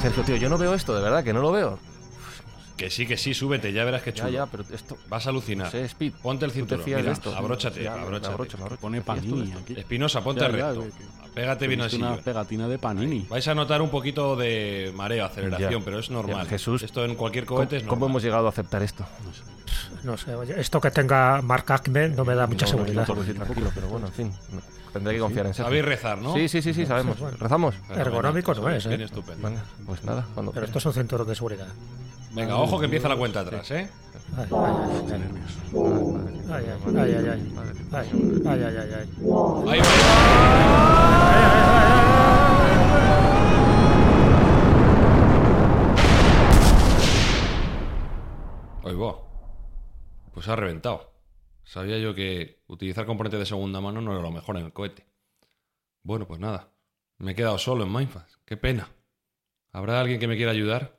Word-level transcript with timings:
Sergio, 0.00 0.22
tío, 0.24 0.36
yo 0.36 0.48
no 0.48 0.58
veo 0.58 0.74
esto, 0.74 0.94
de 0.94 1.02
verdad, 1.02 1.24
que 1.24 1.32
no 1.32 1.40
lo 1.40 1.50
veo. 1.52 1.78
Que 2.76 2.90
sí, 2.90 3.06
que 3.06 3.16
sí, 3.16 3.34
súbete, 3.34 3.72
ya 3.72 3.84
verás 3.84 4.04
Ya, 4.04 4.12
chulo. 4.12 4.28
ya, 4.30 4.46
pero 4.46 4.64
esto. 4.72 4.96
Vas 5.08 5.26
a 5.26 5.30
alucinar. 5.30 5.66
No 5.66 5.70
sé, 5.72 5.84
Speed. 5.86 6.12
Ponte 6.22 6.44
el 6.44 6.52
¿tú 6.52 6.64
te 6.64 6.76
cinturón. 6.76 6.84
Mira, 7.02 7.10
esto? 7.12 7.34
abróchate, 7.34 7.82
Ya, 7.82 7.96
me 7.96 8.02
abróchate. 8.02 8.32
abrocho, 8.32 8.56
me 8.58 8.62
abrocho. 8.64 8.80
Pone 8.80 9.00
¿Te 9.00 9.04
fías 9.12 9.24
tú 9.24 9.24
de 9.24 9.32
panini 9.46 9.52
aquí. 9.60 9.72
Espinosa, 9.80 10.22
ponte 10.22 10.40
Ya, 10.42 10.50
ya, 10.56 10.68
recto. 10.72 10.82
que- 10.84 11.28
Pégate 11.34 11.66
bien 11.66 11.80
así. 11.80 11.96
una 11.96 12.16
pegatina 12.16 12.68
de 12.68 12.78
panini. 12.78 13.26
Vais 13.28 13.46
a 13.48 13.54
notar 13.56 13.82
un 13.82 13.90
poquito 13.90 14.36
de 14.36 14.92
mareo, 14.94 15.24
aceleración, 15.24 15.80
Ya. 15.80 15.84
pero 15.84 15.98
es 15.98 16.08
normal. 16.10 16.44
Ya, 16.44 16.50
Jesús, 16.50 16.84
Esto 16.84 17.04
en 17.04 17.16
cualquier 17.16 17.46
¿Cómo, 17.46 17.58
cohete 17.58 17.78
es 17.78 17.82
cómo 17.82 18.06
hemos 18.06 18.22
llegado 18.22 18.46
a 18.46 18.50
aceptar 18.50 18.82
esto? 18.84 19.04
No 20.04 20.16
sé, 20.16 20.34
oye, 20.36 20.54
esto 20.60 20.80
que 20.80 20.92
tenga 20.92 21.42
Mark 21.42 21.64
Acme 21.72 22.08
no 22.10 22.24
me 22.24 22.36
da 22.36 22.46
mucha 22.46 22.66
No, 22.66 22.72
no, 22.72 22.78
seguridad. 22.78 23.08
no 23.08 23.14
tranquilo, 23.44 23.70
pero 23.74 23.88
bueno, 23.88 24.06
en 24.06 24.12
fin. 24.12 24.32
Tendré 24.92 25.14
que 25.14 25.20
confiar 25.20 25.46
en 25.46 25.54
Sergio. 25.54 25.64
Sabéis 25.64 25.84
rezar, 25.84 26.18
¿no? 26.18 26.34
Sí, 26.34 26.48
sí, 26.48 26.62
sí, 26.62 26.74
sí, 26.74 26.86
sabemos. 26.86 27.18
bueno. 27.18 27.36
¿Rezamos? 27.38 27.74
Ergonómico 27.94 28.54
no 28.54 28.70
es, 28.70 28.86
Bien 28.86 29.00
¿eh? 29.00 29.04
estupendo. 29.04 29.48
Venga, 29.48 29.62
pues 29.86 30.04
nada, 30.04 30.26
cuando 30.34 30.52
Pero 30.52 30.66
esto 30.66 30.78
es 30.78 30.86
un 30.86 30.92
cinturón 30.92 31.26
de 31.28 31.34
seguridad. 31.34 31.68
Venga, 32.32 32.56
ojo 32.56 32.78
que 32.78 32.84
empieza 32.86 33.08
la 33.08 33.16
cuenta 33.16 33.40
atrás, 33.40 33.70
¿eh? 33.70 33.88
Ay, 34.36 34.46
ay, 36.50 36.64
ay, 36.96 36.96
ay, 36.96 37.14
ay, 37.14 37.28
ay, 37.28 37.38
ay, 37.92 37.94
ay, 37.94 38.08
ay, 38.44 38.62
ay, 38.62 38.76
ay, 38.76 38.76
ay, 38.76 39.04
ay. 39.66 39.82
Pues 50.38 50.46
ha 50.46 50.54
reventado. 50.54 51.17
Sabía 51.68 51.98
yo 51.98 52.14
que 52.14 52.62
utilizar 52.66 53.04
componentes 53.04 53.40
de 53.40 53.44
segunda 53.44 53.82
mano 53.82 54.00
no 54.00 54.12
era 54.12 54.22
lo 54.22 54.30
mejor 54.30 54.56
en 54.56 54.64
el 54.64 54.72
cohete. 54.72 55.04
Bueno, 56.02 56.26
pues 56.26 56.40
nada. 56.40 56.70
Me 57.18 57.32
he 57.32 57.34
quedado 57.34 57.58
solo 57.58 57.84
en 57.84 57.92
Mindfast. 57.92 58.36
Qué 58.46 58.56
pena. 58.56 58.88
¿Habrá 59.70 60.00
alguien 60.00 60.18
que 60.18 60.26
me 60.26 60.38
quiera 60.38 60.52
ayudar? 60.52 60.98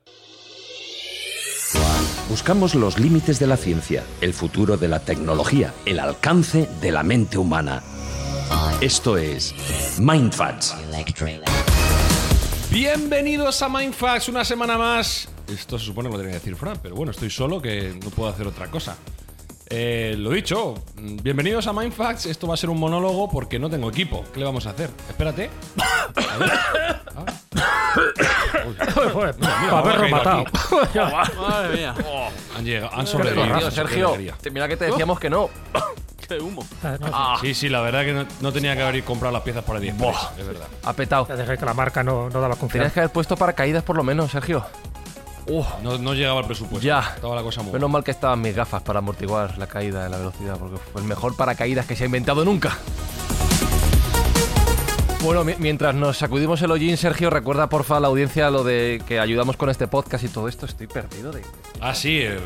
Buscamos 2.28 2.76
los 2.76 3.00
límites 3.00 3.40
de 3.40 3.48
la 3.48 3.56
ciencia, 3.56 4.04
el 4.20 4.32
futuro 4.32 4.76
de 4.76 4.86
la 4.86 5.00
tecnología, 5.00 5.74
el 5.86 5.98
alcance 5.98 6.68
de 6.80 6.92
la 6.92 7.02
mente 7.02 7.36
humana. 7.36 7.82
Esto 8.80 9.16
es 9.16 9.52
Mindfacts. 9.98 10.76
Bienvenidos 12.70 13.60
a 13.62 13.68
Mindfax, 13.68 14.28
una 14.28 14.44
semana 14.44 14.78
más. 14.78 15.28
Esto 15.48 15.80
se 15.80 15.86
supone 15.86 16.08
que 16.08 16.12
lo 16.12 16.18
tenía 16.20 16.34
que 16.34 16.38
decir 16.38 16.54
Fran, 16.54 16.78
pero 16.80 16.94
bueno, 16.94 17.10
estoy 17.10 17.28
solo 17.28 17.60
que 17.60 17.92
no 18.00 18.10
puedo 18.10 18.30
hacer 18.30 18.46
otra 18.46 18.70
cosa. 18.70 18.96
Eh, 19.72 20.16
lo 20.18 20.30
dicho, 20.30 20.74
bienvenidos 20.96 21.66
a 21.68 21.72
Mindfax. 21.72 22.26
Esto 22.26 22.48
va 22.48 22.54
a 22.54 22.56
ser 22.56 22.70
un 22.70 22.78
monólogo 22.80 23.30
porque 23.30 23.58
no 23.58 23.70
tengo 23.70 23.88
equipo. 23.88 24.24
¿Qué 24.32 24.40
le 24.40 24.44
vamos 24.46 24.66
a 24.66 24.70
hacer? 24.70 24.90
Espérate. 25.08 25.48
A 26.16 26.38
ver. 26.38 26.50
Ah. 27.16 27.94
Uy, 28.66 28.74
Joder, 29.12 29.34
mira, 29.38 29.78
haberlo 29.78 30.08
matado. 30.08 30.44
Madre 31.40 31.76
mía. 31.76 31.94
Han 32.56 32.64
llegado, 32.64 32.92
han 32.94 33.04
Tío, 33.04 33.12
sobrevivido. 33.12 33.70
Sergio, 33.70 34.16
te- 34.40 34.50
mira 34.50 34.66
que 34.66 34.76
te 34.76 34.86
decíamos 34.86 35.20
que 35.20 35.30
no. 35.30 35.48
Qué 36.28 36.38
humo. 36.38 36.64
Sí, 37.40 37.54
sí, 37.54 37.68
la 37.68 37.80
verdad 37.80 38.04
que 38.04 38.12
no, 38.12 38.24
no 38.40 38.52
tenía 38.52 38.76
que 38.76 38.82
haber 38.82 39.02
comprado 39.02 39.32
las 39.32 39.42
piezas 39.42 39.64
por 39.64 39.76
ahí. 39.76 39.88
Es 39.88 40.46
verdad. 40.46 40.66
Ha 40.84 40.92
petado. 40.92 41.26
Ya 41.28 41.34
dejé 41.36 41.58
que 41.58 41.64
la 41.64 41.74
marca 41.74 42.04
no, 42.04 42.24
no 42.30 42.40
daba 42.40 42.54
Tenías 42.54 42.58
confianza. 42.58 42.94
que 42.94 43.00
haber 43.00 43.12
puesto 43.12 43.36
paracaídas 43.36 43.82
por 43.82 43.96
lo 43.96 44.04
menos, 44.04 44.30
Sergio. 44.30 44.64
No, 45.82 45.98
no 45.98 46.14
llegaba 46.14 46.40
el 46.40 46.46
presupuesto. 46.46 46.86
Ya. 46.86 47.12
Estaba 47.16 47.34
la 47.34 47.42
cosa 47.42 47.62
muy 47.62 47.72
menos 47.72 47.90
mal 47.90 48.04
que 48.04 48.10
estaban 48.12 48.40
mis 48.40 48.54
gafas 48.54 48.82
para 48.82 48.98
amortiguar 49.00 49.58
la 49.58 49.66
caída 49.66 50.04
de 50.04 50.10
la 50.10 50.18
velocidad, 50.18 50.56
porque 50.58 50.76
fue 50.76 51.00
el 51.00 51.06
mejor 51.08 51.36
paracaídas 51.36 51.86
que 51.86 51.96
se 51.96 52.04
ha 52.04 52.06
inventado 52.06 52.44
nunca. 52.44 52.76
Bueno, 55.22 55.44
mi- 55.44 55.54
mientras 55.58 55.94
nos 55.94 56.16
sacudimos 56.16 56.62
el 56.62 56.70
hollín, 56.70 56.96
Sergio, 56.96 57.28
recuerda 57.28 57.68
porfa 57.68 57.98
a 57.98 58.00
la 58.00 58.08
audiencia 58.08 58.48
lo 58.50 58.64
de 58.64 59.02
que 59.06 59.20
ayudamos 59.20 59.56
con 59.58 59.68
este 59.68 59.86
podcast 59.86 60.24
y 60.24 60.28
todo 60.28 60.48
esto. 60.48 60.64
Estoy 60.64 60.86
perdido 60.86 61.30
de... 61.30 61.42
Ah, 61.80 61.94
sí, 61.94 62.20
eh, 62.22 62.38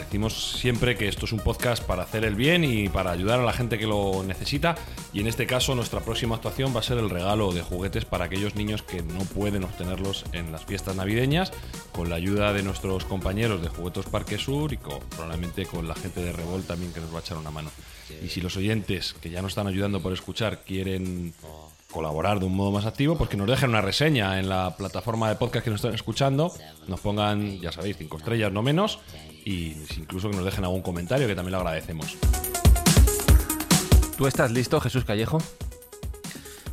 decimos 0.00 0.52
siempre 0.58 0.96
que 0.96 1.08
esto 1.08 1.24
es 1.26 1.32
un 1.32 1.40
podcast 1.40 1.82
para 1.82 2.02
hacer 2.02 2.24
el 2.24 2.34
bien 2.34 2.64
y 2.64 2.88
para 2.88 3.10
ayudar 3.12 3.40
a 3.40 3.44
la 3.44 3.52
gente 3.52 3.78
que 3.78 3.86
lo 3.86 4.22
necesita. 4.22 4.74
Y 5.12 5.20
en 5.20 5.26
este 5.26 5.46
caso, 5.46 5.74
nuestra 5.74 6.00
próxima 6.00 6.36
actuación 6.36 6.74
va 6.74 6.80
a 6.80 6.82
ser 6.82 6.98
el 6.98 7.10
regalo 7.10 7.52
de 7.52 7.62
juguetes 7.62 8.04
para 8.04 8.24
aquellos 8.26 8.54
niños 8.54 8.82
que 8.82 9.02
no 9.02 9.20
pueden 9.20 9.64
obtenerlos 9.64 10.24
en 10.32 10.52
las 10.52 10.64
fiestas 10.64 10.96
navideñas, 10.96 11.52
con 11.92 12.10
la 12.10 12.16
ayuda 12.16 12.52
de 12.52 12.62
nuestros 12.62 13.04
compañeros 13.04 13.62
de 13.62 13.68
Juguetos 13.68 14.06
Parque 14.06 14.38
Sur 14.38 14.72
y 14.72 14.76
con- 14.76 15.00
probablemente 15.10 15.66
con 15.66 15.86
la 15.88 15.94
gente 15.94 16.22
de 16.22 16.32
Revolt 16.32 16.66
también 16.66 16.92
que 16.92 17.00
nos 17.00 17.12
va 17.12 17.18
a 17.18 17.20
echar 17.22 17.36
una 17.38 17.50
mano. 17.50 17.70
Y 18.24 18.28
si 18.28 18.40
los 18.40 18.56
oyentes 18.56 19.14
que 19.20 19.30
ya 19.30 19.40
nos 19.42 19.52
están 19.52 19.66
ayudando 19.68 20.00
por 20.00 20.12
escuchar 20.12 20.58
quieren 20.64 21.32
colaborar 21.92 22.38
de 22.38 22.46
un 22.46 22.54
modo 22.54 22.70
más 22.70 22.86
activo, 22.86 23.16
pues 23.18 23.28
que 23.30 23.36
nos 23.36 23.48
dejen 23.48 23.70
una 23.70 23.80
reseña 23.80 24.38
en 24.38 24.48
la 24.48 24.76
plataforma 24.76 25.28
de 25.28 25.34
podcast 25.34 25.64
que 25.64 25.70
nos 25.70 25.78
están 25.80 25.94
escuchando, 25.94 26.52
nos 26.86 27.00
pongan, 27.00 27.60
ya 27.60 27.72
sabéis, 27.72 27.96
cinco 27.98 28.16
estrellas 28.18 28.52
no 28.52 28.62
menos, 28.62 29.00
y 29.44 29.76
incluso 29.96 30.30
que 30.30 30.36
nos 30.36 30.44
dejen 30.44 30.64
algún 30.64 30.82
comentario, 30.82 31.26
que 31.26 31.34
también 31.34 31.52
lo 31.52 31.58
agradecemos. 31.58 32.16
¿Tú 34.16 34.26
estás 34.26 34.50
listo, 34.50 34.80
Jesús 34.80 35.04
Callejo? 35.04 35.38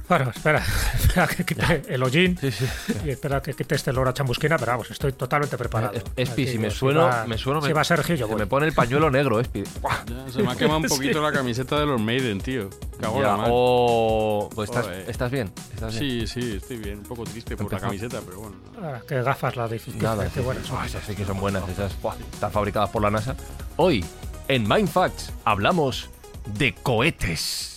Bueno, 0.08 0.30
espera, 0.34 0.64
espera 0.96 1.28
que 1.28 1.44
quite 1.44 1.84
el 1.90 2.02
hollín 2.02 2.38
Sí, 2.40 2.50
sí. 2.52 2.66
y 3.04 3.10
espera 3.10 3.42
que 3.42 3.54
quite 3.54 3.76
este 3.76 3.92
lora 3.92 4.14
chambusquina, 4.14 4.58
pero 4.58 4.72
vamos, 4.72 4.90
estoy 4.90 5.12
totalmente 5.12 5.58
preparado. 5.58 5.94
Eh, 5.96 6.04
Espi, 6.16 6.44
Aquí, 6.44 6.52
si 6.54 6.58
me 6.60 6.72
sueno, 6.72 7.02
va- 7.02 7.26
me 7.28 7.38
sueno, 7.38 7.62
Si 7.62 7.68
me, 7.68 7.74
va 7.74 7.84
Sergio, 7.84 8.16
yo 8.16 8.26
se 8.28 8.32
voy. 8.32 8.40
me 8.40 8.48
pone 8.48 8.68
el 8.68 8.74
pañuelo 8.74 9.12
negro, 9.12 9.40
Espi. 9.42 9.64
Ya, 10.08 10.32
se 10.32 10.42
me 10.44 10.52
ha 10.52 10.56
quemado 10.56 10.80
un 10.80 10.84
poquito 10.88 11.22
la 11.22 11.32
camiseta 11.34 11.80
de 11.80 11.86
los 11.88 12.00
Maiden, 12.00 12.40
tío. 12.40 12.70
Cago 13.02 13.18
en 13.18 13.22
Ya, 13.24 13.38
la 13.38 13.44
oh, 13.50 14.50
pues 14.56 14.70
estás, 14.70 14.86
Joder. 14.86 15.10
¿estás 15.10 15.30
bien? 15.32 15.52
¿Estás 15.74 16.00
bien? 16.00 16.28
Sí, 16.28 16.42
sí, 16.42 16.56
estoy 16.56 16.78
bien. 16.78 17.00
Un 17.00 17.04
poco 17.04 17.24
triste 17.26 17.58
por 17.58 17.72
la 17.72 17.80
camiseta, 17.80 18.22
pero 18.26 18.40
bueno. 18.40 18.56
Ah, 18.82 19.02
qué 19.08 19.22
gafas 19.22 19.56
las 19.58 19.70
difíciles. 19.70 20.02
Nada, 20.04 20.24
qué 20.26 20.40
sí, 20.40 20.40
buenas. 20.40 20.66
sí. 20.66 20.72
Oh, 20.74 20.84
esas 20.84 21.04
sí 21.04 21.16
que 21.16 21.26
son 21.26 21.40
buenas, 21.40 21.68
esas 21.68 22.02
buah, 22.02 22.16
están 22.32 22.52
fabricadas 22.52 22.90
por 22.92 23.02
la 23.02 23.12
NASA. 23.12 23.36
Hoy, 23.76 24.06
en 24.48 24.68
Mindfacts, 24.68 25.32
hablamos 25.44 26.10
de 26.58 26.74
cohetes. 26.76 27.77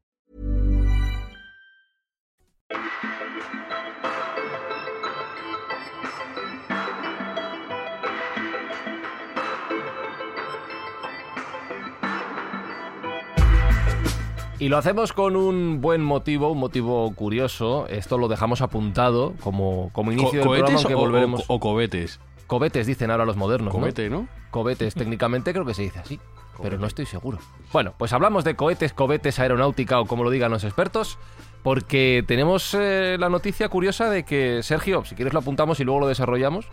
Y 14.61 14.69
lo 14.69 14.77
hacemos 14.77 15.11
con 15.11 15.35
un 15.35 15.81
buen 15.81 16.03
motivo, 16.03 16.51
un 16.51 16.59
motivo 16.59 17.11
curioso. 17.15 17.87
Esto 17.87 18.19
lo 18.19 18.27
dejamos 18.27 18.61
apuntado 18.61 19.33
como, 19.41 19.89
como 19.91 20.11
inicio 20.11 20.33
del 20.33 20.41
programa, 20.41 20.65
¿Cohetes 20.67 20.85
aunque 20.85 20.93
o, 20.95 20.99
volveremos. 20.99 21.41
o- 21.47 21.55
o 21.55 21.59
cobetes? 21.59 22.19
Cobetes 22.45 22.85
dicen 22.85 23.09
ahora 23.09 23.25
los 23.25 23.37
modernos, 23.37 23.73
¿no? 23.73 23.79
Cobete, 23.79 24.09
¿no? 24.11 24.27
Cohetes, 24.51 24.93
técnicamente 24.93 25.51
creo 25.51 25.65
que 25.65 25.73
se 25.73 25.81
dice 25.81 25.97
así, 25.99 26.19
pero 26.61 26.77
no 26.77 26.85
estoy 26.85 27.07
seguro. 27.07 27.39
Bueno, 27.73 27.93
pues 27.97 28.13
hablamos 28.13 28.43
de 28.43 28.55
cohetes, 28.55 28.93
cohetes, 28.93 29.39
aeronáutica 29.39 29.99
o 29.99 30.05
como 30.05 30.23
lo 30.23 30.29
digan 30.29 30.51
los 30.51 30.63
expertos, 30.63 31.17
porque 31.63 32.23
tenemos 32.27 32.75
eh, 32.77 33.15
la 33.19 33.29
noticia 33.29 33.67
curiosa 33.69 34.09
de 34.11 34.25
que, 34.25 34.61
Sergio, 34.61 35.03
si 35.05 35.15
quieres 35.15 35.33
lo 35.33 35.39
apuntamos 35.39 35.79
y 35.79 35.85
luego 35.85 36.01
lo 36.01 36.07
desarrollamos, 36.07 36.67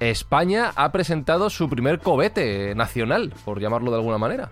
España 0.00 0.72
ha 0.76 0.92
presentado 0.92 1.48
su 1.48 1.70
primer 1.70 2.00
cohete 2.00 2.74
nacional, 2.74 3.32
por 3.46 3.60
llamarlo 3.60 3.92
de 3.92 3.96
alguna 3.98 4.18
manera. 4.18 4.50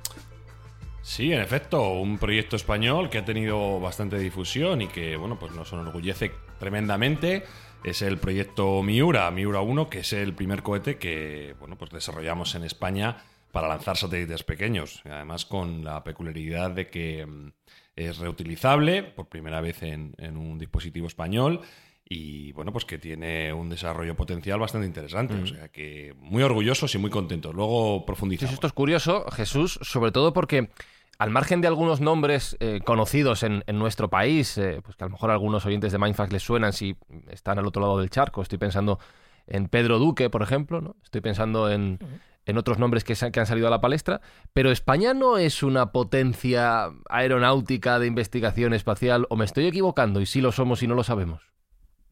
Sí, 1.02 1.32
en 1.32 1.40
efecto, 1.40 1.94
un 1.94 2.16
proyecto 2.16 2.54
español 2.54 3.10
que 3.10 3.18
ha 3.18 3.24
tenido 3.24 3.80
bastante 3.80 4.18
difusión 4.18 4.82
y 4.82 4.86
que, 4.86 5.16
bueno, 5.16 5.36
pues 5.36 5.52
nos 5.52 5.72
enorgullece 5.72 6.30
tremendamente. 6.60 7.42
Es 7.82 8.02
el 8.02 8.18
proyecto 8.18 8.84
Miura, 8.84 9.28
Miura 9.32 9.62
1, 9.62 9.90
que 9.90 9.98
es 9.98 10.12
el 10.12 10.32
primer 10.32 10.62
cohete 10.62 10.98
que, 10.98 11.56
bueno, 11.58 11.76
pues 11.76 11.90
desarrollamos 11.90 12.54
en 12.54 12.62
España 12.62 13.16
para 13.50 13.66
lanzar 13.66 13.96
satélites 13.96 14.44
pequeños. 14.44 15.02
Además, 15.04 15.44
con 15.44 15.82
la 15.82 16.04
peculiaridad 16.04 16.70
de 16.70 16.86
que 16.86 17.26
mm, 17.26 17.52
es 17.96 18.18
reutilizable 18.18 19.02
por 19.02 19.26
primera 19.26 19.60
vez 19.60 19.82
en, 19.82 20.14
en 20.18 20.36
un 20.36 20.56
dispositivo 20.56 21.08
español 21.08 21.62
y 22.12 22.52
bueno, 22.52 22.72
pues 22.72 22.84
que 22.84 22.98
tiene 22.98 23.52
un 23.52 23.68
desarrollo 23.68 24.14
potencial 24.14 24.58
bastante 24.58 24.86
interesante. 24.86 25.34
O 25.34 25.46
sea 25.46 25.68
que 25.68 26.14
muy 26.18 26.42
orgullosos 26.42 26.94
y 26.94 26.98
muy 26.98 27.10
contentos. 27.10 27.54
Luego 27.54 27.98
Sí, 28.00 28.04
profundizamos. 28.06 28.54
esto 28.54 28.66
es 28.66 28.72
curioso, 28.72 29.24
Jesús, 29.32 29.78
sobre 29.82 30.12
todo 30.12 30.32
porque 30.32 30.70
al 31.18 31.30
margen 31.30 31.60
de 31.60 31.68
algunos 31.68 32.00
nombres 32.00 32.56
eh, 32.60 32.80
conocidos 32.84 33.42
en, 33.44 33.62
en 33.66 33.78
nuestro 33.78 34.08
país, 34.10 34.58
eh, 34.58 34.80
pues 34.82 34.96
que 34.96 35.04
a 35.04 35.06
lo 35.06 35.12
mejor 35.12 35.30
a 35.30 35.34
algunos 35.34 35.64
oyentes 35.66 35.92
de 35.92 35.98
Mindfax 35.98 36.32
les 36.32 36.42
suenan 36.42 36.72
si 36.72 36.96
están 37.30 37.58
al 37.58 37.66
otro 37.66 37.80
lado 37.82 37.98
del 37.98 38.10
charco, 38.10 38.42
estoy 38.42 38.58
pensando 38.58 38.98
en 39.46 39.68
Pedro 39.68 39.98
Duque, 39.98 40.30
por 40.30 40.42
ejemplo, 40.42 40.80
¿no? 40.80 40.96
estoy 41.04 41.20
pensando 41.20 41.70
en, 41.70 41.98
en 42.46 42.58
otros 42.58 42.78
nombres 42.78 43.04
que, 43.04 43.14
se- 43.14 43.30
que 43.30 43.38
han 43.40 43.46
salido 43.46 43.66
a 43.68 43.70
la 43.70 43.80
palestra, 43.80 44.20
pero 44.52 44.70
España 44.72 45.14
no 45.14 45.38
es 45.38 45.62
una 45.62 45.92
potencia 45.92 46.90
aeronáutica 47.08 47.98
de 47.98 48.06
investigación 48.08 48.72
espacial, 48.74 49.26
o 49.30 49.36
me 49.36 49.44
estoy 49.44 49.66
equivocando 49.66 50.20
y 50.20 50.26
sí 50.26 50.40
lo 50.40 50.50
somos 50.52 50.82
y 50.82 50.86
no 50.88 50.94
lo 50.94 51.04
sabemos. 51.04 51.42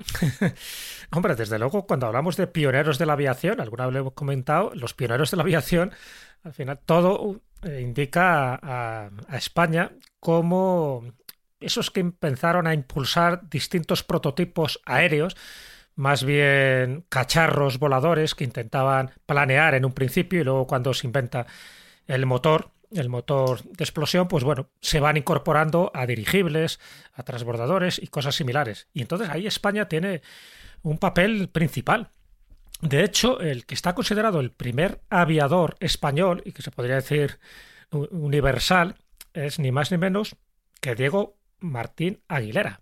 Hombre, 1.12 1.34
desde 1.34 1.58
luego, 1.58 1.86
cuando 1.86 2.06
hablamos 2.06 2.36
de 2.36 2.46
pioneros 2.46 2.98
de 2.98 3.06
la 3.06 3.14
aviación, 3.14 3.60
alguna 3.60 3.86
vez 3.86 3.94
lo 3.94 4.00
hemos 4.00 4.12
comentado, 4.14 4.72
los 4.74 4.94
pioneros 4.94 5.30
de 5.30 5.36
la 5.36 5.42
aviación, 5.42 5.92
al 6.42 6.52
final 6.52 6.78
todo 6.84 7.40
eh, 7.62 7.80
indica 7.80 8.54
a, 8.54 9.10
a 9.28 9.36
España 9.36 9.92
como 10.18 11.04
esos 11.60 11.90
que 11.90 12.00
empezaron 12.00 12.66
a 12.66 12.74
impulsar 12.74 13.48
distintos 13.48 14.02
prototipos 14.02 14.80
aéreos, 14.86 15.36
más 15.94 16.24
bien 16.24 17.04
cacharros 17.08 17.78
voladores 17.78 18.34
que 18.34 18.44
intentaban 18.44 19.10
planear 19.26 19.74
en 19.74 19.84
un 19.84 19.92
principio 19.92 20.40
y 20.40 20.44
luego 20.44 20.66
cuando 20.66 20.94
se 20.94 21.06
inventa 21.06 21.46
el 22.06 22.24
motor, 22.24 22.70
el 22.90 23.08
motor 23.08 23.62
de 23.62 23.84
explosión, 23.84 24.28
pues 24.28 24.44
bueno, 24.44 24.68
se 24.80 25.00
van 25.00 25.16
incorporando 25.16 25.90
a 25.94 26.06
dirigibles, 26.06 26.80
a 27.12 27.22
transbordadores 27.22 28.00
y 28.02 28.08
cosas 28.08 28.34
similares. 28.34 28.88
Y 28.92 29.02
entonces 29.02 29.28
ahí 29.28 29.46
España 29.46 29.88
tiene 29.88 30.22
un 30.82 30.98
papel 30.98 31.48
principal. 31.48 32.10
De 32.80 33.04
hecho, 33.04 33.40
el 33.40 33.66
que 33.66 33.74
está 33.74 33.94
considerado 33.94 34.40
el 34.40 34.50
primer 34.50 35.02
aviador 35.10 35.76
español, 35.80 36.42
y 36.44 36.52
que 36.52 36.62
se 36.62 36.70
podría 36.70 36.96
decir 36.96 37.38
universal, 37.90 38.96
es 39.34 39.58
ni 39.58 39.70
más 39.70 39.90
ni 39.90 39.98
menos 39.98 40.36
que 40.80 40.94
Diego 40.94 41.36
Martín 41.60 42.22
Aguilera, 42.26 42.80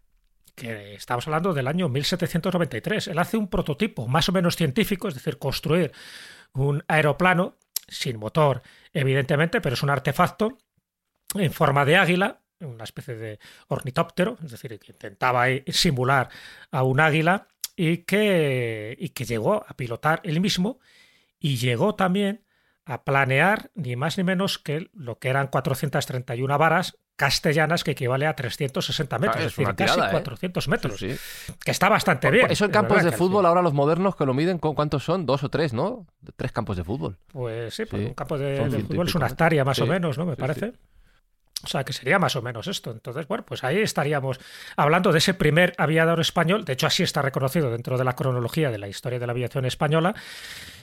que 0.54 0.94
estamos 0.94 1.26
hablando 1.26 1.52
del 1.52 1.66
año 1.66 1.88
1793. 1.88 3.08
Él 3.08 3.18
hace 3.18 3.36
un 3.36 3.48
prototipo 3.48 4.06
más 4.06 4.28
o 4.28 4.32
menos 4.32 4.56
científico, 4.56 5.08
es 5.08 5.14
decir, 5.14 5.38
construir 5.38 5.92
un 6.52 6.84
aeroplano 6.88 7.56
sin 7.88 8.18
motor, 8.18 8.62
evidentemente, 8.92 9.60
pero 9.60 9.74
es 9.74 9.82
un 9.82 9.90
artefacto 9.90 10.58
en 11.34 11.52
forma 11.52 11.84
de 11.84 11.96
águila, 11.96 12.40
una 12.60 12.84
especie 12.84 13.14
de 13.14 13.38
ornitóptero, 13.68 14.38
es 14.44 14.50
decir, 14.50 14.78
que 14.78 14.92
intentaba 14.92 15.42
ahí 15.42 15.64
simular 15.68 16.28
a 16.70 16.82
un 16.82 17.00
águila 17.00 17.48
y 17.76 17.98
que, 17.98 18.96
y 18.98 19.10
que 19.10 19.24
llegó 19.24 19.64
a 19.66 19.74
pilotar 19.76 20.20
él 20.24 20.40
mismo 20.40 20.80
y 21.38 21.56
llegó 21.56 21.94
también 21.94 22.44
a 22.84 23.04
planear 23.04 23.70
ni 23.74 23.96
más 23.96 24.18
ni 24.18 24.24
menos 24.24 24.58
que 24.58 24.90
lo 24.92 25.18
que 25.18 25.28
eran 25.28 25.48
431 25.48 26.58
varas 26.58 26.98
castellanas 27.18 27.82
que 27.84 27.90
equivale 27.90 28.26
a 28.26 28.34
360 28.34 29.18
metros, 29.18 29.36
Ah, 29.36 29.40
es 29.40 29.46
es 29.46 29.52
decir, 29.52 29.66
una 29.66 29.76
casi 29.76 29.92
tirada, 29.94 30.08
¿eh? 30.08 30.12
400 30.12 30.68
metros, 30.68 30.98
Sí, 31.00 31.12
sí. 31.16 31.52
que 31.64 31.70
está 31.72 31.88
bastante 31.88 32.30
bien. 32.30 32.50
Eso 32.50 32.64
en 32.64 32.70
campos 32.70 33.02
de 33.02 33.12
fútbol, 33.12 33.44
ahora 33.44 33.60
los 33.60 33.74
modernos 33.74 34.14
que 34.16 34.24
lo 34.24 34.32
miden, 34.34 34.58
¿con 34.58 34.74
¿cuántos 34.74 35.04
son? 35.04 35.26
¿Dos 35.26 35.42
o 35.44 35.50
tres, 35.50 35.72
no? 35.72 36.06
Tres 36.36 36.52
campos 36.52 36.76
de 36.76 36.84
fútbol. 36.84 37.18
Pues 37.26 37.74
sí, 37.74 37.84
pues 37.84 38.00
Sí, 38.02 38.08
un 38.08 38.14
campo 38.14 38.38
de, 38.38 38.68
de 38.68 38.78
fútbol 38.84 39.08
es 39.08 39.14
una 39.14 39.24
metros. 39.26 39.32
hectárea 39.32 39.64
más 39.64 39.78
o 39.80 39.86
menos, 39.86 40.16
¿no? 40.16 40.24
Me 40.26 40.36
parece. 40.36 40.72
O 41.64 41.66
sea, 41.66 41.82
que 41.82 41.92
sería 41.92 42.20
más 42.20 42.36
o 42.36 42.42
menos 42.42 42.68
esto. 42.68 42.92
Entonces, 42.92 43.26
bueno, 43.26 43.44
pues 43.44 43.64
ahí 43.64 43.78
estaríamos 43.78 44.38
hablando 44.76 45.10
de 45.10 45.18
ese 45.18 45.34
primer 45.34 45.74
aviador 45.76 46.20
español. 46.20 46.64
De 46.64 46.74
hecho, 46.74 46.86
así 46.86 47.02
está 47.02 47.20
reconocido 47.20 47.68
dentro 47.72 47.98
de 47.98 48.04
la 48.04 48.14
cronología 48.14 48.70
de 48.70 48.78
la 48.78 48.86
historia 48.86 49.18
de 49.18 49.26
la 49.26 49.32
aviación 49.32 49.64
española. 49.64 50.14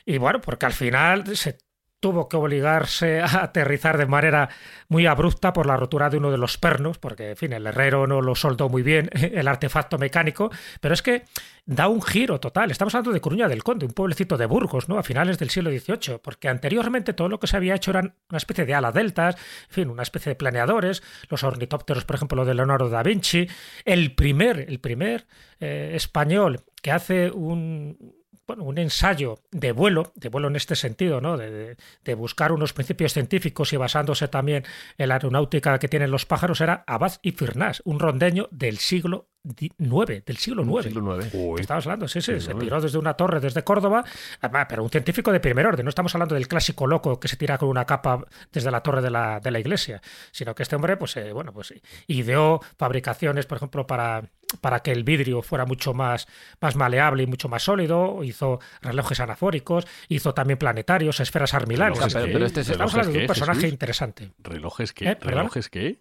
Y 0.05 0.17
bueno, 0.17 0.41
porque 0.41 0.65
al 0.65 0.73
final 0.73 1.37
se 1.37 1.57
tuvo 2.05 2.29
que 2.29 2.37
obligarse 2.37 3.19
a 3.19 3.45
aterrizar 3.45 3.97
de 3.97 4.05
manera 4.05 4.47
muy 4.89 5.07
abrupta 5.07 5.51
por 5.53 5.65
la 5.65 5.75
rotura 5.75 6.07
de 6.07 6.17
uno 6.17 6.29
de 6.29 6.37
los 6.37 6.59
pernos, 6.59 6.99
porque, 6.99 7.31
en 7.31 7.35
fin, 7.35 7.51
el 7.51 7.65
herrero 7.65 8.05
no 8.05 8.21
lo 8.21 8.35
soldó 8.35 8.69
muy 8.69 8.83
bien, 8.83 9.09
el 9.13 9.47
artefacto 9.47 9.97
mecánico, 9.97 10.51
pero 10.81 10.93
es 10.93 11.01
que 11.01 11.23
da 11.65 11.87
un 11.87 12.03
giro 12.03 12.39
total. 12.39 12.69
Estamos 12.69 12.93
hablando 12.93 13.11
de 13.11 13.21
Coruña 13.21 13.47
del 13.47 13.63
Conde, 13.63 13.87
un 13.87 13.93
pueblecito 13.93 14.37
de 14.37 14.45
Burgos, 14.45 14.87
¿no? 14.87 14.99
A 14.99 15.03
finales 15.03 15.39
del 15.39 15.49
siglo 15.49 15.71
XVIII, 15.71 16.19
porque 16.21 16.47
anteriormente 16.47 17.13
todo 17.13 17.27
lo 17.27 17.39
que 17.39 17.47
se 17.47 17.57
había 17.57 17.73
hecho 17.73 17.89
eran 17.89 18.13
una 18.29 18.37
especie 18.37 18.67
de 18.67 18.75
ala 18.75 18.91
deltas, 18.91 19.33
en 19.69 19.73
fin, 19.73 19.89
una 19.89 20.03
especie 20.03 20.29
de 20.29 20.35
planeadores, 20.35 21.01
los 21.27 21.43
ornitópteros, 21.43 22.05
por 22.05 22.17
ejemplo, 22.17 22.45
de 22.45 22.53
Leonardo 22.53 22.87
da 22.87 23.01
Vinci, 23.01 23.47
el 23.83 24.13
primer, 24.13 24.59
el 24.59 24.79
primer 24.79 25.25
eh, 25.59 25.93
español 25.95 26.61
que 26.83 26.91
hace 26.91 27.31
un 27.31 27.97
bueno, 28.47 28.63
un 28.63 28.77
ensayo 28.77 29.39
de 29.51 29.71
vuelo, 29.71 30.11
de 30.15 30.29
vuelo 30.29 30.47
en 30.47 30.55
este 30.55 30.75
sentido, 30.75 31.21
¿no? 31.21 31.37
De, 31.37 31.75
de- 32.03 32.13
buscar 32.15 32.51
unos 32.51 32.73
principios 32.73 33.13
científicos 33.13 33.73
y 33.73 33.77
basándose 33.77 34.27
también 34.27 34.63
en 34.97 35.09
la 35.09 35.15
aeronáutica 35.15 35.77
que 35.79 35.87
tienen 35.87 36.11
los 36.11 36.25
pájaros, 36.25 36.61
era 36.61 36.83
Abad 36.87 37.13
y 37.21 37.31
Firnás, 37.31 37.81
un 37.85 37.99
rondeño 37.99 38.47
del 38.51 38.77
siglo 38.77 39.29
IX, 39.45 40.25
del 40.25 40.37
siglo 40.37 40.63
IX. 40.63 40.83
Siglo 40.83 41.17
IX. 41.21 41.29
Que 41.31 41.61
Estamos 41.61 41.85
hablando, 41.85 42.07
sí, 42.07 42.21
sí, 42.21 42.39
se 42.39 42.53
tiró 42.55 42.81
desde 42.81 42.97
una 42.97 43.13
torre 43.13 43.39
desde 43.39 43.63
Córdoba, 43.63 44.03
además, 44.41 44.65
pero 44.69 44.83
un 44.83 44.89
científico 44.89 45.31
de 45.31 45.39
primer 45.39 45.65
orden. 45.67 45.85
No 45.85 45.89
estamos 45.89 46.13
hablando 46.15 46.35
del 46.35 46.47
clásico 46.47 46.87
loco 46.87 47.19
que 47.19 47.27
se 47.27 47.37
tira 47.37 47.57
con 47.57 47.69
una 47.69 47.85
capa 47.85 48.25
desde 48.51 48.71
la 48.71 48.81
torre 48.81 49.01
de 49.01 49.09
la, 49.11 49.39
de 49.39 49.51
la 49.51 49.59
iglesia, 49.59 50.01
sino 50.31 50.55
que 50.55 50.63
este 50.63 50.75
hombre, 50.75 50.97
pues, 50.97 51.15
eh, 51.17 51.31
bueno, 51.33 51.53
pues 51.53 51.73
ideó 52.07 52.59
fabricaciones, 52.77 53.45
por 53.45 53.57
ejemplo, 53.57 53.85
para, 53.87 54.23
para 54.61 54.79
que 54.81 54.91
el 54.91 55.03
vidrio 55.03 55.41
fuera 55.41 55.65
mucho 55.65 55.93
más, 55.93 56.27
más 56.61 56.75
maleable 56.75 57.23
y 57.23 57.27
mucho 57.27 57.49
más 57.49 57.63
sólido. 57.63 58.23
Hizo 58.23 58.59
relojes 58.81 59.19
anafóricos, 59.19 59.85
hizo 60.09 60.33
también 60.33 60.57
planetarios, 60.57 61.19
esferas 61.19 61.53
armilares. 61.53 61.97
¿Relojes 61.99 62.31
Pero 62.33 62.45
este 62.45 62.61
es- 62.61 62.69
estamos 62.69 62.93
¿relojes 62.93 63.07
hablando 63.07 63.11
de 63.17 63.23
un 63.23 63.27
personaje 63.27 63.67
interesante. 63.67 64.31
¿Relojes 64.39 64.93
qué? 64.93 65.09
¿Eh? 65.09 65.17
¿Relojes 65.21 65.69
qué? 65.69 65.99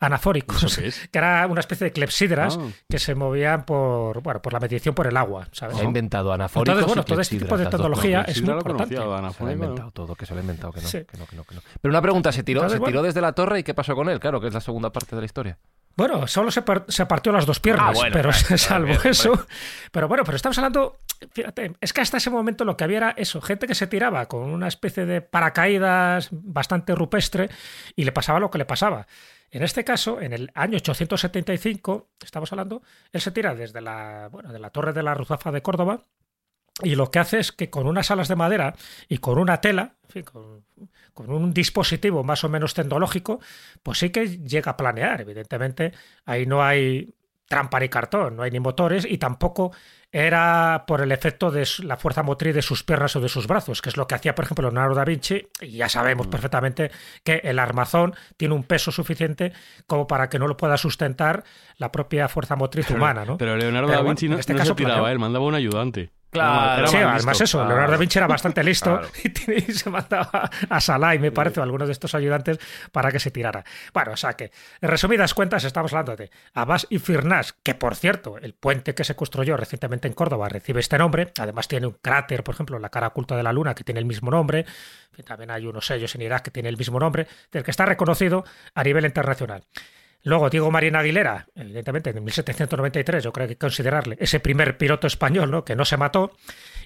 Anafóricos, 0.00 0.76
que 1.12 1.18
era 1.18 1.46
una 1.46 1.60
especie 1.60 1.86
de 1.86 1.92
clepsidras 1.92 2.56
Ah. 2.60 2.68
que 2.88 2.98
se 2.98 3.14
movían 3.14 3.64
por, 3.64 4.22
bueno, 4.22 4.40
por 4.40 4.52
la 4.52 4.60
medición 4.60 4.94
por 4.94 5.06
el 5.06 5.16
agua. 5.16 5.48
¿sabes? 5.52 5.76
Se 5.76 5.82
ha 5.82 5.84
inventado 5.84 6.32
anafóricos 6.32 6.68
Entonces, 6.78 6.86
bueno, 6.86 7.02
y 7.02 7.04
todo 7.10 7.20
este 7.20 7.38
tipo 7.38 7.56
de 7.58 7.66
tecnología 7.66 8.22
es 8.22 8.38
muy 8.40 8.46
no 8.48 8.52
lo 8.54 8.58
importante. 8.60 8.94
conocía, 8.96 9.32
Se 9.32 9.42
lo 9.44 9.48
ha 9.48 9.52
inventado 9.52 9.90
todo, 9.90 10.14
que 10.14 10.26
se 10.26 10.34
lo 10.34 10.38
ha 10.38 10.42
inventado, 10.42 10.72
que 10.72 10.80
no, 10.80 10.88
Sí. 10.88 11.04
que 11.04 11.16
no, 11.18 11.26
que 11.26 11.36
no, 11.36 11.44
que 11.44 11.54
no. 11.56 11.60
Pero 11.80 11.90
una 11.92 12.02
pregunta, 12.02 12.32
¿se 12.32 12.42
tiró, 12.42 12.60
Entonces, 12.60 12.78
¿se 12.78 12.84
tiró 12.84 12.98
bueno. 12.98 13.02
desde 13.06 13.20
la 13.20 13.32
torre 13.32 13.60
y 13.60 13.62
qué 13.62 13.74
pasó 13.74 13.94
con 13.94 14.08
él? 14.08 14.20
Claro, 14.20 14.40
que 14.40 14.48
es 14.48 14.54
la 14.54 14.60
segunda 14.60 14.90
parte 14.90 15.14
de 15.16 15.22
la 15.22 15.26
historia. 15.26 15.58
Bueno, 15.96 16.28
solo 16.28 16.52
se, 16.52 16.62
par- 16.62 16.84
se 16.86 17.06
partió 17.06 17.32
las 17.32 17.44
dos 17.44 17.58
piernas, 17.58 17.88
Ah, 17.88 17.92
bueno, 17.92 18.12
pero 18.12 18.30
vale, 18.30 18.58
salvo 18.58 18.92
eso. 19.04 19.46
Pero 19.90 20.06
bueno, 20.06 20.22
pero 20.24 20.36
estamos 20.36 20.56
hablando, 20.58 20.96
fíjate, 21.32 21.72
es 21.80 21.92
que 21.92 22.00
hasta 22.00 22.18
ese 22.18 22.30
momento 22.30 22.64
lo 22.64 22.76
que 22.76 22.84
había 22.84 22.96
era 22.98 23.10
eso, 23.16 23.40
gente 23.40 23.66
que 23.66 23.74
se 23.74 23.88
tiraba 23.88 24.26
con 24.26 24.42
una 24.42 24.68
especie 24.68 25.06
de 25.06 25.20
paracaídas 25.22 26.28
bastante 26.30 26.94
rupestre 26.94 27.50
y 27.96 28.04
le 28.04 28.12
pasaba 28.12 28.38
lo 28.38 28.48
que 28.50 28.58
le 28.58 28.64
pasaba. 28.64 29.06
En 29.50 29.62
este 29.62 29.84
caso, 29.84 30.20
en 30.20 30.32
el 30.32 30.50
año 30.54 30.76
875, 30.76 32.08
estamos 32.22 32.52
hablando, 32.52 32.82
él 33.12 33.20
se 33.20 33.30
tira 33.30 33.54
desde 33.54 33.80
la, 33.80 34.28
bueno, 34.30 34.52
de 34.52 34.58
la 34.58 34.70
torre 34.70 34.92
de 34.92 35.02
la 35.02 35.14
Ruzafa 35.14 35.50
de 35.50 35.62
Córdoba 35.62 36.04
y 36.82 36.94
lo 36.94 37.10
que 37.10 37.18
hace 37.18 37.38
es 37.38 37.50
que 37.50 37.70
con 37.70 37.86
unas 37.86 38.10
alas 38.10 38.28
de 38.28 38.36
madera 38.36 38.74
y 39.08 39.18
con 39.18 39.38
una 39.38 39.60
tela, 39.60 39.96
con, 40.30 40.64
con 41.12 41.30
un 41.30 41.52
dispositivo 41.52 42.22
más 42.22 42.44
o 42.44 42.48
menos 42.48 42.74
tecnológico, 42.74 43.40
pues 43.82 43.98
sí 43.98 44.10
que 44.10 44.38
llega 44.38 44.72
a 44.72 44.76
planear. 44.76 45.20
Evidentemente, 45.22 45.92
ahí 46.24 46.46
no 46.46 46.62
hay 46.62 47.14
trampa 47.48 47.80
ni 47.80 47.88
cartón, 47.88 48.36
no 48.36 48.42
hay 48.42 48.50
ni 48.50 48.60
motores 48.60 49.06
y 49.08 49.18
tampoco 49.18 49.72
era 50.10 50.84
por 50.86 51.02
el 51.02 51.12
efecto 51.12 51.50
de 51.50 51.68
la 51.82 51.96
fuerza 51.96 52.22
motriz 52.22 52.54
de 52.54 52.62
sus 52.62 52.82
piernas 52.82 53.14
o 53.16 53.20
de 53.20 53.28
sus 53.28 53.46
brazos, 53.46 53.82
que 53.82 53.90
es 53.90 53.96
lo 53.96 54.06
que 54.06 54.14
hacía, 54.14 54.34
por 54.34 54.44
ejemplo, 54.44 54.70
Leonardo 54.70 54.94
da 54.94 55.04
Vinci, 55.04 55.48
y 55.60 55.72
ya 55.72 55.88
sabemos 55.88 56.26
perfectamente 56.28 56.90
que 57.22 57.40
el 57.44 57.58
armazón 57.58 58.14
tiene 58.36 58.54
un 58.54 58.64
peso 58.64 58.90
suficiente 58.90 59.52
como 59.86 60.06
para 60.06 60.28
que 60.28 60.38
no 60.38 60.48
lo 60.48 60.56
pueda 60.56 60.76
sustentar 60.78 61.44
la 61.76 61.92
propia 61.92 62.28
fuerza 62.28 62.56
motriz 62.56 62.90
humana, 62.90 63.24
¿no? 63.24 63.36
Pero 63.36 63.56
Leonardo 63.56 63.88
Pero 63.88 64.02
da 64.02 64.08
Vinci 64.08 64.26
en 64.26 64.32
no, 64.32 64.38
este 64.38 64.54
no 64.54 64.58
caso 64.60 64.70
se 64.70 64.76
tiraba, 64.76 65.12
él 65.12 65.18
mandaba 65.18 65.44
un 65.44 65.54
ayudante. 65.54 66.10
Claro. 66.30 66.86
Sí, 66.88 66.96
más 66.98 67.16
además 67.16 67.40
eso, 67.40 67.64
Leonardo 67.66 67.92
da 67.92 67.96
Vinci 67.96 68.18
era 68.18 68.26
bastante 68.26 68.62
listo 68.62 68.98
Claro. 68.98 69.08
y, 69.24 69.28
tiene- 69.30 69.60
se 69.72 69.88
mandaba 69.88 70.50
a 70.68 70.80
Salah 70.80 71.14
y 71.14 71.18
me 71.18 71.32
parece, 71.32 71.60
o 71.60 71.62
algunos 71.62 71.88
de 71.88 71.92
estos 71.92 72.14
ayudantes 72.14 72.58
para 72.92 73.10
que 73.10 73.18
se 73.18 73.30
tirara. 73.30 73.64
Bueno, 73.94 74.12
o 74.12 74.16
sea 74.16 74.34
que, 74.34 74.52
en 74.80 74.88
resumidas 74.88 75.32
cuentas, 75.32 75.64
estamos 75.64 75.92
hablando 75.92 76.16
de 76.16 76.30
Abbas 76.54 76.86
y 76.90 76.98
Firnas, 76.98 77.54
que 77.62 77.74
por 77.74 77.96
cierto, 77.96 78.36
el 78.38 78.52
puente 78.54 78.94
que 78.94 79.04
se 79.04 79.16
construyó 79.16 79.56
recientemente 79.56 80.06
en 80.06 80.14
Córdoba 80.14 80.48
recibe 80.48 80.80
este 80.80 80.98
nombre, 80.98 81.32
además 81.38 81.66
tiene 81.66 81.86
un 81.86 81.94
cráter, 82.02 82.44
por 82.44 82.54
ejemplo, 82.54 82.76
en 82.76 82.82
la 82.82 82.90
cara 82.90 83.06
oculta 83.08 83.36
de 83.36 83.42
la 83.42 83.52
luna 83.52 83.74
que 83.74 83.84
tiene 83.84 84.00
el 84.00 84.06
mismo 84.06 84.30
nombre, 84.30 84.66
también 85.24 85.50
hay 85.50 85.66
unos 85.66 85.86
sellos 85.86 86.14
en 86.14 86.22
Irak 86.22 86.42
que 86.42 86.50
tienen 86.50 86.70
el 86.70 86.76
mismo 86.76 87.00
nombre, 87.00 87.26
del 87.50 87.64
que 87.64 87.70
está 87.70 87.84
reconocido 87.86 88.44
a 88.74 88.84
nivel 88.84 89.04
internacional. 89.04 89.64
Luego, 90.28 90.50
Diego 90.50 90.70
Marín 90.70 90.94
Aguilera, 90.96 91.46
evidentemente, 91.54 92.10
en 92.10 92.22
1793, 92.22 93.24
yo 93.24 93.32
creo 93.32 93.46
que 93.46 93.50
hay 93.52 93.54
que 93.56 93.58
considerarle 93.58 94.16
ese 94.20 94.40
primer 94.40 94.76
piloto 94.76 95.06
español, 95.06 95.50
¿no? 95.50 95.64
Que 95.64 95.74
no 95.76 95.84
se 95.84 95.96
mató. 95.96 96.32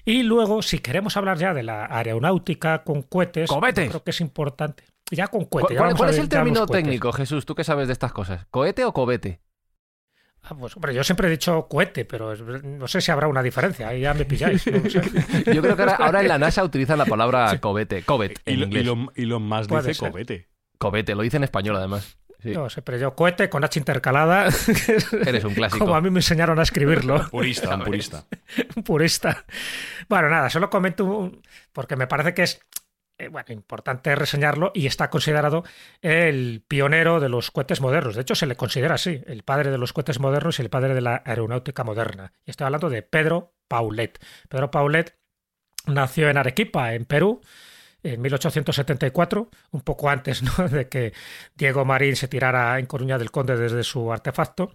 Y 0.05 0.23
luego, 0.23 0.61
si 0.61 0.79
queremos 0.79 1.17
hablar 1.17 1.37
ya 1.37 1.53
de 1.53 1.63
la 1.63 1.85
aeronáutica 1.89 2.83
con 2.83 3.01
cohetes, 3.01 3.49
¡Cohetes! 3.49 3.89
creo 3.89 4.03
que 4.03 4.11
es 4.11 4.21
importante. 4.21 4.83
Ya 5.11 5.27
con 5.27 5.45
¿Cuál, 5.45 5.65
cohetes. 5.65 5.95
cuál- 5.95 6.09
es 6.09 6.17
el 6.17 6.29
término 6.29 6.65
técnico, 6.67 7.11
Jesús? 7.11 7.45
¿Tú 7.45 7.53
qué 7.55 7.63
sabes 7.63 7.87
de 7.87 7.93
estas 7.93 8.13
cosas? 8.13 8.45
¿Cohete 8.49 8.85
o 8.85 8.93
cobete? 8.93 9.41
Ah, 10.43 10.55
pues, 10.59 10.75
hombre, 10.75 10.93
yo 10.93 11.03
siempre 11.03 11.27
he 11.27 11.31
dicho 11.31 11.67
cohete, 11.69 12.03
pero 12.05 12.35
no 12.35 12.87
sé 12.87 12.99
si 12.99 13.11
habrá 13.11 13.27
una 13.27 13.41
diferencia. 13.41 13.87
Ahí 13.87 14.01
ya 14.01 14.13
me 14.13 14.25
pilláis. 14.25 14.65
no 14.67 14.77
lo 14.79 14.89
sé. 14.89 15.01
Yo 15.53 15.61
creo 15.61 15.75
que 15.77 15.81
ahora, 15.83 15.95
ahora 15.95 16.19
en 16.21 16.27
la 16.27 16.37
NASA 16.37 16.63
utilizan 16.63 16.97
la 16.97 17.05
palabra 17.05 17.57
cobete. 17.61 18.03
Covet 18.03 18.39
Y, 18.45 18.53
en 18.53 18.59
lo- 18.59 18.65
y, 18.65 18.67
inglés. 18.67 18.85
lo- 18.85 19.11
y 19.15 19.25
lo 19.25 19.39
más 19.39 19.67
Puede 19.69 19.87
dice 19.89 19.99
ser. 20.01 20.09
cobete. 20.11 20.49
Cobete, 20.77 21.15
lo 21.15 21.21
dice 21.21 21.37
en 21.37 21.43
español 21.45 21.77
además. 21.77 22.17
Sí. 22.43 22.51
No 22.51 22.69
sé, 22.69 22.81
pero 22.81 22.97
yo 22.97 23.15
cohete 23.15 23.49
con 23.49 23.63
H 23.63 23.79
intercalada. 23.79 24.47
Eres 25.25 25.43
un 25.45 25.53
clásico. 25.53 25.79
Como 25.85 25.95
a 25.95 26.01
mí 26.01 26.09
me 26.09 26.19
enseñaron 26.19 26.59
a 26.59 26.63
escribirlo. 26.63 27.27
Purista, 27.31 27.75
un 27.75 27.83
purista. 27.83 28.25
un 28.75 28.83
purista. 28.83 29.45
Bueno, 30.09 30.29
nada, 30.29 30.49
solo 30.49 30.69
comento 30.69 31.05
un- 31.05 31.41
porque 31.71 31.95
me 31.95 32.05
parece 32.05 32.33
que 32.33 32.43
es 32.43 32.59
eh, 33.17 33.29
bueno, 33.29 33.53
importante 33.53 34.13
reseñarlo 34.15 34.71
y 34.73 34.87
está 34.87 35.09
considerado 35.09 35.63
el 36.01 36.63
pionero 36.67 37.19
de 37.19 37.29
los 37.29 37.49
cohetes 37.51 37.79
modernos. 37.79 38.15
De 38.15 38.21
hecho, 38.21 38.35
se 38.35 38.45
le 38.47 38.55
considera 38.55 38.95
así, 38.95 39.21
el 39.27 39.43
padre 39.43 39.71
de 39.71 39.77
los 39.77 39.93
cohetes 39.93 40.19
modernos 40.19 40.59
y 40.59 40.63
el 40.63 40.69
padre 40.69 40.93
de 40.93 41.01
la 41.01 41.21
aeronáutica 41.25 41.83
moderna. 41.83 42.33
Y 42.45 42.51
estoy 42.51 42.65
hablando 42.65 42.89
de 42.89 43.03
Pedro 43.03 43.53
Paulet. 43.69 44.19
Pedro 44.49 44.69
Paulet 44.71 45.15
nació 45.85 46.29
en 46.29 46.37
Arequipa, 46.37 46.93
en 46.93 47.05
Perú, 47.05 47.41
en 48.03 48.21
1874, 48.21 49.49
un 49.71 49.81
poco 49.81 50.09
antes 50.09 50.43
¿no? 50.43 50.67
de 50.69 50.87
que 50.89 51.13
Diego 51.55 51.85
Marín 51.85 52.15
se 52.15 52.27
tirara 52.27 52.77
en 52.77 52.85
Coruña 52.85 53.17
del 53.17 53.31
Conde 53.31 53.57
desde 53.57 53.83
su 53.83 54.11
artefacto. 54.11 54.71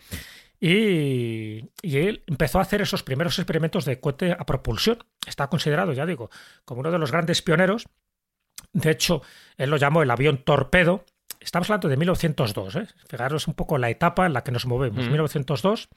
Y, 0.61 1.70
y 1.82 1.99
él 1.99 2.25
empezó 2.26 2.58
a 2.58 2.62
hacer 2.62 2.80
esos 2.80 3.04
primeros 3.04 3.38
experimentos 3.38 3.85
de 3.85 4.00
cohete 4.00 4.32
a 4.32 4.44
propulsión. 4.44 4.99
Está 5.26 5.47
considerado, 5.47 5.92
ya 5.92 6.04
digo, 6.04 6.30
como 6.64 6.80
uno 6.80 6.90
de 6.90 6.99
los 6.99 7.12
grandes 7.12 7.42
pioneros. 7.42 7.87
De 8.73 8.90
hecho, 8.90 9.23
él 9.56 9.70
lo 9.70 9.76
llamó 9.76 10.02
el 10.02 10.11
avión 10.11 10.38
torpedo. 10.38 11.04
Estamos 11.40 11.70
hablando 11.70 11.88
de 11.88 11.97
1902. 11.97 12.76
¿eh? 12.76 12.87
Fijaros 13.08 13.47
un 13.47 13.54
poco 13.54 13.78
la 13.78 13.90
etapa 13.90 14.26
en 14.26 14.32
la 14.32 14.42
que 14.42 14.50
nos 14.50 14.66
movemos. 14.66 15.06
Mm. 15.06 15.11
1902, 15.11 15.88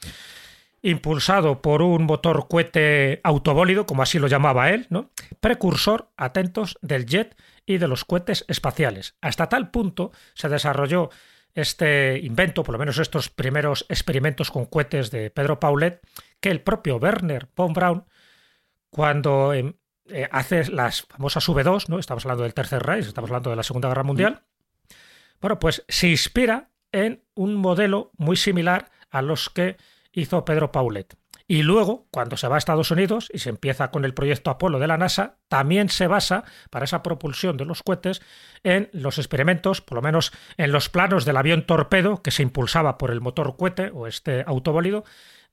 impulsado 0.82 1.62
por 1.62 1.82
un 1.82 2.06
motor 2.06 2.48
cohete 2.48 3.22
autobólido, 3.24 3.86
como 3.86 4.02
así 4.02 4.20
lo 4.20 4.28
llamaba 4.28 4.70
él, 4.70 4.88
¿no? 4.90 5.10
precursor, 5.40 6.12
atentos, 6.18 6.78
del 6.82 7.06
jet 7.06 7.36
y 7.66 7.78
de 7.78 7.88
los 7.88 8.06
cohetes 8.06 8.46
espaciales. 8.48 9.16
Hasta 9.22 9.50
tal 9.50 9.70
punto 9.70 10.12
se 10.34 10.50
desarrolló 10.50 11.10
este 11.54 12.20
invento, 12.20 12.64
por 12.64 12.74
lo 12.74 12.80
menos 12.80 12.98
estos 12.98 13.30
primeros 13.30 13.86
experimentos 13.90 14.52
con 14.52 14.66
cohetes 14.66 15.12
de 15.12 15.30
Pedro 15.30 15.60
Paulet, 15.60 16.02
que 16.40 16.50
el 16.50 16.62
propio 16.62 16.98
Werner 16.98 17.50
von 17.56 17.74
Braun, 17.74 18.06
cuando 18.90 19.54
em, 19.54 19.74
eh, 20.10 20.28
hace 20.32 20.70
las 20.72 21.04
famosas 21.04 21.48
V2, 21.48 21.90
¿no? 21.90 22.00
estamos 22.00 22.26
hablando 22.26 22.44
del 22.44 22.54
Tercer 22.54 22.82
Reich, 22.82 23.06
estamos 23.06 23.30
hablando 23.30 23.50
de 23.50 23.56
la 23.56 23.64
Segunda 23.64 23.90
Guerra 23.90 24.04
Mundial, 24.04 24.44
bueno, 25.40 25.60
pues 25.60 25.84
se 25.88 26.08
inspira 26.08 26.70
en 26.92 27.24
un 27.34 27.56
modelo 27.56 28.12
muy 28.18 28.38
similar 28.38 28.90
a 29.10 29.22
los 29.22 29.50
que 29.50 29.78
hizo 30.13 30.46
Pedro 30.46 30.72
Paulet. 30.72 31.15
Y 31.48 31.63
luego, 31.63 32.08
cuando 32.12 32.38
se 32.38 32.48
va 32.48 32.56
a 32.56 32.58
Estados 32.58 32.91
Unidos 32.91 33.30
y 33.34 33.39
se 33.39 33.50
empieza 33.50 33.91
con 33.91 34.06
el 34.06 34.13
proyecto 34.13 34.51
Apolo 34.51 34.80
de 34.80 34.88
la 34.88 34.98
NASA, 34.98 35.36
también 35.50 35.89
se 35.89 36.08
basa 36.08 36.46
para 36.70 36.86
esa 36.86 37.03
propulsión 37.03 37.58
de 37.58 37.65
los 37.65 37.84
cohetes 37.84 38.22
en 38.63 38.89
los 38.94 39.18
experimentos, 39.18 39.82
por 39.82 39.98
lo 39.98 40.01
menos 40.01 40.32
en 40.56 40.72
los 40.72 40.88
planos 40.88 41.25
del 41.25 41.36
avión 41.36 41.65
torpedo 41.65 42.22
que 42.22 42.32
se 42.32 42.44
impulsaba 42.44 42.98
por 42.98 43.12
el 43.12 43.20
motor 43.20 43.58
cohete 43.58 43.91
o 43.94 44.08
este 44.08 44.46
autobólido 44.48 45.03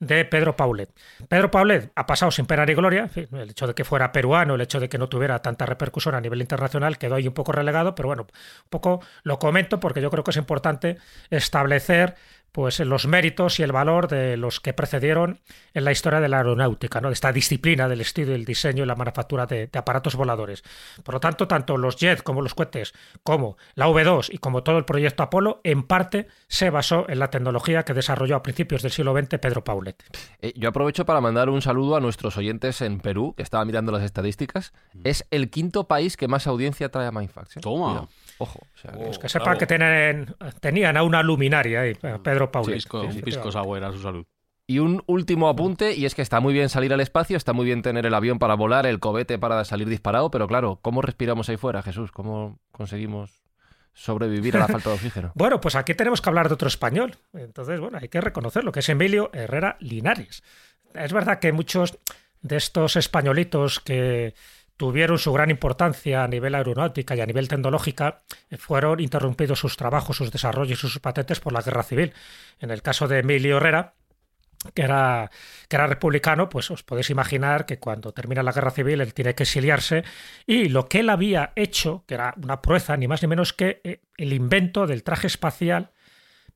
de 0.01 0.25
Pedro 0.25 0.55
Paulet. 0.55 0.91
Pedro 1.29 1.51
Paulet 1.51 1.91
ha 1.95 2.07
pasado 2.07 2.31
sin 2.31 2.47
pena 2.47 2.65
ni 2.65 2.75
gloria, 2.75 3.11
el 3.15 3.51
hecho 3.51 3.67
de 3.67 3.75
que 3.75 3.85
fuera 3.85 4.13
peruano, 4.13 4.55
el 4.55 4.61
hecho 4.61 4.79
de 4.79 4.89
que 4.89 4.99
no 4.99 5.09
tuviera 5.09 5.41
tanta 5.41 5.67
repercusión 5.67 6.15
a 6.15 6.21
nivel 6.21 6.41
internacional 6.41 6.99
quedó 6.99 7.17
ahí 7.17 7.27
un 7.27 7.35
poco 7.35 7.53
relegado, 7.53 7.95
pero 7.95 8.09
bueno, 8.09 8.23
un 8.23 8.71
poco 8.71 9.01
lo 9.25 9.39
comento 9.39 9.81
porque 9.81 10.01
yo 10.01 10.11
creo 10.11 10.23
que 10.23 10.31
es 10.31 10.37
importante 10.37 10.99
establecer 11.31 12.15
pues 12.53 12.81
los 12.81 13.07
méritos 13.07 13.61
y 13.61 13.63
el 13.63 13.73
valor 13.73 14.09
de 14.09 14.37
los 14.37 14.61
que 14.61 14.73
precedieron 14.73 15.41
en 15.75 15.85
la 15.85 15.93
historia 15.93 16.21
de 16.21 16.29
la 16.29 16.39
aeronáutica, 16.39 17.01
¿no? 17.01 17.09
de 17.09 17.15
esta 17.15 17.33
disciplina 17.33 17.89
del 17.89 18.01
estudio, 18.01 18.35
el 18.35 18.45
diseño 18.45 18.85
y 18.85 18.87
la 18.87 18.97
manufactura 18.97 19.47
de, 19.47 19.67
de 19.67 19.79
aparatos 19.79 20.17
voladores. 20.17 20.63
Por 21.03 21.15
lo 21.15 21.21
tanto, 21.21 21.47
tanto 21.47 21.77
los 21.77 21.97
jets 21.97 22.23
como 22.23 22.43
los 22.43 22.55
cohetes, 22.55 22.95
como 23.23 23.57
la 23.75 23.89
V2 23.89 24.29
y 24.33 24.39
como 24.39 24.63
todo 24.63 24.79
el 24.79 24.85
proyecto 24.85 25.23
Apolo, 25.23 25.61
en 25.65 25.83
parte 25.83 26.29
se 26.49 26.71
basó 26.71 27.07
en 27.09 27.19
la 27.19 27.31
tecnología 27.31 27.85
que 27.85 27.95
desarrolló 27.95 28.37
a 28.37 28.43
principios 28.43 28.83
del 28.83 28.93
siglo 28.93 29.17
XX 29.17 29.39
Pedro 29.39 29.65
Paulet. 29.65 30.03
Eh, 30.41 30.53
yo 30.57 30.69
aprovecho 30.69 31.05
para 31.05 31.21
mandar 31.21 31.49
un 31.49 31.63
saludo 31.63 31.97
a 31.97 32.01
nuestros 32.01 32.37
oyentes 32.37 32.81
en 32.81 33.01
Perú, 33.01 33.35
que 33.37 33.43
estaba 33.43 33.65
mirando 33.65 33.93
las 33.93 34.03
estadísticas. 34.03 34.73
Es 35.05 35.27
el 35.31 35.51
quinto 35.51 35.89
país 35.89 36.17
que 36.17 36.29
más 36.29 36.47
audiencia 36.47 36.91
trae 36.91 37.07
a 37.07 37.13
Mindfacts. 37.13 37.59
¿eh? 37.59 37.61
Toma. 37.61 38.09
Ojo. 38.39 38.61
o 38.75 38.79
sea, 38.79 38.93
que- 38.93 38.99
Oh. 38.99 39.05
Pues 39.07 39.19
que 39.19 39.29
bravo. 39.29 39.45
sepan 39.45 39.59
que 39.59 39.67
tienen, 39.67 40.35
tenían 40.61 40.97
a 40.97 41.03
una 41.03 41.23
luminaria 41.23 41.81
ahí, 41.83 41.95
Pedro 41.95 42.51
Paulet. 42.51 42.75
Pisco, 42.77 43.03
Sí, 43.11 43.19
un 43.19 43.23
pisco 43.23 43.51
sour 43.53 43.83
a 43.85 43.93
su 43.93 44.01
salud. 44.01 44.25
Y 44.71 44.81
un 44.81 45.03
último 45.07 45.49
apunte, 45.49 45.95
y 45.95 46.05
es 46.05 46.15
que 46.15 46.21
está 46.21 46.41
muy 46.41 46.53
bien 46.53 46.69
salir 46.69 46.93
al 46.93 47.01
espacio, 47.01 47.37
está 47.39 47.55
muy 47.55 47.65
bien 47.65 47.81
tener 47.81 48.05
el 48.05 48.13
avión 48.13 48.39
para 48.39 48.55
volar, 48.55 48.85
el 48.87 49.01
cohete 49.01 49.39
para 49.39 49.65
salir 49.65 49.89
disparado, 49.89 50.31
pero 50.31 50.47
claro, 50.47 50.79
¿cómo 50.83 51.01
respiramos 51.01 51.49
ahí 51.49 51.57
fuera, 51.57 51.81
Jesús? 51.83 52.13
¿Cómo 52.13 52.59
conseguimos 52.71 53.43
sobrevivir 53.95 54.57
a 54.57 54.61
la 54.61 54.69
falta 54.69 54.91
de 54.91 54.97
oxígeno? 54.97 55.33
Bueno, 55.35 55.59
pues 55.61 55.75
aquí 55.75 55.95
tenemos 55.95 56.21
que 56.21 56.29
hablar 56.29 56.49
de 56.49 56.55
otro 56.55 56.69
español. 56.69 57.17
Entonces, 57.33 57.81
bueno, 57.81 57.99
hay 58.01 58.09
que 58.09 58.21
reconocerlo, 58.21 58.71
que 58.71 58.81
es 58.81 58.89
Emilio 58.91 59.31
Herrera 59.33 59.77
Linares. 59.81 60.43
Es 60.95 61.13
verdad 61.15 61.39
que 61.39 61.53
muchos 61.53 61.99
de 62.43 62.57
estos 62.57 62.97
españolitos 62.97 63.81
que 63.81 64.35
tuvieron 64.79 65.19
su 65.19 65.33
gran 65.33 65.51
importancia 65.51 66.25
a 66.25 66.29
nivel 66.29 66.55
aeronáutica 66.55 67.15
y 67.15 67.21
a 67.21 67.27
nivel 67.27 67.49
tecnológica, 67.49 68.23
eh, 68.49 68.57
fueron 68.57 69.01
interrumpidos 69.01 69.59
sus 69.59 69.77
trabajos, 69.77 70.17
sus 70.17 70.31
desarrollos 70.31 70.79
y 70.79 70.81
sus 70.81 70.99
patentes 71.01 71.41
por 71.41 71.53
la 71.53 71.61
guerra 71.61 71.83
civil. 71.83 72.15
En 72.61 72.71
el 72.71 72.81
caso 72.81 73.09
de 73.09 73.19
Emilio 73.19 73.59
Herrera, 73.59 73.95
que 74.75 74.83
era, 74.83 75.31
que 75.69 75.77
era 75.77 75.89
republicano, 75.89 76.49
pues 76.49 76.71
os 76.71 76.85
podéis 76.85 77.11
imaginar 77.11 77.67
que 77.67 77.79
cuando 77.79 78.13
termina 78.13 78.43
la 78.43 78.53
guerra 78.53 78.71
civil 78.71 79.01
él 79.01 79.15
tiene 79.15 79.35
que 79.35 79.43
exiliarse 79.43 80.05
y 80.47 80.69
lo 80.69 80.89
que 80.89 81.01
él 81.01 81.11
había 81.11 81.53
hecho, 81.57 82.05
que 82.07 82.15
era 82.15 82.35
una 82.43 82.63
proeza, 82.63 82.97
ni 82.97 83.09
más 83.09 83.21
ni 83.23 83.29
menos 83.29 83.53
que 83.53 83.81
eh, 83.83 84.01
el 84.17 84.33
invento 84.33 84.87
del 84.87 85.03
traje 85.03 85.27
espacial 85.27 85.91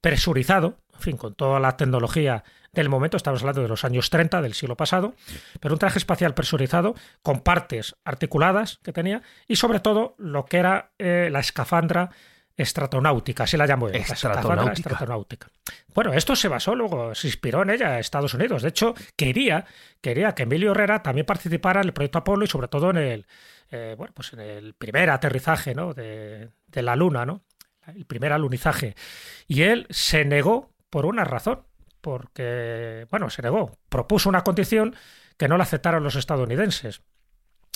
presurizado, 0.01 0.79
en 1.03 1.05
fin, 1.05 1.17
con 1.17 1.35
toda 1.35 1.59
la 1.59 1.77
tecnología 1.77 2.45
del 2.73 2.89
momento, 2.89 3.17
estamos 3.17 3.41
hablando 3.43 3.63
de 3.63 3.69
los 3.69 3.85
años 3.85 4.09
30 4.09 4.41
del 4.41 4.55
siglo 4.55 4.77
pasado, 4.77 5.15
pero 5.61 5.75
un 5.75 5.79
traje 5.79 5.99
espacial 5.99 6.33
presurizado 6.33 6.95
con 7.23 7.41
partes 7.41 7.97
articuladas 8.05 8.79
que 8.85 8.93
tenía 8.93 9.23
y 9.49 9.57
sobre 9.57 9.81
todo 9.81 10.15
lo 10.17 10.45
que 10.45 10.59
era 10.59 10.93
eh, 10.99 11.29
la 11.31 11.41
escafandra 11.41 12.11
estratonáutica, 12.57 13.45
así 13.45 13.57
la 13.57 13.67
llamo 13.67 13.89
yo. 13.89 13.95
la 13.95 14.01
Estratonáutica. 14.01 14.73
estratonáutica. 14.73 15.49
Bueno, 15.93 16.13
esto 16.13 16.37
se 16.37 16.47
basó 16.47 16.77
luego, 16.77 17.15
se 17.17 17.27
inspiró 17.27 17.63
en 17.63 17.71
ella 17.71 17.99
Estados 17.99 18.35
Unidos. 18.35 18.63
De 18.63 18.69
hecho, 18.69 18.95
quería, 19.17 19.67
quería 20.01 20.35
que 20.35 20.45
Emilio 20.45 20.71
Herrera 20.71 21.03
también 21.03 21.27
participara 21.27 21.81
en 21.81 21.89
el 21.89 21.93
proyecto 21.93 22.19
Apolo 22.19 22.45
y 22.45 22.49
sobre 22.49 22.69
todo 22.69 22.91
en 22.91 22.99
el, 22.99 23.27
eh, 23.71 23.97
bueno, 23.99 24.13
pues 24.15 24.33
en 24.35 24.41
el 24.41 24.75
primer 24.75 25.11
aterrizaje 25.11 25.75
¿no? 25.75 25.95
de, 25.95 26.51
de 26.69 26.83
la 26.83 26.95
Luna, 26.95 27.27
¿no? 27.27 27.43
el 27.87 28.07
primer 28.07 28.33
alunizaje. 28.33 28.95
Y 29.47 29.63
él 29.63 29.87
se 29.91 30.25
negó 30.25 30.72
por 30.93 31.07
una 31.07 31.25
razón, 31.25 31.63
porque, 32.03 33.07
bueno, 33.11 33.31
se 33.31 33.41
negó, 33.41 33.79
propuso 33.89 34.29
una 34.29 34.45
condición 34.45 34.95
que 35.39 35.49
no 35.49 35.57
la 35.57 35.63
aceptaron 35.63 36.05
los 36.05 36.17
estadounidenses. 36.17 37.01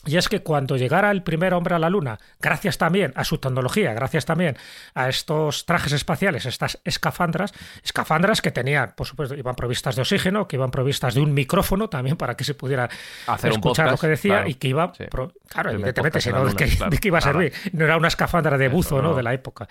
Y 0.05 0.19
es 0.19 0.29
que 0.29 0.43
cuando 0.43 0.77
llegara 0.77 1.11
el 1.11 1.23
primer 1.23 1.55
hombre 1.55 1.75
a 1.75 1.79
la 1.79 1.89
Luna, 1.89 2.19
gracias 2.39 2.77
también 2.77 3.13
a 3.17 3.25
su 3.25 3.39
tecnología, 3.39 3.95
gracias 3.95 4.27
también 4.27 4.57
a 4.95 5.09
estos 5.09 5.65
trajes 5.65 5.93
espaciales, 5.95 6.45
estas 6.45 6.79
escafandras, 6.85 7.53
escafandras 7.83 8.43
que 8.43 8.51
tenían, 8.53 8.93
por 8.95 9.07
supuesto, 9.07 9.35
iban 9.35 9.57
provistas 9.57 9.97
de 9.97 10.03
oxígeno, 10.03 10.47
que 10.47 10.57
iban 10.57 10.71
provistas 10.71 11.15
de 11.15 11.23
un 11.23 11.33
micrófono 11.33 11.89
también 11.89 12.17
para 12.17 12.37
que 12.37 12.45
se 12.45 12.53
pudiera 12.55 12.89
Hacer 13.27 13.53
escuchar 13.53 13.87
podcast, 13.87 13.91
lo 13.93 13.99
que 13.99 14.09
decía 14.09 14.35
claro. 14.35 14.49
y 14.51 14.55
que 14.55 14.69
iba, 14.69 14.93
Sí. 14.95 15.05
pro- 15.11 15.33
claro, 15.49 15.71
evidentemente, 15.71 16.21
si 16.21 16.31
no, 16.31 16.45
¿de 16.45 16.55
claro. 16.55 16.97
qué 17.01 17.09
iba 17.09 17.19
a 17.19 17.23
servir? 17.23 17.53
No 17.73 17.85
era 17.87 17.97
una 17.97 18.09
escafandra 18.09 18.59
de 18.59 18.67
Eso, 18.67 18.77
buzo, 18.77 18.97
¿no? 19.03 19.09
no. 19.11 19.15
De 19.17 19.23
la 19.25 19.33
época. 19.33 19.67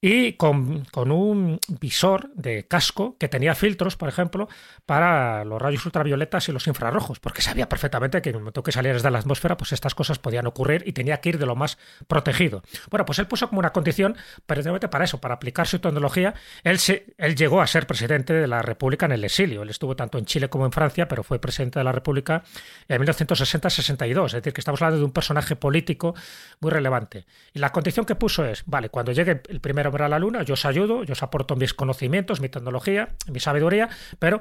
Y 0.00 0.32
con, 0.34 0.86
con, 0.86 1.12
un 1.12 1.60
visor 1.80 2.30
de 2.34 2.66
casco 2.66 3.16
que 3.18 3.28
tenía 3.28 3.54
filtros, 3.54 3.96
por 3.96 4.08
ejemplo, 4.08 4.48
para 4.86 5.44
los 5.44 5.60
rayos 5.60 5.84
ultravioletas 5.84 6.48
y 6.48 6.52
los 6.52 6.66
infrarrojos, 6.66 7.20
porque 7.20 7.42
sabía 7.42 7.68
perfectamente 7.68 8.22
que 8.22 8.30
en 8.30 8.36
el 8.36 8.40
momento 8.40 8.62
que 8.62 8.72
salieras 8.72 9.02
de 9.02 9.10
la 9.10 9.18
atmósfera, 9.18 9.58
pues 9.58 9.72
estas 9.72 9.94
cosas 9.94 10.18
podían 10.18 10.46
ocurrir 10.46 10.84
y 10.86 10.92
tenía 10.92 11.20
que 11.20 11.28
ir 11.30 11.38
de 11.38 11.44
lo 11.44 11.54
más 11.54 11.76
protegido. 12.08 12.62
Bueno, 12.90 13.04
pues 13.04 13.18
él 13.18 13.26
puso 13.26 13.48
como 13.48 13.58
una 13.58 13.72
condición 13.72 14.16
precisamente 14.46 14.88
para 14.88 15.04
eso, 15.04 15.20
para 15.20 15.34
aplicar 15.34 15.66
su 15.66 15.80
tecnología. 15.80 16.34
Él, 16.64 16.78
se, 16.78 17.14
él 17.18 17.36
llegó 17.36 17.60
a 17.60 17.66
ser 17.66 17.86
presidente 17.86 18.32
de 18.32 18.46
la 18.46 18.62
República 18.62 19.04
en 19.04 19.12
el 19.12 19.24
exilio. 19.24 19.62
Él 19.62 19.68
estuvo 19.68 19.96
tanto 19.96 20.16
en 20.16 20.24
Chile 20.24 20.48
como 20.48 20.64
en 20.64 20.72
Francia, 20.72 21.08
pero 21.08 21.22
fue 21.22 21.38
presidente 21.38 21.78
de 21.78 21.84
la 21.84 21.92
República 21.92 22.42
en 22.88 23.02
1960-62. 23.02 24.26
Es 24.26 24.32
decir, 24.32 24.52
que 24.54 24.60
estamos 24.62 24.80
hablando 24.80 24.98
de 25.00 25.04
un 25.04 25.12
personaje 25.12 25.56
político 25.56 26.14
muy 26.60 26.70
relevante. 26.70 27.26
Y 27.52 27.58
la 27.58 27.70
condición 27.70 28.06
que 28.06 28.14
puso 28.14 28.46
es, 28.46 28.62
vale, 28.64 28.88
cuando 28.88 29.12
llegue 29.12 29.42
el 29.48 29.60
primero 29.60 29.89
a 29.90 30.08
la 30.08 30.18
Luna, 30.18 30.42
yo 30.42 30.54
os 30.54 30.64
ayudo, 30.64 31.04
yo 31.04 31.12
os 31.12 31.22
aporto 31.22 31.56
mis 31.56 31.74
conocimientos, 31.74 32.40
mi 32.40 32.48
tecnología, 32.48 33.10
mi 33.30 33.40
sabiduría, 33.40 33.88
pero 34.18 34.40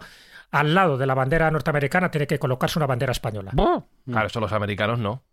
al 0.52 0.74
lado 0.74 0.98
de 0.98 1.06
la 1.06 1.14
bandera 1.14 1.52
norteamericana 1.52 2.12
tiene 2.12 2.28
que 2.28 2.40
colocarse 2.40 2.80
una 2.80 2.88
bandera 2.88 3.12
española. 3.12 3.52
Claro, 4.06 4.28
eso 4.28 4.40
los 4.40 4.52
americanos 4.52 5.00
no. 5.00 5.24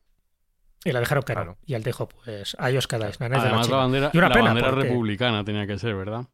Y 0.85 0.93
le 0.93 1.01
dijeron 1.01 1.25
que 1.25 1.35
no. 1.35 1.57
Y 1.67 1.75
él 1.75 1.83
dijo, 1.83 2.09
pues 2.09 2.57
ahí 2.61 2.77
os 2.77 2.87
quedáis. 2.87 3.21
Además, 3.21 3.69
la, 3.69 3.77
bandera, 3.77 4.11
y 4.13 4.19
una 4.19 4.29
la 4.29 4.41
bandera 4.41 4.71
republicana 4.71 5.45
tenía 5.45 5.67
que 5.67 5.79
ser, 5.79 5.97
¿verdad? 5.97 6.27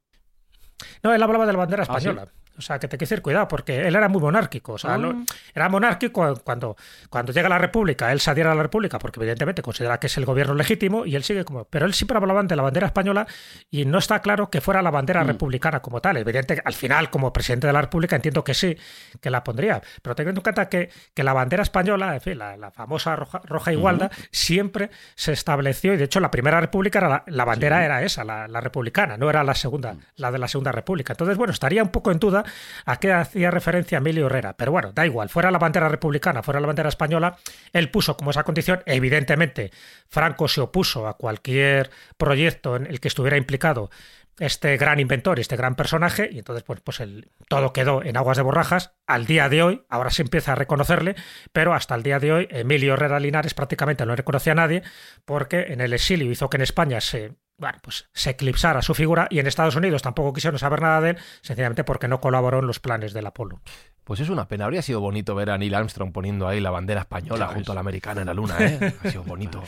No, 1.03 1.15
él 1.15 1.23
hablaba 1.23 1.47
de 1.47 1.53
la 1.53 1.59
bandera 1.59 1.83
¿Ah, 1.83 1.97
española. 1.97 2.29
O 2.59 2.63
sea, 2.63 2.79
que 2.79 2.89
te 2.89 2.99
que 2.99 3.05
decir 3.05 3.23
cuidado, 3.23 3.49
porque 3.49 3.87
él 3.87 3.97
era 3.97 4.09
muy 4.09 4.21
monárquico. 4.21 4.75
O 4.75 4.79
sea, 4.79 4.95
ah. 4.95 5.25
era 5.55 5.69
monárquico 5.69 6.35
cuando, 6.45 6.77
cuando 7.09 7.33
llega 7.33 7.49
la 7.49 7.59
República, 7.59 8.13
él 8.13 8.21
se 8.21 8.31
adhiere 8.31 8.51
a 8.51 8.55
la 8.55 8.63
República, 8.63 8.99
porque 8.99 9.21
evidentemente 9.21 9.63
considera 9.63 9.99
que 9.99 10.07
es 10.07 10.17
el 10.19 10.25
gobierno 10.25 10.55
legítimo, 10.55 11.07
y 11.07 11.17
él 11.17 11.25
sigue 11.25 11.45
como. 11.45 11.65
Pero 11.65 11.87
él 11.87 11.95
siempre 11.95 12.17
hablaba 12.17 12.43
de 12.43 12.57
la 12.57 12.63
bandera 12.63 12.87
española 12.87 13.27
y 13.71 13.85
no 13.85 13.99
está 13.99 14.21
claro 14.21 14.51
que 14.51 14.61
fuera 14.61 14.83
la 14.83 14.91
bandera 14.91 15.25
mm. 15.25 15.29
republicana 15.29 15.81
como 15.81 16.01
tal. 16.01 16.17
Evidentemente, 16.19 16.63
al 16.65 16.75
final, 16.75 17.11
como 17.11 17.33
presidente 17.33 17.67
de 17.67 17.73
la 17.73 17.81
República, 17.81 18.17
entiendo 18.17 18.45
que 18.45 18.55
sí, 18.55 18.77
que 19.21 19.31
la 19.31 19.43
pondría. 19.43 19.81
Pero 20.03 20.15
teniendo 20.15 20.41
en 20.41 20.43
cuenta 20.43 20.69
que, 20.69 20.91
que 21.15 21.23
la 21.23 21.33
bandera 21.33 21.63
española, 21.63 22.15
en 22.15 22.21
fin, 22.21 22.39
la, 22.39 22.71
famosa 22.73 23.17
roja, 23.17 23.41
roja 23.45 23.73
igualda, 23.73 24.11
siempre 24.31 24.91
se 25.15 25.33
estableció, 25.33 25.95
y 25.95 25.97
de 25.97 26.05
hecho 26.05 26.21
la 26.21 26.31
primera 26.31 26.61
república 26.61 26.99
era 26.99 27.25
la, 27.27 27.45
bandera 27.45 27.85
era 27.85 28.03
esa, 28.03 28.25
la, 28.25 28.49
la, 28.49 28.61
republicana, 28.61 29.17
no 29.17 29.29
era 29.29 29.45
la 29.45 29.55
segunda, 29.55 29.95
mm. 29.95 29.99
la 30.17 30.31
de 30.31 30.39
la 30.39 30.49
segunda 30.49 30.73
república. 30.73 31.13
Entonces, 31.13 31.37
bueno, 31.37 31.53
estaría 31.53 31.83
un 31.83 31.91
poco 31.91 32.11
en 32.11 32.19
duda 32.19 32.42
a 32.85 32.97
qué 32.99 33.13
hacía 33.13 33.51
referencia 33.51 33.99
Emilio 33.99 34.27
Herrera. 34.27 34.55
Pero 34.57 34.73
bueno, 34.73 34.93
da 34.93 35.07
igual, 35.07 35.29
fuera 35.29 35.51
la 35.51 35.59
bandera 35.59 35.89
republicana, 35.89 36.43
fuera 36.43 36.61
la 36.61 36.67
bandera 36.67 36.89
española, 36.89 37.37
él 37.73 37.91
puso 37.91 38.17
como 38.17 38.31
esa 38.31 38.45
condición, 38.45 38.83
evidentemente, 38.87 39.71
Franco 40.09 40.49
se 40.49 40.61
opuso 40.61 41.07
a 41.07 41.17
cualquier 41.17 41.91
proyecto 42.17 42.77
en 42.77 42.87
el 42.87 43.01
que 43.01 43.09
estuviera 43.09 43.37
implicado 43.37 43.91
este 44.39 44.77
gran 44.77 44.99
inventor, 44.99 45.39
este 45.39 45.57
gran 45.57 45.75
personaje, 45.75 46.29
y 46.33 46.39
entonces 46.39 46.65
pues, 46.65 46.81
pues 46.81 47.03
todo 47.49 47.73
quedó 47.73 48.03
en 48.03 48.17
aguas 48.17 48.37
de 48.37 48.43
borrajas. 48.43 48.93
Al 49.07 49.27
día 49.27 49.49
de 49.49 49.63
hoy, 49.63 49.85
ahora 49.89 50.11
se 50.11 50.23
empieza 50.23 50.53
a 50.53 50.55
reconocerle, 50.55 51.15
pero 51.53 51.75
hasta 51.75 51.95
el 51.95 52.03
día 52.03 52.19
de 52.19 52.33
hoy 52.33 52.49
Emilio 52.51 52.95
Herrera 52.95 53.21
Linares 53.21 53.55
prácticamente 53.55 54.07
no 54.07 54.17
reconocía 54.17 54.53
a 54.53 54.57
nadie, 54.57 54.83
porque 55.25 55.67
en 55.69 55.81
el 55.81 55.93
exilio 55.93 56.31
hizo 56.31 56.49
que 56.49 56.57
en 56.57 56.63
España 56.63 57.01
se 57.01 57.35
bueno, 57.59 57.79
pues 57.83 58.09
se 58.13 58.31
eclipsara 58.31 58.83
su 58.83 58.95
figura 58.95 59.29
y 59.31 59.39
en 59.39 59.47
Estados 59.47 59.77
Unidos 59.77 60.03
tampoco 60.03 60.33
quisieron 60.33 60.59
saber 60.59 60.81
nada 60.83 61.01
de 61.01 61.11
él, 61.11 61.19
sencillamente 61.43 61.85
porque 61.85 62.09
no 62.09 62.21
colaboró 62.21 62.59
en 62.59 62.67
los 62.67 62.81
planes 62.81 63.13
del 63.13 63.27
Apolo. 63.27 63.61
Pues 64.05 64.19
es 64.19 64.29
una 64.31 64.49
pena. 64.49 64.65
Habría 64.65 64.83
sido 64.83 65.01
bonito 65.01 65.35
ver 65.35 65.51
a 65.51 65.59
Neil 65.59 65.75
Armstrong 65.75 66.13
poniendo 66.13 66.49
ahí 66.49 66.61
la 66.61 66.71
bandera 66.71 67.03
española 67.03 67.47
junto 67.49 67.71
a 67.71 67.75
la 67.75 67.83
americana 67.83 68.23
en 68.23 68.27
la 68.27 68.35
luna, 68.35 68.57
¿eh? 68.61 68.95
Ha 69.05 69.11
sido 69.11 69.23
bonito. 69.23 69.63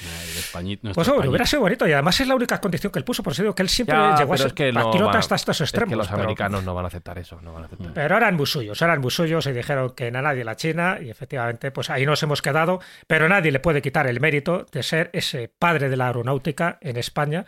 pues 0.94 1.08
hubiera 1.08 1.46
sido 1.46 1.62
bonito 1.62 1.86
y 1.86 1.92
además 1.92 2.20
es 2.20 2.26
la 2.26 2.34
única 2.34 2.60
condición 2.60 2.92
que 2.92 2.98
él 2.98 3.04
puso, 3.04 3.22
por 3.22 3.32
eso 3.32 3.42
digo 3.42 3.54
que 3.54 3.62
él 3.62 3.68
siempre 3.68 3.96
llegó 4.18 4.34
a 4.34 4.36
ser 4.36 4.54
que 4.54 4.72
hasta 5.14 5.36
estos 5.36 5.60
extremos. 5.60 5.90
que 5.90 5.96
los 5.96 6.10
americanos 6.10 6.64
no 6.64 6.74
van 6.74 6.84
a 6.84 6.88
aceptar 6.88 7.18
eso, 7.18 7.40
no 7.42 7.52
van 7.52 7.64
a 7.64 7.66
aceptar. 7.66 7.92
Pero 7.94 8.16
eran 8.16 8.34
muy 8.34 8.46
suyos, 8.46 8.80
eran 8.82 9.00
muy 9.00 9.10
suyos 9.10 9.46
y 9.46 9.52
dijeron 9.52 9.90
que 9.90 10.08
a 10.08 10.10
nadie 10.10 10.44
la 10.44 10.56
China 10.56 10.98
y 11.00 11.10
efectivamente 11.10 11.70
pues 11.70 11.90
ahí 11.90 12.04
nos 12.04 12.22
hemos 12.22 12.42
quedado, 12.42 12.80
pero 13.06 13.28
nadie 13.28 13.52
le 13.52 13.60
puede 13.60 13.82
quitar 13.82 14.06
el 14.06 14.20
mérito 14.20 14.66
de 14.72 14.82
ser 14.82 15.10
ese 15.12 15.48
padre 15.48 15.88
de 15.88 15.96
la 15.96 16.06
aeronáutica 16.06 16.78
en 16.80 16.96
España 16.96 17.44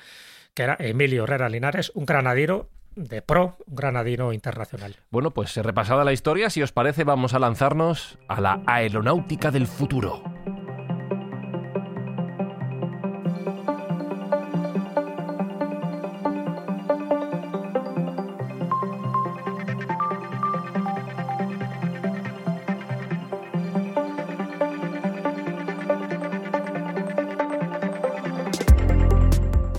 que 0.57 0.63
era 0.63 0.77
Emilio 0.81 1.25
Herrera 1.25 1.51
Linares, 1.51 1.93
un 1.95 2.07
granadero 2.07 2.71
de 2.97 3.23
pro, 3.23 3.59
granadino 3.67 4.33
internacional. 4.33 4.97
Bueno, 5.11 5.31
pues 5.33 5.57
repasada 5.57 6.05
la 6.05 6.13
historia, 6.13 6.51
si 6.51 6.63
os 6.63 6.73
parece, 6.73 7.05
vamos 7.05 7.35
a 7.35 7.39
lanzarnos 7.39 8.19
a 8.29 8.41
la 8.41 8.63
aeronáutica 8.67 9.51
del 9.51 9.67
futuro. 9.67 10.36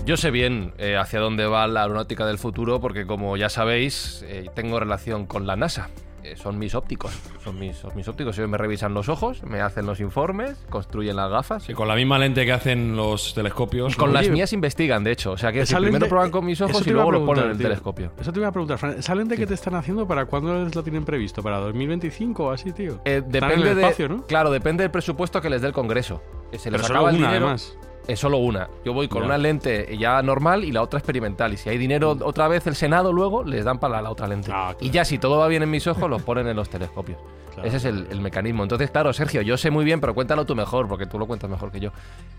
Yo 0.08 0.16
sé 0.16 0.30
bien 0.30 0.72
eh, 0.78 0.96
hacia 0.96 1.20
dónde 1.20 1.44
va 1.44 1.66
la 1.66 1.82
aeronáutica 1.82 2.24
del 2.24 2.38
futuro 2.38 2.80
porque 2.80 3.04
como 3.04 3.36
ya 3.36 3.50
sabéis, 3.50 4.24
eh, 4.26 4.46
tengo 4.54 4.80
relación 4.80 5.26
con 5.26 5.46
la 5.46 5.54
NASA. 5.54 5.90
Eh, 6.24 6.34
son 6.34 6.58
mis 6.58 6.74
ópticos, 6.74 7.12
son 7.44 7.58
mis, 7.58 7.84
mis 7.94 8.08
ópticos. 8.08 8.38
Ellos 8.38 8.48
me 8.48 8.56
revisan 8.56 8.94
los 8.94 9.10
ojos, 9.10 9.42
me 9.42 9.60
hacen 9.60 9.84
los 9.84 10.00
informes, 10.00 10.56
construyen 10.70 11.14
las 11.14 11.30
gafas. 11.30 11.68
Y 11.68 11.74
con 11.74 11.88
la 11.88 11.94
misma 11.94 12.18
lente 12.18 12.46
que 12.46 12.52
hacen 12.52 12.96
los 12.96 13.34
telescopios. 13.34 13.96
con 13.96 14.14
las 14.14 14.30
mías 14.30 14.54
investigan, 14.54 15.04
de 15.04 15.12
hecho. 15.12 15.32
O 15.32 15.36
sea, 15.36 15.52
que 15.52 15.64
primero 15.66 16.08
prueban 16.08 16.30
con 16.30 16.46
mis 16.46 16.58
ojos 16.62 16.86
y 16.86 16.90
luego 16.90 17.12
lo 17.12 17.26
ponen 17.26 17.44
en 17.44 17.50
el 17.50 17.58
telescopio. 17.58 18.12
Eso 18.18 18.32
te 18.32 18.38
iba 18.38 18.48
a 18.48 18.52
preguntar, 18.52 18.78
Fran. 18.78 18.98
¿Esa 18.98 19.14
lente 19.14 19.36
que 19.36 19.46
te 19.46 19.52
están 19.52 19.74
haciendo 19.74 20.08
para 20.08 20.24
cuándo 20.24 20.70
la 20.74 20.82
tienen 20.82 21.04
previsto? 21.04 21.42
¿Para 21.42 21.58
2025 21.58 22.44
o 22.46 22.50
así, 22.50 22.72
tío? 22.72 23.02
depende 23.04 23.74
de, 23.74 24.08
¿no? 24.08 24.24
Claro, 24.26 24.50
depende 24.50 24.84
del 24.84 24.90
presupuesto 24.90 25.42
que 25.42 25.50
les 25.50 25.60
dé 25.60 25.66
el 25.68 25.74
Congreso. 25.74 26.22
Se 26.56 26.70
les 26.70 26.82
acaba 26.82 27.10
el 27.10 27.16
dinero. 27.16 27.46
Además 27.46 27.77
es 28.08 28.18
solo 28.18 28.38
una. 28.38 28.68
Yo 28.84 28.92
voy 28.92 29.06
con 29.06 29.22
una 29.22 29.38
lente 29.38 29.96
ya 29.96 30.20
normal 30.22 30.64
y 30.64 30.72
la 30.72 30.82
otra 30.82 30.98
experimental. 30.98 31.52
Y 31.52 31.56
si 31.58 31.68
hay 31.68 31.78
dinero 31.78 32.16
otra 32.22 32.48
vez 32.48 32.66
el 32.66 32.74
Senado 32.74 33.12
luego, 33.12 33.44
les 33.44 33.64
dan 33.64 33.78
para 33.78 34.02
la 34.02 34.10
otra 34.10 34.26
lente. 34.26 34.50
Ah, 34.52 34.74
y 34.80 34.90
ya 34.90 35.04
si 35.04 35.18
todo 35.18 35.38
va 35.38 35.46
bien 35.46 35.62
en 35.62 35.70
mis 35.70 35.86
ojos, 35.86 36.10
los 36.10 36.22
ponen 36.22 36.48
en 36.48 36.56
los 36.56 36.68
telescopios. 36.68 37.18
Ese 37.62 37.76
es 37.76 37.84
el, 37.84 38.20
mecanismo. 38.20 38.62
Entonces, 38.62 38.90
claro, 38.90 39.12
Sergio, 39.12 39.42
yo 39.42 39.56
sé 39.56 39.70
muy 39.70 39.84
bien, 39.84 40.00
pero 40.00 40.14
cuéntalo 40.14 40.44
tú 40.46 40.54
mejor, 40.54 40.86
porque 40.86 41.06
tú 41.06 41.18
lo 41.18 41.26
cuentas 41.26 41.50
mejor 41.50 41.72
que 41.72 41.80
yo, 41.80 41.90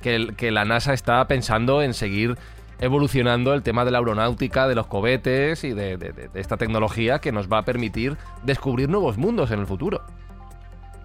que, 0.01 0.33
que 0.37 0.49
la 0.49 0.63
NASA 0.63 0.93
está 0.93 1.27
pensando 1.27 1.81
en 1.81 1.93
seguir 1.93 2.37
evolucionando 2.79 3.53
el 3.53 3.61
tema 3.61 3.85
de 3.85 3.91
la 3.91 3.99
aeronáutica, 3.99 4.67
de 4.67 4.75
los 4.75 4.87
cohetes 4.87 5.63
y 5.63 5.73
de, 5.73 6.29
esta 6.33 6.57
tecnología 6.57 7.19
que 7.19 7.31
nos 7.31 7.51
va 7.51 7.59
a 7.59 7.65
permitir 7.65 8.17
descubrir 8.43 8.89
nuevos 8.89 9.17
mundos 9.17 9.51
en 9.51 9.59
el 9.59 9.67
futuro. 9.67 10.01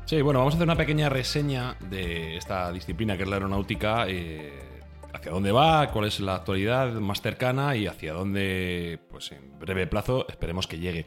Sí, 0.07 0.21
bueno, 0.21 0.41
vamos 0.41 0.53
a 0.55 0.57
hacer 0.59 0.67
una 0.67 0.77
pequeña 0.77 1.09
reseña 1.09 1.77
de 1.89 2.37
esta 2.37 2.71
disciplina 2.71 3.17
que 3.17 3.23
es 3.23 3.29
la 3.29 3.37
aeronáutica. 3.37 4.07
Eh, 4.07 4.53
hacia 5.15 5.33
dónde 5.33 5.51
va, 5.51 5.91
cuál 5.93 6.07
es 6.07 6.21
la 6.21 6.35
actualidad 6.35 6.93
más 6.95 7.23
cercana 7.23 7.75
y 7.77 7.87
hacia 7.87 8.13
dónde, 8.13 8.99
pues 9.11 9.33
en 9.33 9.59
breve 9.59 9.87
plazo, 9.87 10.27
esperemos 10.29 10.67
que 10.67 10.79
llegue. 10.79 11.07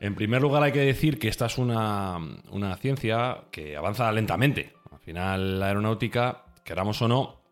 En 0.00 0.16
primer 0.16 0.42
lugar, 0.42 0.64
hay 0.64 0.72
que 0.72 0.80
decir 0.80 1.18
que 1.18 1.28
esta 1.28 1.46
es 1.46 1.58
una, 1.58 2.18
una 2.50 2.76
ciencia 2.76 3.44
que 3.52 3.76
avanza 3.76 4.10
lentamente. 4.10 4.72
Al 4.90 4.98
final, 4.98 5.60
la 5.60 5.66
aeronáutica, 5.66 6.44
queramos 6.64 7.00
o 7.02 7.08
no, 7.08 7.42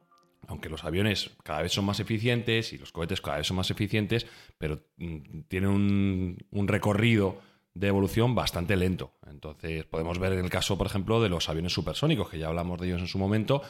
aunque 0.48 0.68
los 0.68 0.85
aviones 0.85 1.31
cada 1.44 1.62
vez 1.62 1.72
son 1.72 1.85
más 1.85 2.00
eficientes 2.00 2.72
y 2.72 2.79
los 2.79 2.90
cohetes 2.90 3.20
cada 3.20 3.37
vez 3.37 3.46
son 3.46 3.57
más 3.57 3.70
eficientes, 3.70 4.26
pero 4.59 4.81
mm, 4.96 5.42
tiene 5.48 5.68
un, 5.68 6.38
un 6.50 6.68
recorrido 6.68 7.38
de 7.77 7.89
evolución 7.89 8.35
bastante 8.35 8.77
lento. 8.77 9.12
Entonces 9.27 9.85
podemos 9.85 10.19
ver 10.19 10.33
el 10.33 10.49
caso, 10.51 10.79
por 10.79 10.87
ejemplo, 10.87 11.23
de 11.23 11.29
los 11.29 11.49
aviones 11.49 11.73
supersónicos, 11.73 12.31
que 12.31 12.39
ya 12.39 12.49
hablamos 12.49 12.81
de 12.81 12.87
ellos 12.87 13.01
en 13.01 13.07
su 13.07 13.19
momento, 13.19 13.62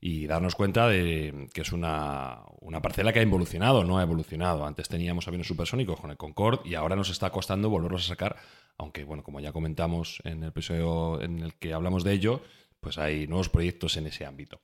y 0.00 0.26
darnos 0.26 0.56
cuenta 0.56 0.88
de 0.88 1.48
que 1.54 1.60
es 1.60 1.70
una, 1.72 2.40
parcela 2.82 3.12
que 3.12 3.20
ha 3.20 3.22
evolucionado, 3.22 3.84
no 3.84 3.98
ha 3.98 4.02
evolucionado. 4.02 4.66
Antes 4.66 4.88
teníamos 4.88 5.28
aviones 5.28 5.46
supersónicos 5.46 6.00
con 6.00 6.10
el 6.10 6.16
Concorde 6.16 6.68
y 6.68 6.74
ahora 6.74 6.96
nos 6.96 7.08
está 7.08 7.30
costando 7.30 7.70
volverlos 7.70 8.04
a 8.06 8.08
sacar, 8.08 8.36
aunque, 8.78 9.04
bueno, 9.04 9.22
como 9.22 9.38
ya 9.38 9.52
comentamos 9.52 10.20
en 10.24 10.42
el 10.42 10.48
episodio 10.48 11.22
en 11.22 11.38
el 11.38 11.54
que 11.54 11.72
hablamos 11.72 12.02
de 12.02 12.14
ello, 12.14 12.42
pues 12.80 12.98
hay 12.98 13.28
nuevos 13.28 13.48
proyectos 13.48 13.96
en 13.96 14.08
ese 14.08 14.26
ámbito. 14.26 14.60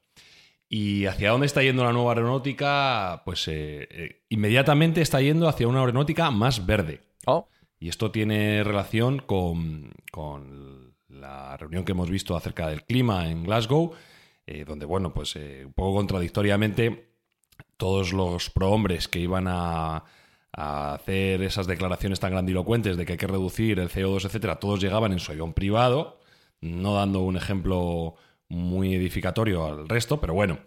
¿Y 0.69 1.07
hacia 1.07 1.31
dónde 1.31 1.47
está 1.47 1.63
yendo 1.63 1.85
la 1.85 1.93
nueva 1.93 2.13
aeronáutica? 2.13 3.23
Pues 3.25 3.47
eh, 3.47 3.89
eh, 3.91 4.25
inmediatamente 4.29 5.01
está 5.01 5.21
yendo 5.21 5.49
hacia 5.49 5.69
una 5.69 5.81
aeronáutica 5.81 6.33
más 6.33 6.67
verde. 6.67 7.01
Oh. 7.27 7.49
Y 7.81 7.88
esto 7.88 8.11
tiene 8.11 8.64
relación 8.64 9.21
con, 9.21 9.95
la 11.09 11.57
reunión 11.57 11.85
que 11.85 11.93
hemos 11.93 12.11
visto 12.11 12.37
acerca 12.37 12.69
del 12.69 12.85
clima 12.85 13.29
en 13.29 13.45
Glasgow, 13.45 13.93
eh, 14.47 14.64
donde, 14.64 14.87
bueno, 14.87 15.12
pues 15.12 15.37
eh, 15.37 15.62
un 15.64 15.73
poco 15.73 15.97
contradictoriamente, 15.97 17.12
todos 17.77 18.12
los 18.12 18.51
prohombres 18.51 19.09
que 19.09 19.21
iban 19.21 19.47
a, 19.49 20.05
hacer 20.51 21.43
esas 21.43 21.69
declaraciones 21.69 22.19
tan 22.19 22.33
grandilocuentes 22.33 22.97
de 22.97 23.07
que 23.07 23.12
hay 23.12 23.19
que 23.19 23.27
reducir 23.29 23.79
el 23.79 23.91
CO2, 23.91 24.25
etcétera, 24.25 24.57
todos 24.57 24.81
llegaban 24.81 25.12
en 25.12 25.21
su 25.21 25.31
avión 25.31 25.53
privado, 25.53 26.19
no 26.61 26.95
dando 26.95 27.21
un 27.21 27.37
ejemplo 27.37 28.17
muy 28.49 28.95
edificatorio 28.95 29.67
al 29.67 29.88
resto, 29.88 30.21
pero 30.21 30.35
bueno. 30.35 30.59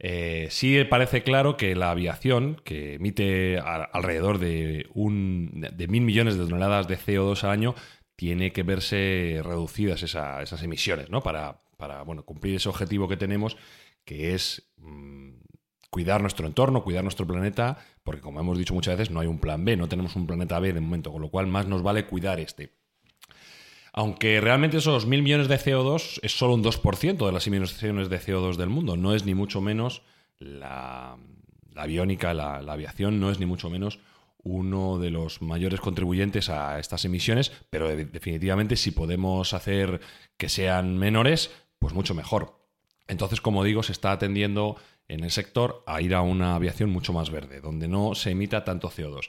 Eh, 0.00 0.48
sí 0.50 0.84
parece 0.84 1.22
claro 1.22 1.56
que 1.56 1.74
la 1.74 1.90
aviación, 1.90 2.60
que 2.64 2.94
emite 2.94 3.58
alrededor 3.58 4.38
de, 4.38 4.86
un, 4.94 5.66
de 5.72 5.88
mil 5.88 6.02
millones 6.02 6.36
de 6.36 6.46
toneladas 6.46 6.86
de 6.86 6.98
CO2 6.98 7.42
al 7.44 7.50
año, 7.50 7.74
tiene 8.16 8.52
que 8.52 8.62
verse 8.62 9.40
reducidas 9.44 10.02
esas 10.02 10.62
emisiones, 10.62 11.10
¿no? 11.10 11.20
Para, 11.22 11.62
para 11.76 12.02
bueno, 12.02 12.24
cumplir 12.24 12.56
ese 12.56 12.68
objetivo 12.68 13.08
que 13.08 13.16
tenemos, 13.16 13.56
que 14.04 14.34
es 14.34 14.70
mm, 14.76 15.34
cuidar 15.90 16.20
nuestro 16.20 16.46
entorno, 16.46 16.82
cuidar 16.82 17.02
nuestro 17.04 17.26
planeta, 17.26 17.78
porque 18.04 18.20
como 18.20 18.40
hemos 18.40 18.58
dicho 18.58 18.74
muchas 18.74 18.96
veces, 18.96 19.12
no 19.12 19.20
hay 19.20 19.26
un 19.26 19.38
plan 19.38 19.64
B, 19.64 19.76
no 19.76 19.88
tenemos 19.88 20.16
un 20.16 20.26
planeta 20.26 20.58
B 20.58 20.72
de 20.72 20.80
momento, 20.80 21.12
con 21.12 21.22
lo 21.22 21.30
cual 21.30 21.46
más 21.46 21.66
nos 21.66 21.82
vale 21.82 22.06
cuidar 22.06 22.40
este. 22.40 22.72
Aunque 23.92 24.40
realmente 24.40 24.78
esos 24.78 25.06
mil 25.06 25.22
millones 25.22 25.48
de 25.48 25.58
CO2 25.58 26.20
es 26.22 26.36
solo 26.36 26.54
un 26.54 26.62
2% 26.62 27.26
de 27.26 27.32
las 27.32 27.46
emisiones 27.46 28.08
de 28.08 28.20
CO2 28.20 28.56
del 28.56 28.68
mundo, 28.68 28.96
no 28.96 29.14
es 29.14 29.24
ni 29.24 29.34
mucho 29.34 29.60
menos 29.60 30.02
la, 30.38 31.16
aviónica, 31.74 32.34
la, 32.34 32.58
aviación, 32.58 33.20
no 33.20 33.30
es 33.30 33.38
ni 33.38 33.46
mucho 33.46 33.70
menos 33.70 34.00
uno 34.42 34.98
de 34.98 35.10
los 35.10 35.42
mayores 35.42 35.80
contribuyentes 35.80 36.48
a 36.48 36.78
estas 36.78 37.04
emisiones, 37.04 37.52
pero 37.70 37.88
definitivamente 37.88 38.76
si 38.76 38.92
podemos 38.92 39.52
hacer 39.52 40.00
que 40.36 40.48
sean 40.48 40.96
menores, 40.96 41.50
pues 41.78 41.92
mucho 41.92 42.14
mejor. 42.14 42.56
Entonces, 43.08 43.40
como 43.40 43.64
digo, 43.64 43.82
se 43.82 43.92
está 43.92 44.12
atendiendo 44.12 44.76
en 45.08 45.24
el 45.24 45.30
sector 45.30 45.82
a 45.86 46.00
ir 46.00 46.14
a 46.14 46.22
una 46.22 46.54
aviación 46.54 46.90
mucho 46.90 47.12
más 47.12 47.30
verde, 47.30 47.60
donde 47.60 47.88
no 47.88 48.14
se 48.14 48.30
emita 48.30 48.64
tanto 48.64 48.90
CO2. 48.90 49.28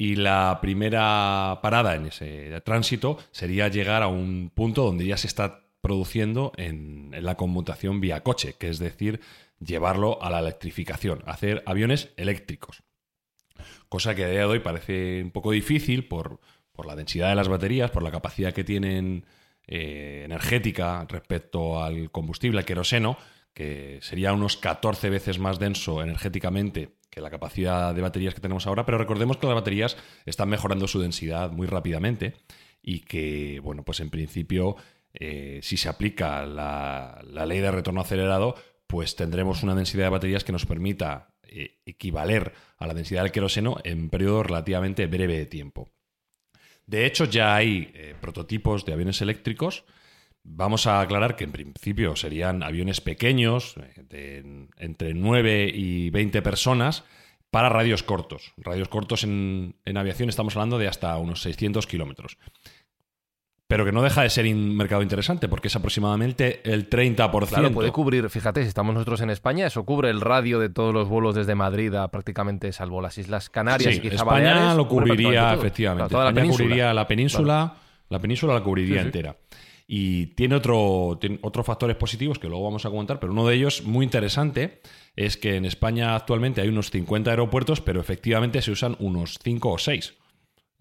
Y 0.00 0.16
la 0.16 0.60
primera 0.62 1.58
parada 1.60 1.94
en 1.94 2.06
ese 2.06 2.58
tránsito 2.62 3.18
sería 3.32 3.68
llegar 3.68 4.02
a 4.02 4.06
un 4.06 4.48
punto 4.48 4.82
donde 4.82 5.04
ya 5.04 5.18
se 5.18 5.26
está 5.26 5.66
produciendo 5.82 6.52
en, 6.56 7.10
la 7.20 7.36
conmutación 7.36 8.00
vía 8.00 8.22
coche, 8.22 8.54
que 8.58 8.70
es 8.70 8.78
decir, 8.78 9.20
llevarlo 9.58 10.22
a 10.22 10.30
la 10.30 10.38
electrificación, 10.38 11.22
hacer 11.26 11.62
aviones 11.66 12.14
eléctricos. 12.16 12.82
Cosa 13.90 14.14
que 14.14 14.24
a 14.24 14.30
día 14.30 14.38
de 14.38 14.46
hoy 14.46 14.60
parece 14.60 15.22
un 15.22 15.32
poco 15.32 15.50
difícil 15.50 16.08
por, 16.08 16.40
la 16.82 16.96
densidad 16.96 17.28
de 17.28 17.34
las 17.34 17.48
baterías, 17.48 17.90
por 17.90 18.02
la 18.02 18.10
capacidad 18.10 18.54
que 18.54 18.64
tienen 18.64 19.26
eh, 19.66 20.22
energética 20.24 21.04
respecto 21.10 21.84
al 21.84 22.10
combustible, 22.10 22.60
al 22.60 22.64
queroseno, 22.64 23.18
que 23.52 23.98
sería 24.00 24.32
unos 24.32 24.56
14 24.56 25.10
veces 25.10 25.38
más 25.38 25.58
denso 25.58 26.02
energéticamente 26.02 26.99
que 27.10 27.20
la 27.20 27.30
capacidad 27.30 27.94
de 27.94 28.02
baterías 28.02 28.34
que 28.34 28.40
tenemos 28.40 28.66
ahora, 28.66 28.86
pero 28.86 28.98
recordemos 28.98 29.36
que 29.36 29.46
las 29.46 29.56
baterías 29.56 29.96
están 30.24 30.48
mejorando 30.48 30.86
su 30.86 31.00
densidad 31.00 31.50
muy 31.50 31.66
rápidamente 31.66 32.34
y 32.82 33.00
que, 33.00 33.60
bueno, 33.62 33.84
pues 33.84 34.00
en 34.00 34.10
principio, 34.10 34.76
eh, 35.12 35.60
si 35.62 35.76
se 35.76 35.88
aplica 35.88 36.46
la, 36.46 37.20
ley 37.46 37.58
de 37.58 37.70
retorno 37.70 38.00
acelerado, 38.00 38.54
pues 38.86 39.16
tendremos 39.16 39.62
una 39.62 39.74
densidad 39.74 40.04
de 40.04 40.10
baterías 40.10 40.44
que 40.44 40.52
nos 40.52 40.66
permita 40.66 41.34
eh, 41.42 41.80
equivaler 41.84 42.52
a 42.78 42.86
la 42.86 42.94
densidad 42.94 43.22
del 43.22 43.32
queroseno 43.32 43.78
en 43.84 44.02
un 44.02 44.10
periodo 44.10 44.42
relativamente 44.42 45.06
breve 45.06 45.36
de 45.36 45.46
tiempo. 45.46 45.90
De 46.86 47.06
hecho, 47.06 47.24
ya 47.24 47.54
hay 47.54 47.90
eh, 47.94 48.14
prototipos 48.20 48.84
de 48.84 48.92
aviones 48.92 49.20
eléctricos 49.20 49.84
Vamos 50.42 50.86
a 50.86 51.00
aclarar 51.00 51.36
que 51.36 51.44
en 51.44 51.52
principio 51.52 52.16
serían 52.16 52.62
aviones 52.62 53.00
pequeños, 53.00 53.74
eh, 53.76 54.02
de 54.08 54.68
entre 54.78 55.14
9 55.14 55.70
y 55.72 56.10
20 56.10 56.40
personas, 56.42 57.04
para 57.50 57.68
radios 57.68 58.02
cortos. 58.02 58.52
Radios 58.56 58.88
cortos 58.88 59.24
en, 59.24 59.74
aviación 59.94 60.28
estamos 60.28 60.56
hablando 60.56 60.78
de 60.78 60.88
hasta 60.88 61.16
unos 61.18 61.42
600 61.42 61.86
kilómetros. 61.86 62.38
Pero 63.66 63.84
que 63.84 63.92
no 63.92 64.02
deja 64.02 64.22
de 64.22 64.30
ser 64.30 64.46
un 64.46 64.76
mercado 64.76 65.02
interesante, 65.02 65.48
porque 65.48 65.68
es 65.68 65.76
aproximadamente 65.76 66.60
el 66.64 66.90
30%. 66.90 67.48
Claro, 67.48 67.70
puede 67.70 67.92
cubrir, 67.92 68.28
fíjate, 68.28 68.62
si 68.62 68.68
estamos 68.68 68.94
nosotros 68.94 69.20
en 69.20 69.30
España, 69.30 69.66
eso 69.66 69.84
cubre 69.84 70.10
el 70.10 70.20
radio 70.20 70.58
de 70.58 70.70
todos 70.70 70.92
los 70.92 71.08
vuelos 71.08 71.36
desde 71.36 71.54
Madrid 71.54 71.94
a 71.94 72.08
prácticamente, 72.08 72.72
salvo 72.72 73.00
las 73.00 73.16
Islas 73.18 73.48
Canarias 73.48 73.94
y 73.94 74.00
quizá 74.00 74.16
España 74.16 74.74
lo 74.74 74.88
cubriría, 74.88 75.54
efectivamente. 75.54 76.10
toda 76.10 76.24
la 76.24 76.32
península. 76.32 76.64
cubriría 76.64 76.94
la 76.94 77.06
península, 77.06 77.74
la 78.08 78.18
península 78.18 78.54
la 78.54 78.62
cubriría 78.64 79.02
entera. 79.02 79.36
Y 79.92 80.28
tiene, 80.36 80.54
otro, 80.54 81.18
otros 81.40 81.66
factores 81.66 81.96
positivos 81.96 82.38
que 82.38 82.46
luego 82.46 82.62
vamos 82.62 82.86
a 82.86 82.90
comentar, 82.90 83.18
pero 83.18 83.32
uno 83.32 83.44
de 83.48 83.56
ellos 83.56 83.82
muy 83.82 84.04
interesante 84.04 84.82
es 85.16 85.36
que 85.36 85.56
en 85.56 85.64
España 85.64 86.14
actualmente 86.14 86.60
hay 86.60 86.68
unos 86.68 86.92
50 86.92 87.28
aeropuertos, 87.28 87.80
pero 87.80 88.00
efectivamente 88.00 88.62
se 88.62 88.70
usan 88.70 88.94
unos 89.00 89.40
5 89.42 89.68
o 89.68 89.78
6 89.78 90.14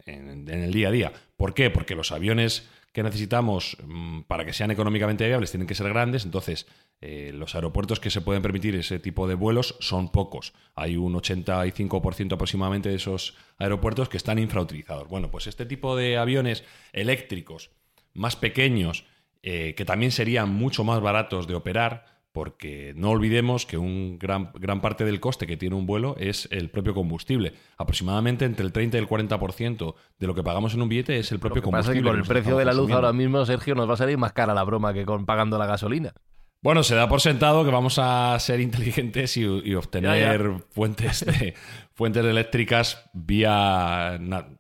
en, 0.06 0.48
el 0.48 0.72
día 0.72 0.90
a 0.90 0.92
día. 0.92 1.14
¿Por 1.38 1.56
qué? 1.56 1.72
Porque 1.72 1.96
los 1.96 2.12
aviones 2.12 2.70
que 2.94 3.02
necesitamos 3.02 3.78
mm, 3.84 4.22
para 4.28 4.46
que 4.46 4.54
sean 4.54 4.70
económicamente 4.70 5.26
viables 5.26 5.50
tienen 5.50 5.66
que 5.66 5.74
ser 5.74 5.90
grandes, 5.90 6.24
entonces 6.24 6.68
eh, 7.02 7.32
los 7.34 7.56
aeropuertos 7.56 8.00
que 8.00 8.12
se 8.12 8.22
pueden 8.22 8.44
permitir 8.44 8.76
ese 8.76 9.00
tipo 9.00 9.28
de 9.28 9.34
vuelos 9.34 9.76
son 9.80 10.12
pocos. 10.12 10.54
Hay 10.76 10.98
un 10.98 11.16
85% 11.16 12.34
aproximadamente 12.34 12.90
de 12.90 12.96
esos 12.98 13.36
aeropuertos 13.58 14.08
que 14.08 14.18
están 14.18 14.38
infrautilizados. 14.38 15.08
Bueno, 15.08 15.32
pues 15.32 15.48
este 15.48 15.66
tipo 15.66 15.96
de 15.96 16.20
aviones 16.20 16.64
eléctricos 16.94 17.72
más 18.20 18.36
pequeños, 18.36 19.06
eh, 19.42 19.74
que 19.76 19.86
también 19.86 20.12
serían 20.12 20.50
mucho 20.50 20.84
más 20.84 21.00
baratos 21.00 21.48
de 21.48 21.56
operar, 21.56 22.06
porque 22.34 22.94
no 22.96 23.10
olvidemos 23.10 23.66
que 23.66 23.78
un 23.78 24.20
gran, 24.20 24.52
gran 24.54 24.82
parte 24.82 25.06
del 25.06 25.20
coste 25.20 25.48
que 25.48 25.58
tiene 25.58 25.76
un 25.76 25.86
vuelo 25.86 26.16
es 26.20 26.48
el 26.52 26.70
propio 26.70 26.94
combustible. 26.94 27.54
Aproximadamente 27.78 28.46
entre 28.46 28.66
el 28.66 28.72
30 28.72 28.98
y 28.98 29.00
el 29.00 29.08
40% 29.08 29.96
de 30.20 30.28
lo 30.28 30.36
que 30.36 30.44
pagamos 30.44 30.74
en 30.74 30.82
un 30.82 30.90
billete 30.90 31.18
es 31.18 31.32
el 31.32 31.40
propio 31.40 31.64
combustible. 31.64 32.04
con 32.04 32.20
el 32.20 32.26
precio 32.26 32.58
de 32.58 32.66
la 32.66 32.74
luz 32.74 32.92
ahora 32.92 33.14
mismo, 33.14 33.46
Sergio, 33.46 33.74
nos 33.74 33.90
va 33.90 33.94
a 33.94 33.98
salir 33.98 34.18
más 34.18 34.34
cara 34.34 34.54
la 34.54 34.64
broma 34.64 34.94
que 34.94 35.06
con 35.06 35.26
pagando 35.26 35.58
la 35.58 35.66
gasolina. 35.66 36.14
Bueno, 36.62 36.84
se 36.84 36.94
da 36.94 37.08
por 37.08 37.22
sentado 37.22 37.64
que 37.64 37.72
vamos 37.72 38.00
a 38.00 38.38
ser 38.40 38.60
inteligentes 38.60 39.38
y, 39.38 39.76
obtener 39.76 40.62
Fuentes, 40.72 41.26
fuentes 41.94 42.26
eléctricas 42.26 43.10
vía 43.14 44.20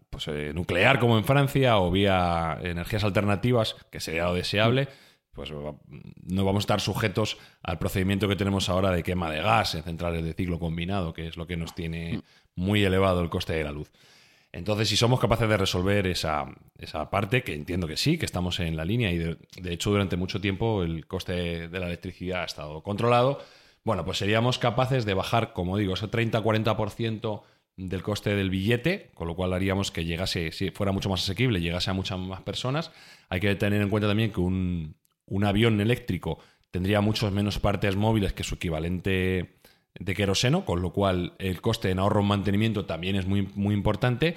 pues, 0.09 0.29
eh, 0.29 0.53
nuclear 0.53 0.99
como 0.99 1.17
en 1.17 1.25
Francia 1.25 1.77
o 1.77 1.91
vía 1.91 2.57
energías 2.62 3.03
alternativas, 3.03 3.75
que 3.91 3.99
sería 3.99 4.25
lo 4.25 4.33
deseable, 4.33 4.88
pues 5.33 5.51
no 5.51 6.45
vamos 6.45 6.62
a 6.62 6.65
estar 6.65 6.81
sujetos 6.81 7.38
al 7.63 7.79
procedimiento 7.79 8.29
que 8.29 8.35
tenemos 8.38 8.69
ahora 8.69 8.91
de 8.91 9.03
quema 9.03 9.29
de 9.29 9.41
gas 9.41 9.75
en 9.75 9.83
centrales 9.83 10.23
de 10.23 10.33
ciclo 10.33 10.57
combinado, 10.57 11.13
que 11.13 11.27
es 11.27 11.35
lo 11.35 11.47
que 11.47 11.57
nos 11.57 11.75
tiene 11.75 12.21
muy 12.55 12.83
elevado 12.83 13.21
el 13.21 13.29
coste 13.29 13.53
de 13.53 13.63
la 13.65 13.71
luz. 13.71 13.91
Entonces, 14.51 14.89
si 14.89 14.97
somos 14.97 15.19
capaces 15.19 15.47
de 15.47 15.57
resolver 15.57 16.07
esa, 16.07 16.45
esa 16.77 17.09
parte, 17.09 17.43
que 17.43 17.53
entiendo 17.53 17.88
que 17.88 17.97
sí, 17.97 18.17
que 18.17 18.25
estamos 18.25 18.59
en 18.59 18.75
la 18.75 18.85
línea 18.85 19.12
y 19.12 19.17
de, 19.17 19.38
hecho 19.65 19.91
durante 19.91 20.17
mucho 20.17 20.41
tiempo 20.41 20.83
el 20.83 21.05
coste 21.05 21.67
de 21.67 21.79
la 21.79 21.85
electricidad 21.85 22.41
ha 22.41 22.45
estado 22.45 22.81
controlado, 22.81 23.39
bueno, 23.83 24.05
pues 24.05 24.17
seríamos 24.17 24.57
capaces 24.57 25.05
de 25.05 25.13
bajar, 25.13 25.53
como 25.53 25.77
digo, 25.77 25.93
ese 25.93 26.07
30-40% 26.07 27.43
del 27.88 28.03
coste 28.03 28.35
del 28.35 28.49
billete, 28.49 29.12
con 29.13 29.27
lo 29.27 29.35
cual 29.35 29.53
haríamos 29.53 29.91
que 29.91 30.03
llegase, 30.03 30.51
si 30.51 30.71
fuera 30.71 30.91
mucho 30.91 31.09
más 31.09 31.23
asequible, 31.23 31.62
llegase 31.62 31.89
a 31.89 31.93
muchas 31.93 32.19
más 32.19 32.41
personas. 32.41 32.91
Hay 33.29 33.39
que 33.39 33.55
tener 33.55 33.81
en 33.81 33.89
cuenta 33.89 34.07
también 34.07 34.31
que 34.31 34.41
un, 34.41 34.95
avión 35.45 35.79
eléctrico 35.79 36.39
tendría 36.71 37.01
muchos 37.01 37.31
menos 37.31 37.59
partes 37.59 37.95
móviles 37.95 38.33
que 38.33 38.43
su 38.43 38.55
equivalente 38.55 39.59
de 39.99 40.15
queroseno, 40.15 40.65
con 40.65 40.81
lo 40.81 40.91
cual 40.91 41.33
el 41.38 41.62
coste 41.62 41.91
en 41.91 41.99
ahorro 41.99 42.21
en 42.21 42.27
mantenimiento 42.27 42.85
también 42.85 43.15
es 43.15 43.25
muy, 43.25 43.47
muy 43.55 43.73
importante. 43.73 44.35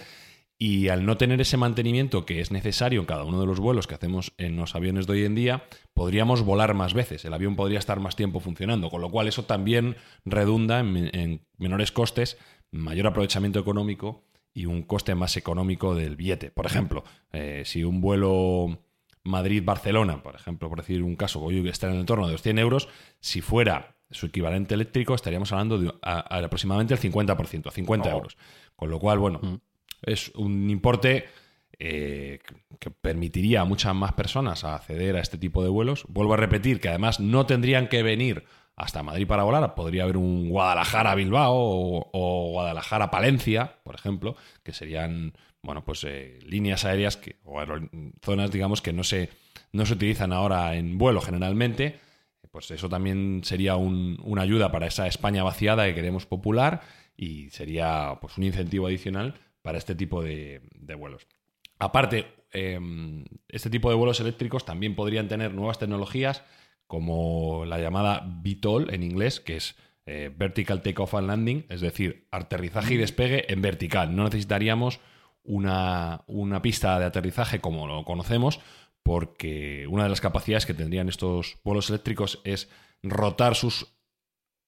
Y 0.59 0.89
al 0.89 1.07
no 1.07 1.17
tener 1.17 1.41
ese 1.41 1.57
mantenimiento 1.57 2.25
que 2.25 2.41
es 2.41 2.53
necesario 2.53 3.01
en 3.01 3.07
cada 3.07 3.25
uno 3.25 3.41
de 3.41 3.47
los 3.47 3.59
vuelos 3.59 3.89
que 3.89 3.97
hacemos 3.97 4.33
en 4.39 4.57
los 4.57 4.77
aviones 4.77 5.09
de 5.09 5.15
hoy 5.15 5.25
en 5.25 5.35
día, 5.35 5.65
podríamos 5.93 6.43
volar 6.43 6.75
más 6.75 6.95
veces. 6.95 7.25
El 7.25 7.35
avión 7.35 7.57
podría 7.57 7.81
estar 7.81 7.99
más 7.99 8.15
tiempo 8.15 8.39
funcionando, 8.39 8.89
con 8.89 9.01
lo 9.01 9.11
cual 9.11 9.27
eso 9.27 9.45
también 9.45 9.97
redunda 10.25 10.79
en 10.79 11.41
menores 11.59 11.91
costes 11.91 12.39
mayor 12.73 13.07
aprovechamiento 13.07 13.61
económico 13.61 14.25
y 14.55 14.67
un 14.67 14.83
coste 14.83 15.15
más 15.15 15.37
económico 15.37 15.95
del 15.95 16.17
billete. 16.17 16.51
Por 16.51 16.67
ejemplo, 16.67 17.05
eh, 17.33 17.63
si 17.65 17.85
un 17.85 18.01
vuelo 18.01 18.81
Madrid-Barcelona, 19.25 20.23
por 20.23 20.35
ejemplo, 20.35 20.69
por 20.69 20.79
decir 20.79 21.03
un 21.03 21.17
caso, 21.17 21.47
que 21.47 21.69
está 21.69 21.87
en 21.87 21.95
el 21.95 22.01
entorno 22.01 22.27
de 22.27 22.33
los 22.33 22.43
100 22.43 22.59
euros, 22.59 22.89
si 23.21 23.41
fuera 23.41 23.97
su 24.13 24.27
equivalente 24.27 24.75
eléctrico, 24.75 25.15
estaríamos 25.15 25.53
hablando 25.53 25.79
de 25.79 25.93
aproximadamente 26.03 26.95
el 26.95 27.01
50%, 27.01 27.71
50 27.71 28.11
euros. 28.11 28.37
Con 28.77 28.91
lo 28.91 28.99
cual, 28.99 29.19
bueno, 29.19 29.41
mm. 29.43 29.55
es 30.03 30.31
un 30.35 30.71
importe 30.71 31.27
eh, 31.79 32.39
que 32.79 32.91
permitiría 32.91 33.63
a 33.63 33.65
muchas 33.65 33.95
más 33.95 34.13
personas 34.13 34.65
acceder 34.65 35.17
a 35.17 35.21
este 35.21 35.39
tipo 35.39 35.63
de 35.63 35.69
vuelos. 35.69 36.05
Vuelvo 36.09 36.35
a 36.35 36.37
repetir 36.37 36.81
que 36.81 36.89
además 36.89 37.19
no 37.19 37.47
tendrían 37.47 37.89
que 37.89 38.03
venir 38.03 38.45
hasta 38.77 39.03
Madrid 39.03 39.27
para 39.27 39.43
volar. 39.43 39.75
Podría 39.75 40.05
haber 40.05 40.17
un 40.17 40.49
Guadalajara-Bilbao 40.49 41.55
o, 41.55 42.51
Guadalajara-Palencia, 42.53 43.79
por 43.83 43.95
ejemplo, 43.95 44.37
que 44.63 44.73
serían 44.73 45.33
bueno, 45.63 45.85
pues 45.85 46.05
eh, 46.05 46.39
líneas 46.45 46.85
aéreas 46.85 47.17
que, 47.17 47.37
o 47.45 47.61
zonas, 48.21 48.51
digamos, 48.51 48.83
que 48.83 48.93
no 48.93 49.05
se, 49.05 49.31
no 49.73 49.87
se 49.87 49.95
utilizan 49.95 50.33
ahora 50.33 50.75
en 50.75 50.99
vuelo 50.99 51.21
generalmente. 51.21 52.01
Pues 52.53 52.71
eso 52.71 52.91
también 52.91 53.41
sería 53.45 53.77
una 53.77 54.43
ayuda 54.43 54.71
para 54.71 54.87
esa 54.87 55.07
España 55.07 55.43
vaciada 55.43 55.87
que 55.87 55.95
queremos 55.95 56.27
popular 56.27 56.83
y 57.17 57.49
sería 57.49 58.19
pues, 58.21 58.37
un 58.37 58.45
incentivo 58.45 58.87
adicional 58.87 59.35
para 59.63 59.79
este 59.79 59.95
tipo 59.95 60.23
de, 60.23 60.61
vuelos. 60.99 61.27
Aparte, 61.79 62.27
em, 62.53 63.25
este 63.49 63.71
tipo 63.71 63.89
de 63.89 63.97
vuelos 63.97 64.21
eléctricos 64.21 64.67
también 64.67 64.95
podrían 64.95 65.29
tener 65.29 65.55
nuevas 65.55 65.79
tecnologías 65.79 66.45
como 66.87 67.65
la 67.65 67.79
llamada 67.79 68.21
VTOL 68.45 68.93
en 68.93 69.03
inglés, 69.03 69.41
que 69.41 69.57
es 69.57 69.75
eh, 70.05 70.31
vertical 70.37 70.83
takeoff 70.83 71.15
and 71.15 71.29
landing, 71.29 71.65
es 71.71 71.81
decir, 71.81 72.29
aterrizaje 72.31 72.93
y 72.95 72.97
despegue 72.99 73.51
en 73.51 73.63
vertical. 73.63 74.15
No 74.15 74.25
necesitaríamos 74.25 75.01
una, 75.43 76.23
una 76.27 76.61
pista 76.61 76.99
de 76.99 77.07
aterrizaje 77.07 77.61
como 77.61 77.87
lo 77.87 78.05
conocemos, 78.05 78.61
porque 79.03 79.87
una 79.89 80.05
de 80.05 80.09
las 80.09 80.21
capacidades 80.21 80.67
que 80.67 80.75
tendrían 80.75 81.09
estos 81.09 81.59
vuelos 81.65 81.91
eléctricos 81.91 82.41
es 82.45 82.69
rotar 83.03 83.55
sus, 83.55 83.95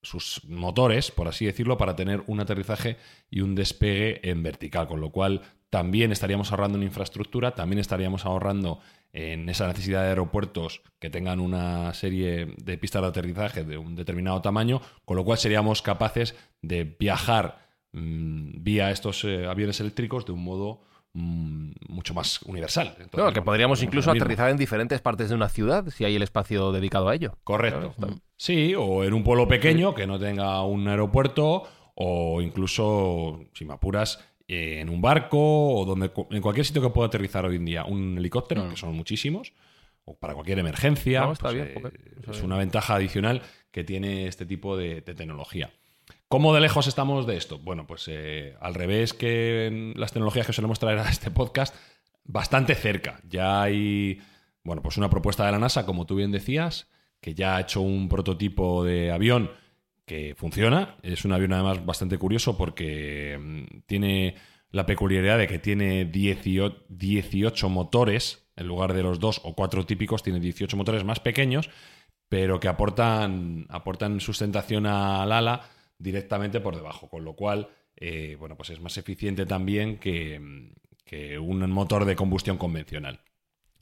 sus 0.03 0.45
motores, 0.49 1.11
por 1.11 1.29
así 1.29 1.47
decirlo, 1.47 1.79
para 1.79 1.97
tener 1.97 2.25
un 2.27 2.41
aterrizaje 2.41 2.97
y 3.31 3.41
un 3.41 3.55
despegue 3.55 4.29
en 4.29 4.43
vertical, 4.43 4.89
con 4.89 5.01
lo 5.01 5.11
cual 5.11 5.43
también 5.71 6.13
estaríamos 6.13 6.53
ahorrando 6.53 6.79
en 6.79 6.85
infraestructura, 6.85 7.55
también 7.55 7.81
estaríamos 7.81 8.25
ahorrando 8.27 8.81
en 9.13 9.49
esa 9.49 9.67
necesidad 9.69 10.03
de 10.03 10.09
aeropuertos 10.09 10.83
que 10.99 11.11
tengan 11.11 11.41
una 11.41 11.93
serie 11.95 12.55
de 12.59 12.79
pistas 12.79 13.03
de 13.03 13.09
aterrizaje 13.09 13.65
de 13.65 13.79
un 13.79 13.95
determinado 13.95 14.41
tamaño, 14.43 14.81
con 15.05 15.17
lo 15.17 15.25
cual 15.25 15.39
seríamos 15.39 15.83
capaces 15.83 16.35
de 16.63 16.85
viajar 16.85 17.69
mm, 17.93 18.63
vía 18.63 18.91
estos 18.91 19.25
eh, 19.25 19.47
aviones 19.47 19.81
eléctricos 19.81 20.27
de 20.27 20.33
un 20.33 20.45
modo 20.45 20.83
mucho 21.15 22.13
más 22.13 22.43
universal. 22.43 22.89
Entonces, 22.89 23.11
Claro, 23.13 23.33
que 23.33 23.41
podríamos 23.43 23.83
incluso 23.83 24.11
aterrizar 24.11 24.51
en 24.51 24.57
diferentes 24.57 25.01
partes 25.01 25.29
de 25.29 25.35
una 25.37 25.49
ciudad 25.49 25.89
si 25.91 26.05
hay 26.05 26.17
el 26.17 26.23
espacio 26.23 26.73
dedicado 26.73 27.09
a 27.09 27.15
ello. 27.15 27.39
Correcto. 27.45 27.93
Claro, 27.97 28.13
está- 28.15 28.23
Sí, 28.37 28.75
o 28.75 29.05
en 29.05 29.15
un 29.15 29.23
pueblo 29.23 29.47
pequeño 29.47 29.95
que 29.95 30.07
no 30.09 30.19
tenga 30.19 30.63
un 30.65 30.89
aeropuerto, 30.89 31.63
o 31.95 32.43
incluso, 32.43 33.45
si 33.55 33.65
me 33.65 33.75
apuras, 33.75 34.19
en 34.49 34.91
un 34.91 35.01
barco, 35.01 35.39
o 35.79 35.85
donde 35.85 36.11
en 36.31 36.43
cualquier 36.43 36.67
sitio 36.67 36.83
que 36.83 36.91
pueda 36.91 37.07
aterrizar 37.07 37.47
hoy 37.47 37.57
en 37.57 37.65
día 37.65 37.85
un 37.85 38.19
helicóptero, 38.19 38.69
que 38.69 38.77
son 38.77 38.95
muchísimos, 38.95 39.53
o 40.05 40.19
para 40.19 40.35
cualquier 40.35 40.59
emergencia. 40.59 41.21
No, 41.21 41.33
está 41.33 41.45
pues, 41.45 41.55
bien, 41.55 41.69
eh, 41.69 41.75
ok. 41.77 41.95
Eso 42.23 42.31
es 42.33 42.37
bien. 42.39 42.45
una 42.47 42.59
ventaja 42.59 42.97
adicional 42.97 43.41
que 43.71 43.85
tiene 43.85 44.27
este 44.27 44.45
tipo 44.45 44.77
de, 44.77 45.01
de 45.01 45.15
tecnología. 45.15 45.71
¿Cómo 46.35 46.53
de 46.53 46.61
lejos 46.61 46.89
estamos 46.89 47.29
de 47.29 47.37
esto? 47.37 47.61
Bueno, 47.61 47.87
pues 47.87 48.07
eh, 48.09 48.57
al 48.61 48.75
revés 48.75 49.15
que 49.15 49.93
las 49.95 50.13
tecnologías 50.13 50.45
que 50.45 50.53
solemos 50.53 50.81
traer 50.81 50.99
a 50.99 51.09
este 51.09 51.31
podcast, 51.31 51.73
bastante 52.25 52.75
cerca. 52.75 53.21
Ya 53.29 53.63
hay, 53.63 54.21
bueno, 54.65 54.83
pues 54.83 54.97
una 54.97 55.09
propuesta 55.09 55.47
de 55.47 55.53
la 55.53 55.61
NASA, 55.61 55.87
como 55.87 56.07
tú 56.07 56.17
bien 56.17 56.33
decías, 56.33 56.89
que 57.21 57.37
ya 57.37 57.55
ha 57.55 57.61
hecho 57.61 57.83
un 57.83 58.09
prototipo 58.09 58.83
de 58.83 59.13
avión 59.13 59.53
que 60.07 60.35
funciona. 60.37 60.97
Es 61.03 61.25
un 61.25 61.33
avión 61.33 61.53
además 61.53 61.87
bastante 61.87 62.19
curioso 62.19 62.59
porque 62.59 63.39
mm, 63.41 63.83
tiene 63.87 64.35
la 64.71 64.87
peculiaridad 64.87 65.39
de 65.39 65.47
que 65.47 65.61
tiene 65.61 66.05
18, 66.05 66.87
18 66.89 67.69
motores, 67.69 68.49
en 68.57 68.67
lugar 68.67 68.93
de 68.93 69.05
los 69.05 69.21
dos 69.21 69.41
o 69.45 69.55
cuatro 69.55 69.87
típicos, 69.87 70.25
tiene 70.25 70.41
18 70.41 70.77
motores 70.77 71.05
más 71.05 71.21
pequeños, 71.21 71.71
pero 72.29 72.59
que 72.59 72.67
aportan, 72.67 73.67
aportan 73.69 74.19
sustentación 74.19 74.87
al 74.87 75.31
ala 75.31 75.71
directamente 75.99 76.61
por 76.61 76.77
debajo, 76.77 77.09
con 77.09 77.25
lo 77.25 77.35
cual, 77.35 77.69
eh, 77.97 78.37
bueno, 78.39 78.57
pues 78.57 78.71
es 78.71 78.81
más 78.81 78.97
eficiente 78.97 79.47
también 79.47 79.99
que, 79.99 80.73
que 81.05 81.39
un 81.39 81.71
motor 81.71 82.05
de 82.05 82.17
combustión 82.17 82.59
convencional. 82.59 83.21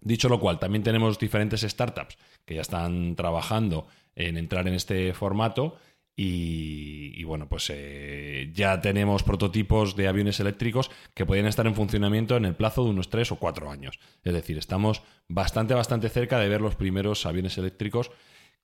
Dicho 0.00 0.28
lo 0.28 0.40
cual, 0.40 0.58
también 0.58 0.82
tenemos 0.82 1.18
diferentes 1.18 1.62
startups 1.62 2.18
que 2.44 2.56
ya 2.56 2.62
están 2.62 3.14
trabajando 3.14 3.86
en 4.16 4.36
entrar 4.36 4.66
en 4.66 4.74
este 4.74 5.14
formato 5.14 5.78
y, 6.14 7.24
bueno, 7.24 7.48
pues 7.48 7.70
eh, 7.72 8.50
ya 8.52 8.80
tenemos 8.82 9.22
prototipos 9.22 9.96
de 9.96 10.08
aviones 10.08 10.40
eléctricos 10.40 10.90
que 11.14 11.24
pueden 11.24 11.46
estar 11.46 11.66
en 11.66 11.74
funcionamiento 11.74 12.36
en 12.36 12.44
el 12.44 12.54
plazo 12.54 12.84
de 12.84 12.90
unos 12.90 13.08
tres 13.08 13.32
o 13.32 13.36
cuatro 13.36 13.70
años. 13.70 13.98
Es 14.22 14.34
decir, 14.34 14.58
estamos 14.58 15.02
bastante, 15.28 15.72
bastante 15.72 16.10
cerca 16.10 16.38
de 16.38 16.48
ver 16.48 16.60
los 16.60 16.76
primeros 16.76 17.24
aviones 17.24 17.56
eléctricos 17.56 18.10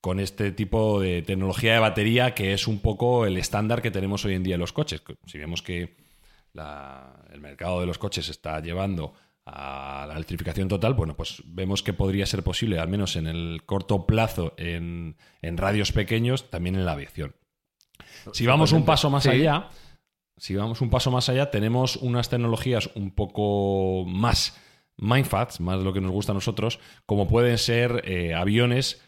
con 0.01 0.21
este 0.21 0.53
tipo 0.53 1.01
de 1.01 1.23
tecnología 1.23 1.73
de 1.75 1.79
batería 1.81 2.35
que 2.35 2.53
es 2.53 2.67
un 2.69 2.81
poco 2.81 3.27
el 3.27 3.37
estándar 3.37 3.83
que 3.83 3.91
tenemos 3.91 4.25
hoy 4.25 4.35
en 4.35 4.43
día 4.45 4.55
en 4.55 4.61
los 4.61 4.73
coches. 4.73 5.03
Si 5.27 5.39
vemos 5.39 5.63
que 5.63 5.97
la- 6.53 7.25
el 7.33 7.41
mercado 7.41 7.81
de 7.81 7.87
los 7.87 7.99
coches 7.99 8.29
está 8.29 8.61
llevando 8.61 9.13
a 9.45 10.05
la 10.07 10.15
electrificación 10.15 10.69
total, 10.69 10.95
bueno, 10.95 11.17
pues 11.17 11.43
vemos 11.47 11.83
que 11.83 11.93
podría 11.95 12.27
ser 12.27 12.43
posible, 12.43 12.79
al 12.79 12.89
menos 12.89 13.17
en 13.17 13.27
el 13.27 13.63
corto 13.65 14.07
plazo, 14.07 14.53
en, 14.59 15.17
en 15.43 15.57
radios 15.57 15.91
pequeños, 15.93 16.51
también 16.51 16.75
en 16.77 16.85
la 16.85 16.93
aviación. 16.93 17.35
Si 18.33 18.47
vamos 18.47 18.73
un 18.73 18.85
paso 18.85 19.09
más 19.11 19.23
Sí. 19.25 19.31
allá, 19.31 19.69
si 20.37 20.55
vamos 20.55 20.81
un 20.83 20.91
paso 20.91 21.11
más 21.11 21.29
allá, 21.29 21.51
tenemos 21.51 21.97
unas 21.97 22.29
tecnologías 22.29 22.91
un 22.95 23.11
poco 23.11 24.05
más 24.07 24.61
mindfats, 24.99 25.61
más 25.61 25.79
de 25.79 25.85
lo 25.85 25.93
que 25.93 26.01
nos 26.01 26.11
gusta 26.13 26.33
a 26.33 26.35
nosotros, 26.35 26.79
como 27.07 27.27
pueden 27.27 27.57
ser 27.59 28.03
eh, 28.05 28.35
aviones 28.35 29.01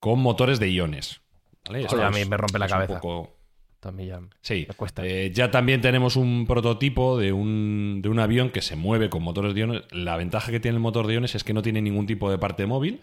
con 0.00 0.20
motores 0.20 0.58
de 0.60 0.70
iones. 0.70 1.20
a 1.68 2.10
mí 2.10 2.24
me 2.28 2.36
rompe 2.36 2.58
la 2.58 2.66
un 2.66 2.70
cabeza. 2.70 3.00
poco- 3.00 3.34
También 3.80 4.08
ya 4.08 4.20
Sí, 4.40 4.64
me 4.68 4.74
cuesta. 4.74 5.04
eh, 5.06 5.30
ya 5.32 5.50
también 5.50 5.80
tenemos 5.80 6.16
un 6.16 6.46
prototipo 6.46 7.16
de 7.18 7.32
un, 7.32 8.00
de 8.02 8.08
un 8.08 8.18
avión 8.18 8.50
que 8.50 8.60
se 8.62 8.74
mueve 8.76 9.08
con 9.10 9.22
motores 9.22 9.54
de 9.54 9.60
iones. 9.60 9.82
La 9.92 10.16
ventaja 10.16 10.50
que 10.50 10.60
tiene 10.60 10.76
el 10.76 10.80
motor 10.82 11.06
de 11.06 11.14
iones 11.14 11.34
es 11.34 11.44
que 11.44 11.52
no 11.54 11.62
tiene 11.62 11.80
ningún 11.82 12.06
tipo 12.06 12.30
de 12.30 12.38
parte 12.38 12.66
móvil. 12.66 13.00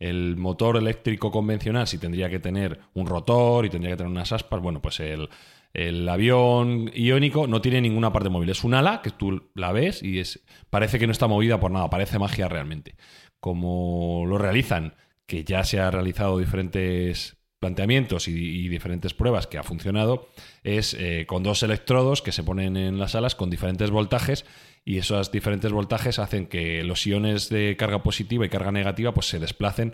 El 0.00 0.36
motor 0.36 0.76
eléctrico 0.76 1.30
convencional 1.30 1.86
sí 1.88 1.98
tendría 1.98 2.28
que 2.30 2.38
tener 2.38 2.78
un 2.94 3.06
rotor 3.06 3.64
y 3.66 3.70
tendría 3.70 3.92
que 3.92 3.96
tener 3.96 4.12
unas 4.12 4.30
aspas. 4.32 4.60
Bueno, 4.60 4.80
pues 4.82 5.00
el, 5.00 5.28
el 5.72 6.08
avión 6.08 6.90
iónico 6.94 7.46
no 7.46 7.60
tiene 7.62 7.80
ninguna 7.80 8.12
parte 8.12 8.28
móvil. 8.28 8.50
Es 8.50 8.62
un 8.64 8.74
ala 8.74 9.00
que 9.02 9.10
tú 9.10 9.48
la 9.54 9.72
ves 9.72 10.02
y 10.02 10.18
es, 10.20 10.44
parece 10.70 10.98
que 10.98 11.06
no 11.06 11.12
está 11.12 11.26
movida 11.26 11.58
por 11.58 11.70
nada, 11.70 11.88
parece 11.90 12.18
magia 12.18 12.48
realmente. 12.48 12.94
Como 13.40 14.24
lo 14.26 14.36
realizan, 14.38 14.94
que 15.28 15.44
ya 15.44 15.62
se 15.62 15.78
han 15.78 15.92
realizado 15.92 16.38
diferentes 16.38 17.36
planteamientos 17.60 18.28
y, 18.28 18.32
y 18.32 18.68
diferentes 18.68 19.14
pruebas 19.14 19.46
que 19.46 19.58
ha 19.58 19.62
funcionado, 19.62 20.28
es 20.64 20.94
eh, 20.94 21.26
con 21.28 21.42
dos 21.42 21.62
electrodos 21.62 22.22
que 22.22 22.32
se 22.32 22.42
ponen 22.42 22.76
en 22.76 22.98
las 22.98 23.14
alas 23.14 23.34
con 23.34 23.50
diferentes 23.50 23.90
voltajes 23.90 24.46
y 24.84 24.98
esos 24.98 25.30
diferentes 25.30 25.70
voltajes 25.70 26.18
hacen 26.18 26.46
que 26.46 26.82
los 26.82 27.06
iones 27.06 27.50
de 27.50 27.76
carga 27.76 28.02
positiva 28.02 28.46
y 28.46 28.48
carga 28.48 28.72
negativa 28.72 29.12
pues 29.12 29.26
se 29.26 29.38
desplacen 29.38 29.92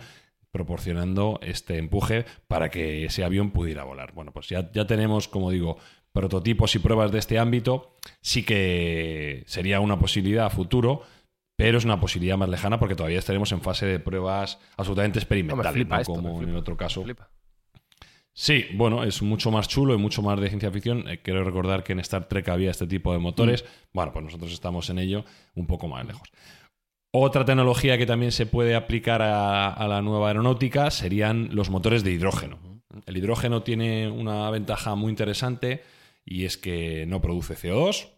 proporcionando 0.53 1.41
este 1.43 1.79
empuje 1.79 2.27
para 2.47 2.71
que 2.71 3.07
ese 3.07 3.25
avión 3.25 3.51
pudiera 3.51 3.83
volar. 3.83 4.13
Bueno, 4.15 4.31
pues 4.33 4.49
ya, 4.49 4.71
ya 4.73 4.87
tenemos, 4.87 5.27
como 5.27 5.51
digo, 5.51 5.79
prototipos 6.13 6.77
y 6.77 6.79
pruebas 6.79 7.11
de 7.11 7.19
este 7.19 7.41
ámbito. 7.41 7.97
Sí 8.21 8.45
que 8.45 9.43
sería 9.47 9.81
una 9.81 9.99
posibilidad 9.99 10.47
a 10.47 10.51
futuro, 10.51 11.03
pero 11.65 11.79
es 11.79 11.87
una 11.87 11.99
posibilidad 11.99 12.37
más 12.37 12.51
lejana 12.51 12.79
porque 12.79 12.95
todavía 12.95 13.19
estaremos 13.19 13.51
en 13.53 13.63
fase 13.63 13.87
de 13.87 13.99
pruebas 13.99 14.59
absolutamente 14.77 15.19
experimentales, 15.19 15.89
no 15.89 15.99
esto, 15.99 16.13
como 16.13 16.43
en 16.43 16.51
el 16.51 16.57
otro 16.57 16.77
caso. 16.77 17.03
Sí, 18.35 18.67
bueno, 18.75 19.03
es 19.03 19.23
mucho 19.23 19.51
más 19.51 19.67
chulo 19.67 19.95
y 19.95 19.97
mucho 19.97 20.21
más 20.21 20.39
de 20.39 20.49
ciencia 20.49 20.71
ficción. 20.71 21.09
Eh, 21.09 21.23
quiero 21.23 21.43
recordar 21.43 21.83
que 21.83 21.93
en 21.93 22.01
Star 22.01 22.29
Trek 22.29 22.51
había 22.51 22.71
este 22.71 22.87
tipo 22.87 23.15
de 23.15 23.19
motores. 23.19 23.65
Bueno, 23.95 24.13
pues 24.13 24.27
nosotros 24.27 24.53
estamos 24.53 24.91
en 24.91 24.99
ello 24.99 25.25
un 25.55 25.67
poco 25.67 25.89
más 25.89 26.05
lejos. 26.05 26.29
Otra 27.13 27.47
tecnología 27.47 27.97
que 27.97 28.05
también 28.05 28.33
se 28.33 28.45
puede 28.45 28.75
aplicar 28.75 29.23
a, 29.23 29.73
a 29.73 29.89
la 29.89 30.03
nueva 30.03 30.29
aeronáutica 30.29 30.91
serían 30.91 31.49
los 31.53 31.71
motores 31.71 32.05
de 32.05 32.11
hidrógeno. 32.13 32.59
El 33.07 33.17
hidrógeno 33.17 33.63
tiene 33.63 34.11
una 34.11 34.51
ventaja 34.51 34.97
muy 34.97 35.09
interesante 35.09 35.83
y 36.27 36.45
es 36.45 36.59
que 36.59 37.07
no 37.07 37.23
produce 37.23 37.55
CO2, 37.55 38.09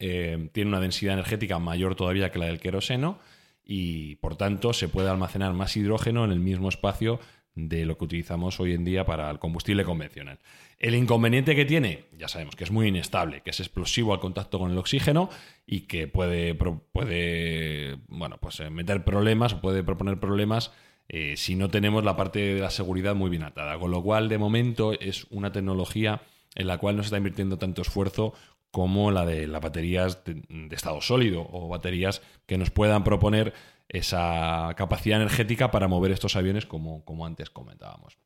eh, 0.00 0.48
tiene 0.52 0.70
una 0.70 0.80
densidad 0.80 1.14
energética 1.14 1.58
mayor 1.58 1.94
todavía 1.94 2.32
que 2.32 2.38
la 2.38 2.46
del 2.46 2.58
queroseno 2.58 3.18
y 3.64 4.16
por 4.16 4.36
tanto 4.36 4.72
se 4.72 4.88
puede 4.88 5.10
almacenar 5.10 5.52
más 5.52 5.76
hidrógeno 5.76 6.24
en 6.24 6.32
el 6.32 6.40
mismo 6.40 6.68
espacio 6.68 7.20
de 7.54 7.84
lo 7.84 7.98
que 7.98 8.04
utilizamos 8.04 8.58
hoy 8.60 8.72
en 8.72 8.84
día 8.84 9.04
para 9.04 9.30
el 9.30 9.38
combustible 9.38 9.84
convencional. 9.84 10.38
El 10.78 10.94
inconveniente 10.94 11.54
que 11.54 11.66
tiene, 11.66 12.04
ya 12.16 12.28
sabemos 12.28 12.56
que 12.56 12.64
es 12.64 12.70
muy 12.70 12.88
inestable, 12.88 13.42
que 13.42 13.50
es 13.50 13.60
explosivo 13.60 14.14
al 14.14 14.20
contacto 14.20 14.58
con 14.58 14.70
el 14.70 14.78
oxígeno 14.78 15.28
y 15.66 15.82
que 15.82 16.08
puede, 16.08 16.54
puede 16.54 17.98
bueno, 18.08 18.38
pues, 18.40 18.60
eh, 18.60 18.70
meter 18.70 19.04
problemas, 19.04 19.54
puede 19.54 19.82
proponer 19.82 20.18
problemas 20.18 20.72
eh, 21.08 21.34
si 21.36 21.56
no 21.56 21.68
tenemos 21.68 22.04
la 22.04 22.16
parte 22.16 22.38
de 22.38 22.60
la 22.60 22.70
seguridad 22.70 23.14
muy 23.14 23.30
bien 23.30 23.42
atada. 23.42 23.78
Con 23.78 23.90
lo 23.90 24.02
cual, 24.02 24.28
de 24.28 24.38
momento, 24.38 24.92
es 24.92 25.26
una 25.30 25.52
tecnología 25.52 26.22
en 26.54 26.66
la 26.66 26.78
cual 26.78 26.96
no 26.96 27.02
se 27.02 27.08
está 27.08 27.18
invirtiendo 27.18 27.58
tanto 27.58 27.82
esfuerzo 27.82 28.32
como 28.70 29.10
la 29.10 29.26
de 29.26 29.46
las 29.46 29.60
baterías 29.60 30.24
de, 30.24 30.42
de 30.48 30.76
estado 30.76 31.00
sólido 31.00 31.46
o 31.50 31.68
baterías 31.68 32.22
que 32.46 32.58
nos 32.58 32.70
puedan 32.70 33.02
proponer 33.04 33.52
esa 33.88 34.72
capacidad 34.76 35.20
energética 35.20 35.70
para 35.70 35.88
mover 35.88 36.12
estos 36.12 36.36
aviones 36.36 36.66
como, 36.66 37.04
como 37.04 37.26
antes 37.26 37.50
comentábamos. 37.50 38.18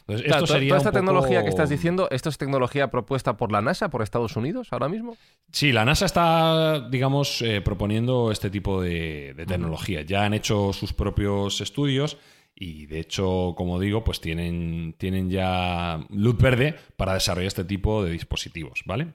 Entonces, 0.00 0.26
Claro, 0.26 0.44
esto 0.44 0.46
to- 0.46 0.52
sería 0.52 0.68
toda 0.68 0.78
esta 0.78 0.92
tecnología 0.92 1.42
que 1.42 1.48
estás 1.48 1.70
diciendo, 1.70 2.08
¿esto 2.10 2.28
es 2.28 2.36
tecnología 2.38 2.90
propuesta 2.90 3.36
por 3.36 3.50
la 3.50 3.62
NASA, 3.62 3.88
por 3.88 4.02
Estados 4.02 4.36
Unidos 4.36 4.68
ahora 4.72 4.88
mismo? 4.88 5.16
Sí, 5.50 5.72
la 5.72 5.84
NASA 5.84 6.04
está, 6.04 6.88
digamos, 6.90 7.40
eh, 7.42 7.60
proponiendo 7.62 8.30
este 8.30 8.50
tipo 8.50 8.82
de, 8.82 9.32
de 9.34 9.46
tecnología. 9.46 10.02
Ya 10.02 10.24
han 10.24 10.34
hecho 10.34 10.72
sus 10.74 10.92
propios 10.92 11.60
estudios 11.62 12.18
y, 12.54 12.86
de 12.86 13.00
hecho, 13.00 13.54
como 13.56 13.80
digo, 13.80 14.04
pues 14.04 14.20
tienen, 14.20 14.94
tienen 14.98 15.30
ya 15.30 16.04
luz 16.10 16.36
verde 16.36 16.76
para 16.96 17.14
desarrollar 17.14 17.48
este 17.48 17.64
tipo 17.64 18.04
de 18.04 18.12
dispositivos, 18.12 18.82
¿vale? 18.84 19.14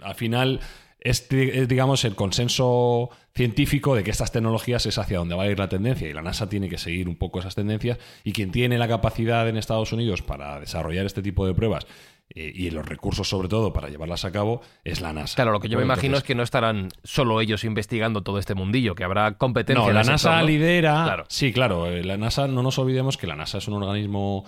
Al 0.00 0.14
final, 0.14 0.60
es, 1.00 1.28
digamos, 1.28 2.04
el 2.04 2.14
consenso 2.14 3.10
científico 3.34 3.94
de 3.94 4.02
que 4.02 4.10
estas 4.10 4.32
tecnologías 4.32 4.86
es 4.86 4.98
hacia 4.98 5.18
donde 5.18 5.34
va 5.34 5.44
a 5.44 5.46
ir 5.46 5.58
la 5.58 5.68
tendencia 5.68 6.08
y 6.08 6.12
la 6.12 6.22
NASA 6.22 6.48
tiene 6.48 6.68
que 6.68 6.78
seguir 6.78 7.08
un 7.08 7.16
poco 7.16 7.38
esas 7.38 7.54
tendencias 7.54 7.98
y 8.24 8.32
quien 8.32 8.50
tiene 8.50 8.78
la 8.78 8.88
capacidad 8.88 9.48
en 9.48 9.56
Estados 9.56 9.92
Unidos 9.92 10.22
para 10.22 10.58
desarrollar 10.58 11.06
este 11.06 11.22
tipo 11.22 11.46
de 11.46 11.54
pruebas 11.54 11.86
eh, 12.34 12.50
y 12.52 12.70
los 12.70 12.84
recursos 12.86 13.28
sobre 13.28 13.48
todo 13.48 13.72
para 13.72 13.88
llevarlas 13.88 14.24
a 14.24 14.32
cabo 14.32 14.62
es 14.84 15.00
la 15.00 15.12
NASA. 15.12 15.36
Claro, 15.36 15.52
lo 15.52 15.60
que 15.60 15.68
yo 15.68 15.78
me 15.78 15.84
imagino 15.84 16.16
es 16.16 16.24
que 16.24 16.34
no 16.34 16.42
estarán 16.42 16.88
solo 17.04 17.40
ellos 17.40 17.62
investigando 17.62 18.22
todo 18.22 18.38
este 18.38 18.54
mundillo, 18.54 18.94
que 18.94 19.04
habrá 19.04 19.38
competencia. 19.38 19.84
No, 19.84 19.92
la 19.92 20.02
NASA 20.02 20.18
sector, 20.18 20.40
¿no? 20.40 20.46
lidera. 20.46 21.04
Claro. 21.04 21.24
Sí, 21.28 21.52
claro, 21.52 21.86
eh, 21.86 22.02
la 22.02 22.16
NASA, 22.16 22.48
no 22.48 22.62
nos 22.62 22.78
olvidemos 22.78 23.16
que 23.16 23.26
la 23.26 23.36
NASA 23.36 23.58
es 23.58 23.68
un 23.68 23.74
organismo 23.74 24.44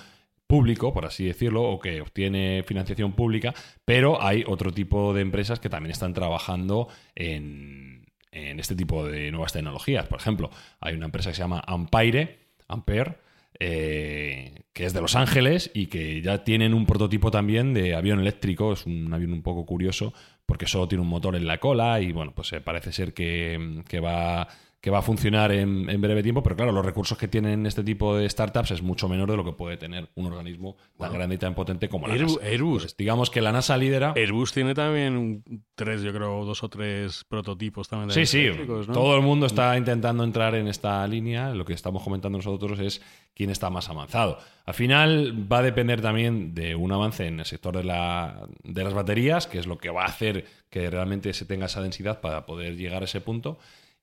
público, 0.48 0.92
por 0.92 1.06
así 1.06 1.26
decirlo, 1.26 1.62
o 1.62 1.78
que 1.78 2.00
obtiene 2.00 2.64
financiación 2.66 3.12
pública, 3.12 3.54
pero 3.84 4.20
hay 4.20 4.42
otro 4.46 4.72
tipo 4.72 5.14
de 5.14 5.20
empresas 5.20 5.60
que 5.60 5.68
también 5.68 5.92
están 5.92 6.14
trabajando 6.14 6.88
en, 7.14 8.06
en 8.32 8.58
este 8.58 8.74
tipo 8.74 9.06
de 9.06 9.30
nuevas 9.30 9.52
tecnologías. 9.52 10.06
Por 10.06 10.18
ejemplo, 10.18 10.50
hay 10.80 10.94
una 10.94 11.04
empresa 11.04 11.30
que 11.30 11.36
se 11.36 11.42
llama 11.42 11.62
Ampere, 11.66 12.38
Ampere, 12.66 13.18
eh, 13.60 14.62
que 14.72 14.84
es 14.86 14.92
de 14.92 15.00
Los 15.00 15.16
Ángeles 15.16 15.70
y 15.74 15.86
que 15.86 16.22
ya 16.22 16.44
tienen 16.44 16.74
un 16.74 16.86
prototipo 16.86 17.30
también 17.30 17.74
de 17.74 17.94
avión 17.94 18.20
eléctrico. 18.20 18.72
Es 18.72 18.86
un 18.86 19.12
avión 19.12 19.32
un 19.32 19.42
poco 19.42 19.66
curioso 19.66 20.14
porque 20.46 20.66
solo 20.66 20.88
tiene 20.88 21.02
un 21.02 21.08
motor 21.08 21.36
en 21.36 21.46
la 21.46 21.58
cola 21.58 22.00
y 22.00 22.12
bueno, 22.12 22.32
pues 22.34 22.52
eh, 22.52 22.60
parece 22.60 22.92
ser 22.92 23.12
que, 23.12 23.82
que 23.88 24.00
va 24.00 24.48
que 24.80 24.90
va 24.90 24.98
a 24.98 25.02
funcionar 25.02 25.50
en, 25.50 25.90
en 25.90 26.00
breve 26.00 26.22
tiempo, 26.22 26.40
pero 26.40 26.54
claro, 26.54 26.70
los 26.70 26.84
recursos 26.86 27.18
que 27.18 27.26
tienen 27.26 27.66
este 27.66 27.82
tipo 27.82 28.16
de 28.16 28.28
startups 28.30 28.70
es 28.70 28.80
mucho 28.80 29.08
menor 29.08 29.28
de 29.28 29.36
lo 29.36 29.44
que 29.44 29.50
puede 29.50 29.76
tener 29.76 30.08
un 30.14 30.26
organismo 30.26 30.76
tan 30.96 31.12
grande 31.12 31.34
y 31.34 31.38
tan 31.38 31.54
potente 31.56 31.88
como 31.88 32.06
la 32.06 32.14
Airbus- 32.14 32.36
NASA. 32.38 32.46
Airbus. 32.46 32.74
Entonces, 32.82 32.96
digamos 32.96 33.28
que 33.30 33.40
la 33.40 33.50
NASA 33.50 33.76
lidera. 33.76 34.12
Airbus 34.14 34.52
tiene 34.52 34.74
también 34.74 35.42
tres, 35.74 36.02
yo 36.02 36.12
creo, 36.12 36.44
dos 36.44 36.62
o 36.62 36.68
tres 36.68 37.24
prototipos 37.28 37.88
también. 37.88 38.08
de 38.10 38.14
Sí, 38.14 38.26
sí, 38.26 38.50
todo 38.92 39.16
el 39.16 39.22
mundo 39.22 39.46
está 39.46 39.76
intentando 39.76 40.22
entrar 40.22 40.54
en 40.54 40.68
esta 40.68 41.04
línea. 41.08 41.52
Lo 41.54 41.64
que 41.64 41.72
estamos 41.72 42.04
comentando 42.04 42.38
nosotros 42.38 42.78
es 42.78 43.02
quién 43.34 43.50
está 43.50 43.70
más 43.70 43.88
avanzado. 43.88 44.38
Al 44.64 44.74
final 44.74 45.46
va 45.50 45.58
a 45.58 45.62
depender 45.62 46.00
también 46.00 46.54
de 46.54 46.76
un 46.76 46.92
avance 46.92 47.26
en 47.26 47.40
el 47.40 47.46
sector 47.46 47.76
de, 47.76 47.82
la- 47.82 48.46
de 48.62 48.84
las 48.84 48.94
baterías, 48.94 49.48
que 49.48 49.58
es 49.58 49.66
lo 49.66 49.76
que 49.78 49.90
va 49.90 50.02
a 50.02 50.06
hacer 50.06 50.44
que 50.70 50.88
realmente 50.88 51.32
se 51.32 51.46
tenga 51.46 51.66
esa 51.66 51.82
densidad 51.82 52.20
para 52.20 52.46
poder 52.46 52.76
llegar 52.76 53.02
a 53.02 53.06
ese 53.06 53.20
punto. 53.20 53.58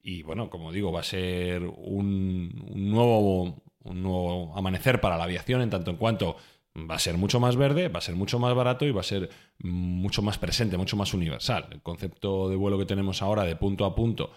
Y 0.07 0.21
bueno, 0.21 0.51
como 0.51 0.71
digo, 0.71 0.91
va 0.91 0.99
a 0.99 1.03
ser 1.03 1.63
un, 1.63 2.63
un 2.69 2.91
nuevo, 2.91 3.63
un 3.83 4.03
nuevo 4.03 4.55
amanecer 4.55 5.01
para 5.01 5.17
la 5.17 5.23
aviación 5.23 5.63
en 5.63 5.71
tanto 5.71 5.89
en 5.89 5.97
cuanto 5.97 6.35
va 6.77 6.93
a 6.93 6.99
ser 6.99 7.17
mucho 7.17 7.39
más 7.39 7.55
verde, 7.55 7.87
va 7.87 7.97
a 7.97 8.03
ser 8.03 8.13
mucho 8.13 8.37
más 8.37 8.53
barato 8.53 8.85
y 8.85 8.91
va 8.91 9.01
a 9.01 9.03
ser 9.03 9.31
mucho 9.57 10.21
más 10.21 10.37
presente, 10.37 10.77
mucho 10.77 10.95
más 10.95 11.15
universal. 11.15 11.69
El 11.71 11.81
concepto 11.81 12.49
de 12.49 12.55
vuelo 12.55 12.77
que 12.77 12.85
tenemos 12.85 13.23
ahora 13.23 13.45
de 13.45 13.55
punto 13.55 13.83
a 13.83 13.95
punto 13.95 14.29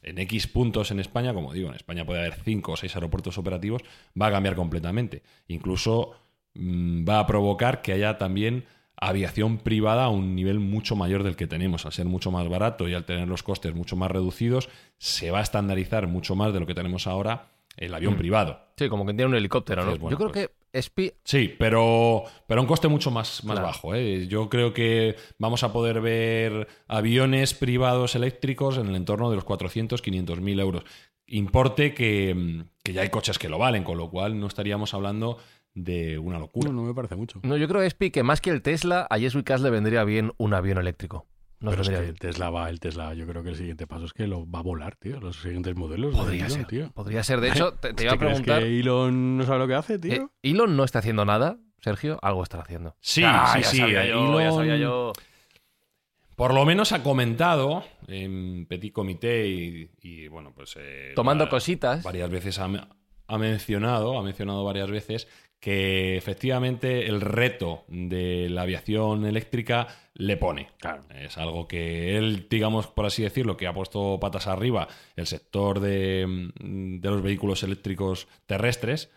en 0.00 0.16
X 0.18 0.46
puntos 0.46 0.92
en 0.92 1.00
España, 1.00 1.34
como 1.34 1.52
digo, 1.52 1.70
en 1.70 1.74
España 1.74 2.06
puede 2.06 2.20
haber 2.20 2.34
5 2.44 2.70
o 2.70 2.76
6 2.76 2.94
aeropuertos 2.94 3.36
operativos, 3.36 3.82
va 4.20 4.28
a 4.28 4.30
cambiar 4.30 4.54
completamente. 4.54 5.24
Incluso 5.48 6.12
mm, 6.54 7.04
va 7.04 7.18
a 7.18 7.26
provocar 7.26 7.82
que 7.82 7.94
haya 7.94 8.16
también 8.16 8.64
aviación 8.98 9.58
privada 9.58 10.04
a 10.04 10.08
un 10.08 10.34
nivel 10.34 10.58
mucho 10.60 10.96
mayor 10.96 11.22
del 11.22 11.36
que 11.36 11.46
tenemos. 11.46 11.84
Al 11.86 11.92
ser 11.92 12.06
mucho 12.06 12.30
más 12.30 12.48
barato 12.48 12.88
y 12.88 12.94
al 12.94 13.04
tener 13.04 13.28
los 13.28 13.42
costes 13.42 13.74
mucho 13.74 13.96
más 13.96 14.10
reducidos, 14.10 14.68
se 14.98 15.30
va 15.30 15.40
a 15.40 15.42
estandarizar 15.42 16.06
mucho 16.06 16.34
más 16.34 16.52
de 16.52 16.60
lo 16.60 16.66
que 16.66 16.74
tenemos 16.74 17.06
ahora 17.06 17.48
el 17.76 17.94
avión 17.94 18.14
Mm. 18.14 18.18
privado. 18.18 18.60
Sí, 18.78 18.88
como 18.88 19.04
que 19.04 19.12
tiene 19.12 19.26
un 19.26 19.34
helicóptero, 19.34 19.84
¿no? 19.84 19.96
Bueno, 19.98 20.10
yo 20.10 20.16
creo 20.16 20.32
pues- 20.32 20.48
que 20.48 20.82
Spi... 20.82 21.12
Sí, 21.24 21.54
pero, 21.58 22.24
pero 22.46 22.60
a 22.60 22.62
un 22.62 22.68
coste 22.68 22.88
mucho 22.88 23.10
más, 23.10 23.44
más 23.44 23.54
Claro. 23.54 23.66
bajo. 23.68 23.94
¿eh? 23.94 24.26
Yo 24.28 24.48
creo 24.50 24.72
que 24.74 25.16
vamos 25.38 25.62
a 25.62 25.72
poder 25.72 26.00
ver 26.02 26.68
aviones 26.86 27.54
privados 27.54 28.14
eléctricos 28.14 28.76
en 28.76 28.86
el 28.88 28.96
entorno 28.96 29.30
de 29.30 29.36
los 29.36 29.44
400, 29.44 30.02
500 30.02 30.40
mil 30.40 30.58
euros. 30.60 30.84
Importe 31.28 31.92
que, 31.94 32.64
que 32.84 32.92
ya 32.92 33.02
hay 33.02 33.08
coches 33.10 33.38
que 33.38 33.48
lo 33.48 33.58
valen, 33.58 33.84
con 33.84 33.96
lo 33.98 34.10
cual 34.10 34.38
no 34.38 34.46
estaríamos 34.46 34.94
hablando 34.94 35.38
de 35.76 36.18
una 36.18 36.38
locura. 36.40 36.70
No, 36.70 36.74
no 36.74 36.82
me 36.88 36.94
parece 36.94 37.14
mucho. 37.14 37.38
No, 37.44 37.56
yo 37.56 37.68
creo, 37.68 37.88
Spi, 37.88 38.10
que 38.10 38.22
más 38.24 38.40
que 38.40 38.50
el 38.50 38.62
Tesla, 38.62 39.06
a 39.08 39.18
Jesús 39.18 39.44
Cas 39.44 39.60
le 39.60 39.70
vendría 39.70 40.02
bien 40.02 40.32
un 40.38 40.54
avión 40.54 40.78
eléctrico. 40.78 41.26
Pero 41.58 41.80
es 41.82 41.88
que 41.88 41.94
el 41.96 42.18
Tesla 42.18 42.50
va, 42.50 42.68
el 42.68 42.80
Tesla, 42.80 43.14
yo 43.14 43.26
creo 43.26 43.42
que 43.42 43.48
el 43.50 43.56
siguiente 43.56 43.86
paso 43.86 44.04
es 44.06 44.12
que 44.12 44.26
lo 44.26 44.48
va 44.50 44.58
a 44.58 44.62
volar, 44.62 44.96
tío. 44.96 45.20
Los 45.20 45.40
siguientes 45.40 45.74
modelos. 45.76 46.12
de 46.12 46.18
Podría 46.18 46.46
Elon, 46.46 46.58
ser, 46.58 46.66
tío. 46.66 46.90
podría 46.92 47.22
ser. 47.22 47.40
De 47.40 47.48
hecho, 47.52 47.72
te, 47.74 47.94
te 47.94 48.02
iba 48.04 48.12
a 48.12 48.14
¿Te 48.14 48.18
crees 48.18 48.40
preguntar... 48.40 48.62
que 48.62 48.80
Elon 48.80 49.36
no 49.38 49.44
sabe 49.44 49.58
lo 49.60 49.68
que 49.68 49.74
hace, 49.74 49.98
tío? 49.98 50.12
eh, 50.12 50.26
¿Elon 50.42 50.76
no 50.76 50.84
está 50.84 50.98
haciendo 50.98 51.24
nada, 51.24 51.58
Sergio? 51.80 52.18
Algo 52.22 52.42
está 52.42 52.60
haciendo. 52.60 52.94
Sí, 53.00 53.22
Ah, 53.24 53.52
sí, 53.54 53.62
ya 53.62 53.68
sí. 53.68 53.76
sabía 53.78 54.06
yo, 54.06 54.38
ya 54.38 54.48
Elon- 54.48 54.54
sabía 54.54 54.76
yo. 54.76 55.12
Por 56.36 56.52
lo 56.52 56.64
menos 56.66 56.92
ha 56.92 57.02
comentado 57.02 57.82
en 58.06 58.66
Petit 58.66 58.92
Comité 58.92 59.48
y, 59.48 59.90
y, 60.02 60.28
bueno, 60.28 60.52
pues... 60.54 60.76
eh, 60.78 61.12
Tomando 61.16 61.44
va- 61.44 61.50
cositas. 61.50 62.02
Varias 62.02 62.28
veces 62.28 62.58
ha, 62.58 62.68
ha 63.28 63.38
mencionado, 63.38 64.18
ha 64.18 64.22
mencionado 64.22 64.62
varias 64.62 64.90
veces 64.90 65.26
que 65.60 66.16
efectivamente 66.16 67.06
el 67.06 67.20
reto 67.20 67.84
de 67.88 68.48
la 68.50 68.62
aviación 68.62 69.26
eléctrica 69.26 69.88
le 70.14 70.36
pone. 70.36 70.68
Claro. 70.78 71.04
Es 71.14 71.38
algo 71.38 71.66
que 71.66 72.16
él, 72.16 72.46
digamos, 72.48 72.86
por 72.86 73.06
así 73.06 73.22
decirlo, 73.22 73.56
que 73.56 73.66
ha 73.66 73.74
puesto 73.74 74.18
patas 74.20 74.46
arriba 74.46 74.88
el 75.16 75.26
sector 75.26 75.80
de, 75.80 76.26
mm, 76.26 77.00
de 77.00 77.10
los 77.10 77.22
vehículos 77.22 77.62
eléctricos 77.62 78.28
terrestres 78.46 79.10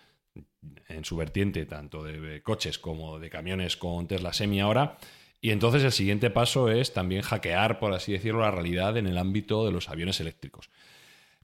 en 0.88 1.06
su 1.06 1.16
vertiente 1.16 1.66
tanto 1.66 2.04
de 2.04 2.42
coches 2.44 2.80
como 2.80 3.20
de 3.20 3.30
camiones 3.30 3.78
con 3.78 4.08
Tesla 4.08 4.34
Semi 4.34 4.60
ahora. 4.60 4.98
Y 5.42 5.52
entonces 5.52 5.84
el 5.84 5.92
siguiente 5.92 6.30
paso 6.30 6.70
es 6.70 6.94
también 6.94 7.22
hackear, 7.22 7.80
por 7.80 7.94
así 7.94 8.12
decirlo, 8.12 8.42
la 8.42 8.52
realidad 8.52 8.98
en 8.98 9.08
el 9.08 9.18
ámbito 9.18 9.66
de 9.66 9.72
los 9.72 9.88
aviones 9.90 10.20
eléctricos. 10.20 10.70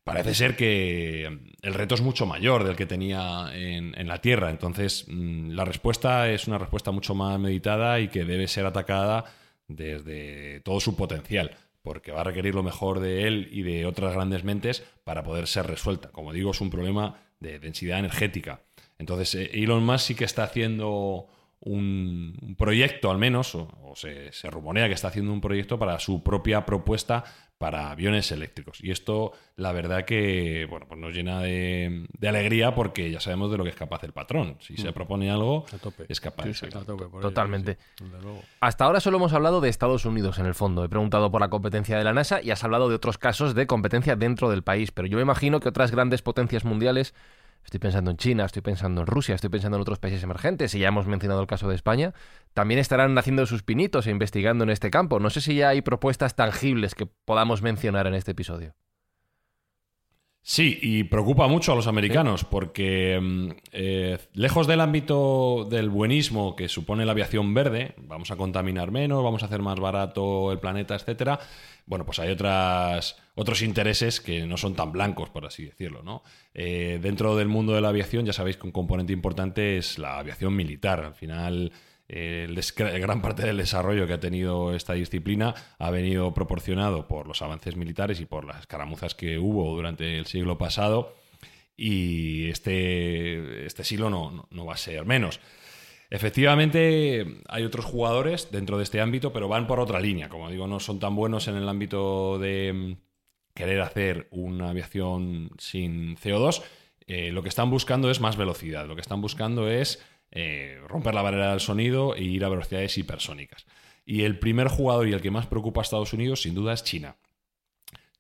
Parece 0.05 0.35
ser 0.35 0.55
que 0.55 1.25
el 1.63 1.73
reto 1.73 1.95
es 1.95 2.01
mucho 2.01 2.27
mayor 2.27 2.63
del 2.63 2.75
que 2.75 2.85
tenía 2.85 3.49
en, 3.55 3.99
en 3.99 4.07
la 4.07 4.21
Tierra. 4.21 4.51
Entonces, 4.51 5.05
mm, 5.07 5.49
la 5.49 5.65
respuesta 5.65 6.29
es 6.29 6.47
una 6.47 6.59
respuesta 6.59 6.91
mucho 6.91 7.15
más 7.15 7.39
meditada 7.39 7.99
y 7.99 8.09
que 8.09 8.23
debe 8.23 8.47
ser 8.47 8.67
atacada 8.67 9.25
desde 9.67 10.59
todo 10.59 10.79
su 10.79 10.95
potencial, 10.95 11.57
porque 11.81 12.11
va 12.11 12.21
a 12.21 12.23
requerir 12.23 12.53
lo 12.53 12.61
mejor 12.61 12.99
de 12.99 13.27
él 13.27 13.49
y 13.51 13.63
de 13.63 13.87
otras 13.87 14.13
grandes 14.13 14.43
mentes 14.43 14.83
para 15.03 15.23
poder 15.23 15.47
ser 15.47 15.65
resuelta. 15.65 16.09
Como 16.09 16.33
digo, 16.33 16.51
es 16.51 16.61
un 16.61 16.69
problema 16.69 17.19
de 17.39 17.57
densidad 17.57 17.97
energética. 17.97 18.61
Entonces, 18.99 19.33
eh, 19.33 19.49
Elon 19.53 19.83
Musk 19.83 20.05
sí 20.05 20.13
que 20.13 20.25
está 20.25 20.43
haciendo 20.43 21.27
un, 21.65 22.37
un 22.41 22.55
proyecto, 22.55 23.11
al 23.11 23.17
menos, 23.17 23.53
o, 23.55 23.67
o 23.83 23.95
se, 23.95 24.31
se 24.31 24.49
rumorea 24.49 24.87
que 24.87 24.93
está 24.93 25.09
haciendo 25.09 25.33
un 25.33 25.41
proyecto 25.41 25.77
para 25.77 25.99
su 25.99 26.23
propia 26.23 26.65
propuesta 26.65 27.23
para 27.57 27.89
aviones 27.89 28.31
eléctricos. 28.33 28.83
Y 28.83 28.91
esto, 28.91 29.31
la 29.55 29.71
verdad 29.71 30.03
que, 30.03 30.67
bueno, 30.69 30.87
pues 30.89 30.99
nos 30.99 31.13
llena 31.15 31.39
de, 31.41 32.05
de 32.11 32.27
alegría 32.27 32.75
porque 32.75 33.09
ya 33.09 33.21
sabemos 33.21 33.49
de 33.49 33.57
lo 33.57 33.63
que 33.63 33.69
es 33.69 33.75
capaz 33.77 34.03
el 34.03 34.11
patrón. 34.11 34.57
Si 34.59 34.75
se 34.75 34.91
propone 34.91 35.31
algo, 35.31 35.65
A 35.73 35.77
tope. 35.77 36.05
es 36.09 36.19
capaz 36.19 36.43
Sí, 36.43 36.49
de 36.49 36.53
sí, 36.55 36.59
sacarlo. 36.65 36.81
a 36.81 36.85
tope 36.85 37.05
por 37.05 37.21
ello, 37.21 37.29
Totalmente. 37.29 37.77
sí, 37.97 38.03
desde 38.03 38.21
luego. 38.21 38.41
Hasta 38.59 38.83
ahora 38.83 38.99
solo 38.99 39.17
hemos 39.17 39.31
hablado 39.31 39.61
de 39.61 39.69
Estados 39.69 40.03
Unidos 40.05 40.37
en 40.37 40.47
el 40.47 40.53
fondo. 40.53 40.83
He 40.83 40.89
preguntado 40.89 41.31
por 41.31 41.39
la 41.39 41.49
competencia 41.49 41.97
de 41.97 42.03
la 42.03 42.11
NASA 42.13 42.41
y 42.41 42.51
has 42.51 42.61
hablado 42.65 42.89
de 42.89 42.95
otros 42.95 43.17
casos 43.17 43.55
de 43.55 43.65
competencia 43.67 44.17
dentro 44.17 44.49
del 44.49 44.61
país. 44.61 44.91
Pero 44.91 45.07
yo 45.07 45.15
me 45.15 45.23
imagino 45.23 45.61
que 45.61 45.69
otras 45.69 45.91
grandes 45.91 46.21
potencias 46.21 46.65
mundiales, 46.65 47.15
estoy 47.65 47.79
pensando 47.79 48.11
en 48.11 48.17
China, 48.17 48.45
estoy 48.45 48.61
pensando 48.61 49.01
en 49.01 49.07
Rusia, 49.07 49.35
estoy 49.35 49.49
pensando 49.49 49.77
en 49.77 49.81
otros 49.81 49.99
países 49.99 50.23
emergentes 50.23 50.73
y 50.75 50.79
ya 50.79 50.87
hemos 50.87 51.07
mencionado 51.07 51.41
el 51.41 51.47
caso 51.47 51.67
de 51.67 51.75
España, 51.75 52.13
también 52.53 52.79
estarán 52.79 53.17
haciendo 53.17 53.45
sus 53.45 53.63
pinitos 53.63 54.07
e 54.07 54.11
investigando 54.11 54.63
en 54.63 54.69
este 54.69 54.91
campo. 54.91 55.19
No 55.19 55.29
sé 55.29 55.41
si 55.41 55.55
ya 55.55 55.69
hay 55.69 55.81
propuestas 55.81 56.35
tangibles 56.35 56.95
que 56.95 57.07
podamos 57.07 57.61
mencionar 57.61 58.07
en 58.07 58.13
este 58.13 58.31
episodio. 58.31 58.75
Sí, 60.47 60.77
y 60.79 61.05
preocupa 61.05 61.47
mucho 61.47 61.71
a 61.71 61.75
los 61.75 61.87
americanos 61.87 62.45
porque 62.45 63.19
mm, 63.19 63.49
eh, 63.71 64.19
lejos 64.33 64.67
del 64.67 64.79
ámbito 64.79 65.65
del 65.67 65.89
buenismo 65.89 66.55
que 66.55 66.69
supone 66.69 67.03
la 67.03 67.13
aviación 67.13 67.55
verde, 67.55 67.95
vamos 67.97 68.29
a 68.29 68.35
contaminar 68.35 68.91
menos, 68.91 69.23
vamos 69.23 69.41
a 69.41 69.47
hacer 69.47 69.63
más 69.63 69.79
barato 69.79 70.51
el 70.51 70.59
planeta, 70.59 70.93
etcétera. 70.93 71.39
Bueno, 71.85 72.05
pues 72.05 72.17
hay 72.19 72.29
otras, 72.31 73.15
otros 73.35 73.61
intereses 73.61 74.19
que 74.19 74.45
no 74.47 74.57
son 74.57 74.75
tan 74.75 74.91
blancos, 74.91 75.29
por 75.29 75.45
así 75.45 75.65
decirlo, 75.65 76.01
¿no? 76.01 76.23
Eh, 76.53 76.99
dentro 77.01 77.35
del 77.35 77.47
mundo 77.47 77.73
de 77.73 77.81
la 77.81 77.89
aviación, 77.89 78.25
ya 78.25 78.33
sabéis 78.33 78.57
que 78.57 78.65
un 78.65 78.71
componente 78.71 79.13
importante 79.13 79.77
es 79.77 79.99
la 79.99 80.17
aviación 80.17 80.55
militar. 80.55 81.01
Al 81.01 81.13
final, 81.13 81.71
gran 82.07 83.21
parte 83.21 83.43
del 83.45 83.57
desarrollo 83.57 84.07
que 84.07 84.13
ha 84.13 84.19
tenido 84.19 84.75
esta 84.75 84.93
disciplina 84.93 85.53
ha 85.79 85.89
venido 85.91 86.33
proporcionado 86.33 87.07
por 87.07 87.27
los 87.27 87.41
avances 87.41 87.75
militares 87.75 88.19
y 88.19 88.25
por 88.25 88.45
las 88.45 88.59
escaramuzas 88.61 89.15
que 89.15 89.37
hubo 89.39 89.75
durante 89.75 90.17
el 90.17 90.25
siglo 90.27 90.57
pasado 90.57 91.15
y 91.77 92.49
este, 92.49 93.65
este 93.65 93.83
siglo 93.83 94.09
no- 94.09 94.47
no 94.49 94.65
va 94.65 94.73
a 94.73 94.77
ser 94.77 95.05
menos. 95.05 95.39
Efectivamente, 96.15 97.41
hay 97.49 97.63
otros 97.63 97.83
jugadores 97.83 98.49
dentro 98.49 98.77
de 98.77 98.85
este 98.85 99.01
ámbito, 99.01 99.33
pero 99.33 99.49
van 99.49 99.67
por 99.67 99.81
otra 99.81 99.99
línea. 99.99 100.29
Como 100.29 100.49
digo, 100.49 100.65
no 100.65 100.79
son 100.79 100.97
tan 100.97 101.13
buenos 101.13 101.49
en 101.49 101.57
el 101.57 101.67
ámbito 101.67 102.39
de 102.39 102.71
mm, 102.71 103.53
querer 103.53 103.81
hacer 103.81 104.29
una 104.31 104.69
aviación 104.69 105.49
sin 105.57 106.15
CO2. 106.15 106.63
Eh, 107.05 107.33
lo 107.33 107.43
que 107.43 107.49
están 107.49 107.69
buscando 107.69 108.09
es 108.09 108.21
más 108.21 108.37
velocidad. 108.37 108.87
Lo 108.87 108.95
que 108.95 109.01
están 109.01 109.19
buscando 109.19 109.69
es 109.69 110.01
eh, 110.31 110.79
romper 110.87 111.13
la 111.13 111.21
barrera 111.21 111.51
del 111.51 111.59
sonido 111.59 112.15
e 112.15 112.23
ir 112.23 112.45
a 112.45 112.49
velocidades 112.49 112.97
hipersónicas. 112.97 113.65
Y 114.05 114.21
el 114.21 114.39
primer 114.39 114.69
jugador 114.69 115.09
y 115.09 115.11
el 115.11 115.21
que 115.21 115.31
más 115.31 115.47
preocupa 115.47 115.81
a 115.81 115.83
Estados 115.83 116.13
Unidos, 116.13 116.43
sin 116.43 116.55
duda, 116.55 116.71
es 116.71 116.85
China. 116.85 117.17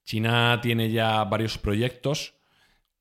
China 0.03 0.59
tiene 0.61 0.91
ya 0.91 1.23
varios 1.23 1.57
proyectos, 1.57 2.33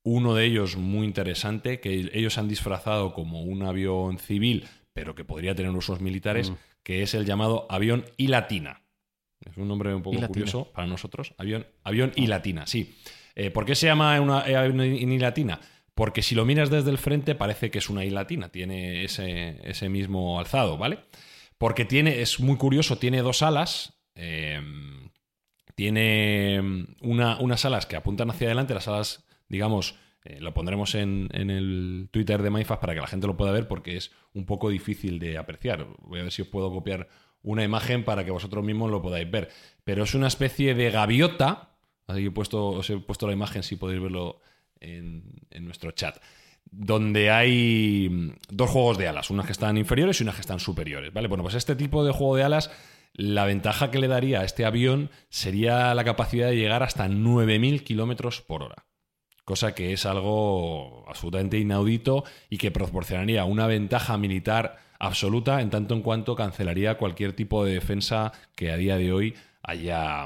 uno 0.03 0.35
de 0.35 0.45
ellos 0.45 0.77
muy 0.77 1.05
interesante, 1.05 1.81
que 1.81 2.11
ellos 2.13 2.37
han 2.37 2.47
disfrazado 2.47 3.11
como 3.11 3.41
un 3.41 3.63
avión 3.63 4.19
civil, 4.19 4.69
pero 4.95 5.13
que 5.13 5.25
podría 5.25 5.53
tener 5.53 5.71
usos 5.71 5.99
militares, 5.99 6.49
Mm. 6.51 6.55
que 6.81 7.03
es 7.03 7.13
el 7.13 7.25
llamado 7.25 7.67
avión 7.69 8.05
I 8.15 8.27
Latina. 8.27 8.81
Es 9.45 9.57
un 9.57 9.67
nombre 9.67 9.93
un 9.93 10.01
poco 10.01 10.25
curioso 10.27 10.71
para 10.71 10.87
nosotros. 10.87 11.35
Avión, 11.37 11.67
avión 11.83 12.13
I 12.15 12.27
Latina, 12.27 12.65
sí. 12.65 12.95
Eh, 13.35 13.51
¿Por 13.51 13.65
qué 13.65 13.75
se 13.75 13.87
llama 13.87 14.19
una 14.21 14.47
eh, 14.49 14.55
avión 14.55 14.79
I 14.81 15.19
Latina? 15.19 15.59
Porque 15.93 16.21
si 16.21 16.33
lo 16.33 16.45
miras 16.45 16.69
desde 16.69 16.91
el 16.91 16.97
frente 16.97 17.35
parece 17.35 17.69
que 17.69 17.79
es 17.79 17.89
una 17.89 18.05
I 18.05 18.09
latina, 18.09 18.49
tiene 18.49 19.03
ese, 19.03 19.59
ese 19.69 19.89
mismo 19.89 20.39
alzado, 20.39 20.77
¿vale? 20.77 20.99
Porque 21.57 21.83
tiene, 21.85 22.21
es 22.21 22.39
muy 22.39 22.55
curioso, 22.57 22.97
tiene 22.97 23.21
dos 23.21 23.41
alas, 23.41 23.93
eh, 24.15 24.61
tiene 25.75 26.61
una- 27.01 27.37
unas 27.39 27.65
alas 27.65 27.85
que 27.85 27.95
apuntan 27.97 28.29
hacia 28.29 28.47
adelante, 28.47 28.73
las 28.73 28.87
alas, 28.87 29.25
digamos, 29.49 29.95
eh, 30.25 30.39
lo 30.41 30.55
pondremos 30.55 30.95
en, 30.95 31.29
el 31.31 32.09
Twitter 32.11 32.41
de 32.41 32.49
Mindfast 32.49 32.81
para 32.81 32.95
que 32.95 32.99
la 32.99 33.07
gente 33.07 33.27
lo 33.27 33.37
pueda 33.37 33.51
ver 33.51 33.67
porque 33.67 33.95
es 33.95 34.11
un 34.33 34.47
poco 34.47 34.69
difícil 34.69 35.19
de 35.19 35.37
apreciar. 35.37 35.85
Voy 35.99 36.19
a 36.19 36.23
ver 36.23 36.31
si 36.31 36.41
os 36.41 36.47
puedo 36.47 36.71
copiar 36.71 37.07
una 37.43 37.63
imagen 37.63 38.03
para 38.03 38.25
que 38.25 38.31
vosotros 38.31 38.65
mismos 38.65 38.89
lo 38.89 39.03
podáis 39.03 39.29
ver. 39.29 39.49
Pero 39.83 40.03
es 40.03 40.15
una 40.15 40.25
especie 40.27 40.73
de 40.73 40.89
gaviota, 40.89 41.77
así 42.07 42.21
que 42.21 42.27
he 42.27 42.31
puesto, 42.31 42.69
os 42.69 42.89
he 42.89 42.97
puesto 42.97 43.27
la 43.27 43.33
imagen 43.33 43.61
si 43.61 43.75
podéis 43.75 44.01
verlo 44.01 44.41
en, 44.79 45.23
en 45.51 45.63
nuestro 45.63 45.91
chat, 45.91 46.17
donde 46.71 47.29
hay 47.29 48.09
mm, 48.09 48.31
dos 48.49 48.71
juegos 48.71 48.97
de 48.97 49.07
alas, 49.07 49.29
unas 49.29 49.45
que 49.45 49.51
están 49.51 49.77
inferiores 49.77 50.19
y 50.19 50.23
unas 50.23 50.35
que 50.35 50.41
están 50.41 50.59
superiores. 50.59 51.13
¿vale? 51.13 51.27
Bueno, 51.27 51.43
pues 51.43 51.53
este 51.53 51.75
tipo 51.75 52.03
de 52.03 52.11
juego 52.11 52.35
de 52.35 52.43
alas, 52.43 52.71
la 53.13 53.45
ventaja 53.45 53.91
que 53.91 53.99
le 53.99 54.07
daría 54.07 54.39
a 54.39 54.43
este 54.43 54.65
avión 54.65 55.11
sería 55.29 55.93
la 55.93 56.03
capacidad 56.03 56.47
de 56.47 56.55
llegar 56.55 56.81
hasta 56.81 57.07
9.000 57.07 57.83
kilómetros 57.83 58.41
por 58.41 58.63
hora. 58.63 58.87
Cosa 59.45 59.75
que 59.75 59.93
es 59.93 60.05
algo 60.07 61.05
absolutamente 61.07 61.59
inaudito 61.59 62.23
y 62.49 62.57
que 62.57 62.71
proporcionaría 62.71 63.45
una 63.45 63.67
ventaja 63.67 64.17
militar 64.17 64.79
absoluta 64.99 65.61
en 65.61 65.69
tanto 65.69 65.93
en 65.93 66.01
cuanto 66.01 66.35
cancelaría 66.35 66.97
cualquier 66.97 67.33
tipo 67.33 67.63
de 67.63 67.73
defensa 67.73 68.31
que 68.55 68.71
a 68.71 68.77
día 68.77 68.97
de 68.97 69.13
hoy 69.13 69.35
haya 69.61 70.25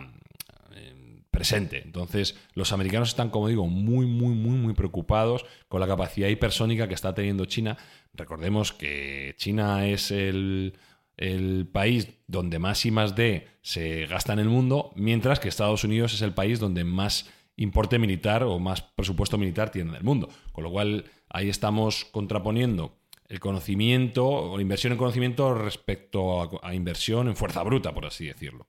eh, 0.71 1.21
presente. 1.31 1.81
Entonces, 1.83 2.37
los 2.53 2.71
americanos 2.71 3.09
están, 3.09 3.29
como 3.29 3.49
digo, 3.49 3.67
muy, 3.67 4.05
muy, 4.05 4.33
muy, 4.35 4.57
muy 4.57 4.73
preocupados 4.73 5.45
con 5.67 5.81
la 5.81 5.87
capacidad 5.87 6.29
hipersónica 6.29 6.87
que 6.87 6.93
está 6.93 7.13
teniendo 7.13 7.45
China. 7.45 7.77
Recordemos 8.13 8.71
que 8.71 9.35
China 9.37 9.87
es 9.87 10.11
el, 10.11 10.77
el 11.17 11.67
país 11.71 12.07
donde 12.27 12.59
más 12.59 12.85
y 12.85 12.91
más 12.91 13.15
D 13.15 13.47
se 13.61 14.05
gasta 14.05 14.33
en 14.33 14.39
el 14.39 14.49
mundo, 14.49 14.93
mientras 14.95 15.39
que 15.39 15.49
Estados 15.49 15.83
Unidos 15.83 16.13
es 16.13 16.21
el 16.21 16.33
país 16.33 16.59
donde 16.59 16.85
más 16.85 17.29
importe 17.59 17.99
militar 17.99 18.43
o 18.43 18.57
más 18.59 18.81
presupuesto 18.81 19.37
militar 19.37 19.69
tiene 19.69 19.91
en 19.91 19.95
el 19.97 20.03
mundo. 20.03 20.29
Con 20.51 20.63
lo 20.63 20.71
cual, 20.71 21.05
ahí 21.29 21.49
estamos 21.49 22.05
contraponiendo 22.05 22.97
el 23.27 23.39
conocimiento 23.39 24.25
o 24.27 24.55
la 24.57 24.61
inversión 24.61 24.93
en 24.93 24.97
conocimiento 24.97 25.53
respecto 25.53 26.61
a, 26.63 26.73
inversión 26.73 27.27
en 27.27 27.35
fuerza 27.35 27.61
bruta, 27.63 27.93
por 27.93 28.05
así 28.05 28.25
decirlo. 28.25 28.67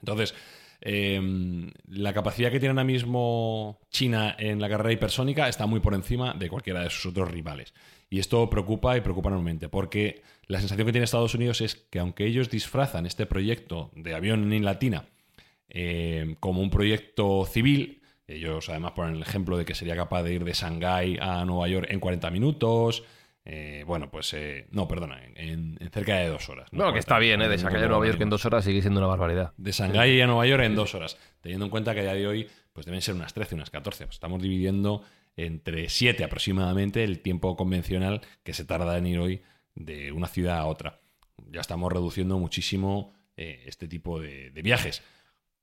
Entonces, 0.00 0.34
eh, 0.82 1.70
la 1.88 2.12
capacidad 2.12 2.50
que 2.50 2.60
tiene 2.60 2.72
ahora 2.72 2.84
mismo 2.84 3.80
China 3.90 4.36
en 4.38 4.60
la 4.60 4.68
carrera 4.68 4.92
hipersónica 4.92 5.48
está 5.48 5.66
muy 5.66 5.80
por 5.80 5.94
encima 5.94 6.34
de 6.34 6.50
cualquiera 6.50 6.82
de 6.82 6.90
sus 6.90 7.06
otros 7.06 7.30
rivales. 7.30 7.72
Y 8.10 8.18
esto 8.18 8.50
preocupa 8.50 8.96
y 8.96 9.00
preocupa 9.00 9.30
enormemente, 9.30 9.68
porque 9.68 10.22
la 10.46 10.58
sensación 10.58 10.86
que 10.86 10.92
tiene 10.92 11.04
Estados 11.04 11.34
Unidos 11.34 11.60
es 11.60 11.74
que 11.74 11.98
aunque 11.98 12.26
ellos 12.26 12.50
disfrazan 12.50 13.06
este 13.06 13.24
proyecto 13.24 13.90
de 13.94 14.14
avión 14.14 14.52
en 14.52 14.64
latina 14.64 15.06
eh, 15.68 16.36
como 16.40 16.60
un 16.60 16.70
proyecto 16.70 17.46
civil, 17.46 18.02
ellos 18.26 18.68
además 18.68 18.92
ponen 18.92 19.14
el 19.16 19.22
ejemplo 19.22 19.56
de 19.56 19.64
que 19.64 19.74
sería 19.74 19.96
capaz 19.96 20.22
de 20.22 20.34
ir 20.34 20.44
de 20.44 20.52
Shanghái 20.52 21.18
a 21.20 21.44
Nueva 21.44 21.68
York 21.68 21.86
en 21.90 22.00
40 22.00 22.30
minutos. 22.30 23.04
eh, 23.44 23.84
bueno, 23.86 24.10
pues 24.10 24.32
eh, 24.34 24.66
no, 24.72 24.88
perdona, 24.88 25.22
en, 25.24 25.76
en 25.78 25.90
cerca 25.90 26.16
de 26.16 26.28
dos 26.28 26.48
horas. 26.48 26.72
¿no? 26.72 26.78
Bueno, 26.78 26.92
que 26.92 26.98
está 26.98 27.14
40, 27.14 27.20
bien, 27.20 27.42
¿eh? 27.42 27.48
De 27.48 27.56
40 27.56 27.68
Shanghái 27.70 27.84
a 27.84 27.88
Nueva 27.88 28.06
York 28.06 28.20
en 28.20 28.30
dos 28.30 28.44
horas 28.44 28.64
sigue 28.64 28.80
siendo 28.80 28.98
una 28.98 29.06
barbaridad. 29.06 29.52
De 29.56 29.70
Shanghái 29.70 30.20
a 30.20 30.26
Nueva 30.26 30.46
York 30.46 30.64
en 30.64 30.74
dos 30.74 30.94
horas. 30.96 31.16
Teniendo 31.40 31.64
en 31.66 31.70
cuenta 31.70 31.94
que 31.94 32.00
a 32.00 32.02
día 32.02 32.14
de 32.14 32.26
hoy 32.26 32.48
pues 32.72 32.84
deben 32.86 33.00
ser 33.00 33.14
unas 33.14 33.32
13, 33.32 33.54
unas 33.54 33.70
14. 33.70 34.06
Pues 34.06 34.16
estamos 34.16 34.42
dividiendo 34.42 35.02
entre 35.36 35.88
7 35.88 36.24
aproximadamente 36.24 37.04
el 37.04 37.20
tiempo 37.20 37.56
convencional 37.56 38.22
que 38.42 38.52
se 38.54 38.64
tarda 38.64 38.98
en 38.98 39.06
ir 39.06 39.18
hoy 39.18 39.42
de 39.74 40.10
una 40.10 40.26
ciudad 40.26 40.58
a 40.58 40.64
otra. 40.66 41.00
Ya 41.50 41.60
estamos 41.60 41.92
reduciendo 41.92 42.38
muchísimo 42.38 43.14
eh, 43.36 43.62
este 43.66 43.86
tipo 43.86 44.18
de, 44.20 44.50
de 44.50 44.62
viajes. 44.62 45.02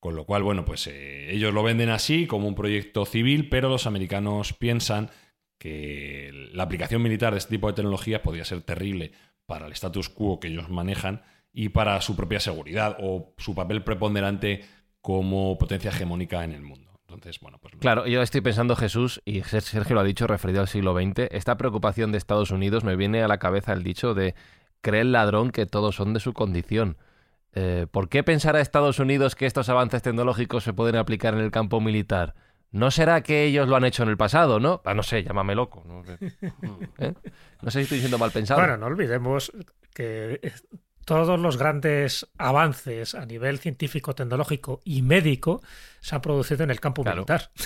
Con 0.04 0.18
lo 0.18 0.26
cual, 0.26 0.44
bueno, 0.44 0.66
pues 0.66 0.86
eh, 0.88 1.34
ellos 1.34 1.54
lo 1.54 1.64
venden 1.64 1.88
así 1.88 2.28
como 2.28 2.50
un 2.50 2.56
proyecto 2.56 3.06
civil, 3.06 3.48
pero 3.48 3.70
los 3.70 3.88
americanos 3.88 4.52
piensan 4.52 5.10
que 5.58 6.50
la 6.52 6.64
aplicación 6.64 7.02
militar 7.02 7.32
de 7.32 7.38
este 7.38 7.52
tipo 7.52 7.68
de 7.68 7.74
tecnologías 7.74 8.20
podría 8.20 8.44
ser 8.44 8.60
terrible 8.64 9.14
para 9.46 9.66
el 9.66 9.72
status 9.72 10.10
quo 10.10 10.42
que 10.42 10.50
ellos 10.50 10.68
manejan 10.68 11.22
y 11.54 11.70
para 11.70 12.02
su 12.02 12.18
propia 12.18 12.42
seguridad 12.42 12.98
o 13.00 13.34
su 13.38 13.56
papel 13.56 13.82
preponderante 13.86 14.66
como 15.00 15.58
potencia 15.58 15.90
hegemónica 15.90 16.44
en 16.44 16.52
el 16.52 16.64
mundo. 16.64 17.00
Entonces, 17.08 17.40
bueno, 17.40 17.58
pues 17.62 17.74
Claro, 17.80 18.06
yo 18.06 18.22
estoy 18.22 18.42
pensando, 18.42 18.76
Jesús, 18.76 19.22
y 19.24 19.40
Sergio 19.44 19.96
lo 19.96 20.02
ha 20.02 20.04
dicho, 20.04 20.28
referido 20.28 20.60
al 20.60 20.68
siglo 20.68 20.94
XX, 20.94 21.30
esta 21.32 21.56
preocupación 21.56 22.12
de 22.12 22.18
Estados 22.18 22.52
Unidos 22.52 22.84
me 22.84 22.98
viene 22.98 23.24
a 23.24 23.30
la 23.30 23.38
cabeza 23.38 23.72
el 23.72 23.84
dicho 23.84 24.14
de 24.14 24.36
cree 24.82 25.00
el 25.00 25.14
ladrón 25.14 25.52
que 25.52 25.66
todos 25.66 25.96
son 25.96 26.14
de 26.14 26.20
su 26.20 26.34
condición. 26.34 26.98
Eh, 27.56 27.86
¿Por 27.92 28.10
qué 28.10 28.24
pensará 28.24 28.62
Estados 28.62 29.00
Unidos 29.00 29.36
que 29.36 29.46
estos 29.46 29.70
avances 29.70 30.02
tecnológicos 30.02 30.64
se 30.64 30.74
pueden 30.74 30.96
aplicar 30.96 31.34
en 31.34 31.40
el 31.42 31.52
campo 31.52 31.80
militar? 31.82 32.34
¿No 32.72 32.90
será 32.90 33.22
que 33.22 33.44
ellos 33.44 33.68
lo 33.68 33.76
han 33.76 33.86
hecho 33.86 34.02
en 34.02 34.10
el 34.10 34.18
pasado, 34.18 34.60
no? 34.60 34.82
Ah, 34.86 34.96
no 34.96 35.04
sé, 35.04 35.24
llámame 35.24 35.54
loco. 35.54 35.84
No 35.86 36.04
sé, 36.04 36.18
¿Eh? 36.98 37.14
No 37.62 37.70
sé 37.70 37.80
si 37.80 37.84
estoy 37.84 38.00
siendo 38.00 38.18
mal 38.18 38.32
pensado. 38.32 38.60
Bueno, 38.60 38.78
no 38.78 38.88
olvidemos 38.88 39.52
que 39.94 40.52
todos 41.06 41.40
los 41.40 41.58
grandes 41.58 42.28
avances 42.40 43.14
a 43.14 43.26
nivel 43.28 43.60
científico, 43.60 44.16
tecnológico 44.16 44.82
y 44.84 45.04
médico 45.04 45.62
se 46.00 46.16
han 46.16 46.22
producido 46.22 46.64
en 46.64 46.72
el 46.72 46.80
campo 46.80 47.04
Claro. 47.04 47.18
militar. 47.18 47.52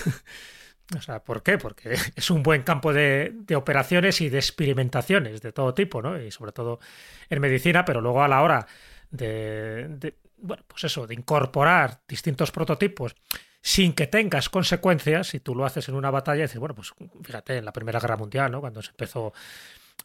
O 0.96 1.02
sea, 1.02 1.22
¿por 1.22 1.42
qué? 1.42 1.58
Porque 1.58 1.92
es 2.16 2.30
un 2.30 2.42
buen 2.42 2.62
campo 2.62 2.94
de, 2.94 3.32
de 3.34 3.56
operaciones 3.56 4.22
y 4.22 4.30
de 4.30 4.38
experimentaciones 4.38 5.42
de 5.42 5.52
todo 5.52 5.74
tipo, 5.74 6.00
¿no? 6.00 6.18
Y 6.18 6.30
sobre 6.30 6.52
todo 6.52 6.80
en 7.28 7.40
medicina, 7.42 7.84
pero 7.84 8.00
luego 8.00 8.22
a 8.22 8.28
la 8.28 8.40
hora 8.40 8.66
de, 9.10 10.14
bueno, 10.36 10.62
pues 10.66 10.84
eso, 10.84 11.06
de 11.06 11.14
incorporar 11.14 12.00
distintos 12.06 12.50
prototipos 12.50 13.14
sin 13.60 13.92
que 13.92 14.06
tengas 14.06 14.48
consecuencias, 14.48 15.28
si 15.28 15.40
tú 15.40 15.54
lo 15.54 15.64
haces 15.64 15.88
en 15.88 15.94
una 15.94 16.10
batalla, 16.10 16.42
dices, 16.42 16.58
bueno, 16.58 16.74
pues 16.74 16.92
fíjate, 17.22 17.58
en 17.58 17.64
la 17.64 17.72
Primera 17.72 18.00
Guerra 18.00 18.16
Mundial, 18.16 18.52
¿no? 18.52 18.60
Cuando 18.60 18.82
se 18.82 18.90
empezó 18.90 19.32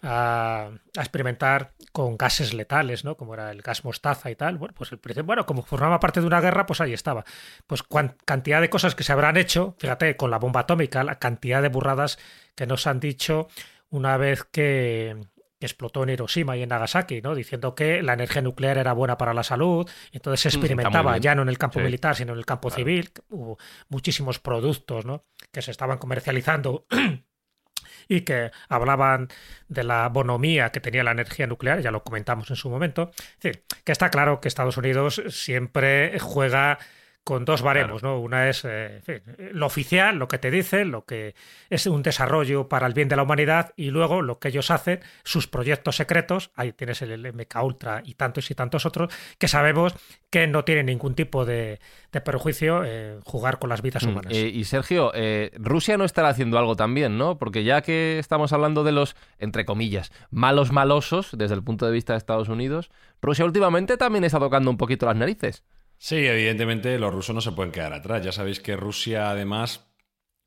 a, 0.01 0.72
experimentar 0.95 1.74
con 1.91 2.18
gases 2.18 2.54
letales, 2.54 3.04
¿no? 3.04 3.16
Como 3.16 3.34
era 3.36 3.51
el 3.51 3.62
gas 3.62 3.86
mostaza 3.86 4.32
y 4.32 4.36
tal. 4.36 4.58
Bueno, 4.58 4.74
pues 4.76 4.91
el 4.91 5.24
bueno, 5.24 5.45
como 5.45 5.62
formaba 5.62 5.99
parte 5.99 6.20
de 6.20 6.28
una 6.28 6.41
guerra, 6.41 6.66
pues 6.66 6.82
ahí 6.82 6.93
estaba. 6.93 7.24
Pues 7.68 7.84
cuan- 7.84 8.18
cantidad 8.26 8.60
de 8.60 8.70
cosas 8.70 8.95
que 8.95 9.04
se 9.04 9.14
habrán 9.14 9.38
hecho, 9.38 9.76
fíjate, 9.78 10.18
con 10.18 10.32
la 10.32 10.39
bomba 10.39 10.62
atómica, 10.62 11.04
la 11.04 11.20
cantidad 11.20 11.62
de 11.62 11.70
burradas 11.70 12.18
que 12.56 12.66
nos 12.68 12.88
han 12.88 12.99
dicho 12.99 13.47
una 13.89 14.18
vez 14.18 14.43
que, 14.43 15.16
que 15.64 15.68
explotó 15.68 16.03
en 16.03 16.09
Hiroshima 16.09 16.57
y 16.57 16.61
en 16.64 16.68
Nagasaki, 16.68 17.22
¿no? 17.22 17.36
Diciendo 17.36 17.74
que 17.74 18.03
la 18.03 18.11
energía 18.14 18.41
nuclear 18.41 18.78
era 18.78 18.91
buena 18.91 19.18
para 19.18 19.34
la 19.34 19.43
salud. 19.43 19.89
Entonces 20.11 20.41
se 20.41 20.49
Mm, 20.49 20.59
experimentaba 20.61 21.18
ya 21.20 21.36
no 21.36 21.41
en 21.43 21.47
el 21.47 21.57
campo 21.57 21.80
Sí. 21.80 21.86
militar, 21.86 22.18
sino 22.18 22.34
en 22.34 22.39
el 22.39 22.45
campo 22.45 22.68
Claro. 22.68 22.76
civil. 22.84 23.11
Hubo 23.30 23.57
muchísimos 23.88 24.39
productos, 24.39 25.05
¿no? 25.05 25.24
Que 25.53 25.61
se 25.61 25.72
estaban 25.72 25.99
comercializando 25.99 26.86
y 28.09 28.22
que 28.22 28.51
hablaban 28.68 29.30
de 29.70 29.86
la 29.86 30.09
bonomía 30.09 30.70
que 30.74 30.82
tenía 30.82 31.01
la 31.05 31.11
energía 31.11 31.47
nuclear, 31.47 31.80
ya 31.80 31.91
lo 31.91 32.03
comentamos 32.03 32.49
en 32.49 32.57
su 32.57 32.70
momento. 32.70 33.11
Es 33.16 33.39
decir, 33.39 33.64
que 33.86 33.93
está 33.93 34.09
claro 34.09 34.41
que 34.41 34.49
Estados 34.49 34.76
Unidos 34.76 35.24
siempre 35.30 36.20
juega 36.20 36.78
con 37.24 37.46
dos 37.46 37.62
baremos, 37.62 38.04
¿no? 38.04 38.20
Una 38.20 38.50
es 38.50 38.66
eh, 38.66 38.98
en 38.98 39.02
fin, 39.04 39.22
lo 39.54 39.66
oficial, 39.66 40.18
lo 40.18 40.28
que 40.28 40.38
te 40.38 40.52
dicen, 40.52 40.92
lo 40.92 41.06
que 41.06 41.36
es 41.70 41.86
un 41.88 42.04
desarrollo 42.04 42.68
para 42.68 42.86
el 42.86 42.94
bien 42.94 43.08
de 43.08 43.16
la 43.16 43.24
humanidad, 43.24 43.74
y 43.78 43.92
luego 43.92 44.22
lo 44.22 44.40
que 44.40 44.50
ellos 44.50 44.72
hacen, 44.72 45.00
sus 45.24 45.48
proyectos 45.48 45.96
secretos, 45.96 46.52
ahí 46.56 46.74
tienes 46.74 47.02
el 47.02 47.26
MK 47.34 47.64
Ultra 47.64 48.02
y 48.06 48.16
tantos 48.16 48.52
y 48.52 48.56
tantos 48.56 48.86
otros, 48.86 49.14
que 49.38 49.48
sabemos 49.48 49.96
que 50.30 50.48
no 50.48 50.66
tienen 50.66 50.88
ningún 50.88 51.16
tipo 51.16 51.46
de, 51.46 51.80
de 52.12 52.22
perjuicio 52.22 52.84
jugar 53.24 53.60
con 53.60 53.70
las 53.70 53.82
vidas 53.82 54.06
Mm, 54.06 54.10
humanas. 54.10 54.34
eh, 54.34 54.50
y 54.54 54.64
Sergio, 54.66 55.12
eh, 55.14 55.52
Rusia 55.56 55.98
no 55.98 56.04
estará 56.06 56.30
haciendo 56.30 56.58
algo 56.58 56.76
también, 56.76 57.18
¿no? 57.18 57.38
Porque 57.38 57.64
ya 57.64 57.82
que 57.82 58.20
estamos 58.20 58.52
hablando 58.52 58.84
de 58.84 58.92
los, 58.92 59.16
entre 59.40 59.66
comillas, 59.66 60.12
malos 60.30 60.72
malosos 60.72 61.30
desde 61.38 61.56
el 61.56 61.64
punto 61.64 61.86
de 61.86 61.92
vista 61.94 62.14
de 62.14 62.18
Estados 62.18 62.50
Unidos, 62.50 62.92
Rusia 63.22 63.46
últimamente 63.46 63.96
también 63.98 64.24
está 64.24 64.40
tocando 64.40 64.70
un 64.70 64.78
poquito 64.78 65.06
las 65.06 65.16
narices. 65.16 65.64
Sí, 66.04 66.18
evidentemente 66.18 66.99
los 66.99 67.14
rusos 67.14 67.34
no 67.34 67.39
se 67.39 67.54
pueden 67.54 67.72
quedar 67.72 67.93
atrás. 67.93 68.26
Ya 68.26 68.34
sabéis 68.34 68.60
que 68.60 68.76
Rusia, 68.76 69.30
además, 69.30 69.88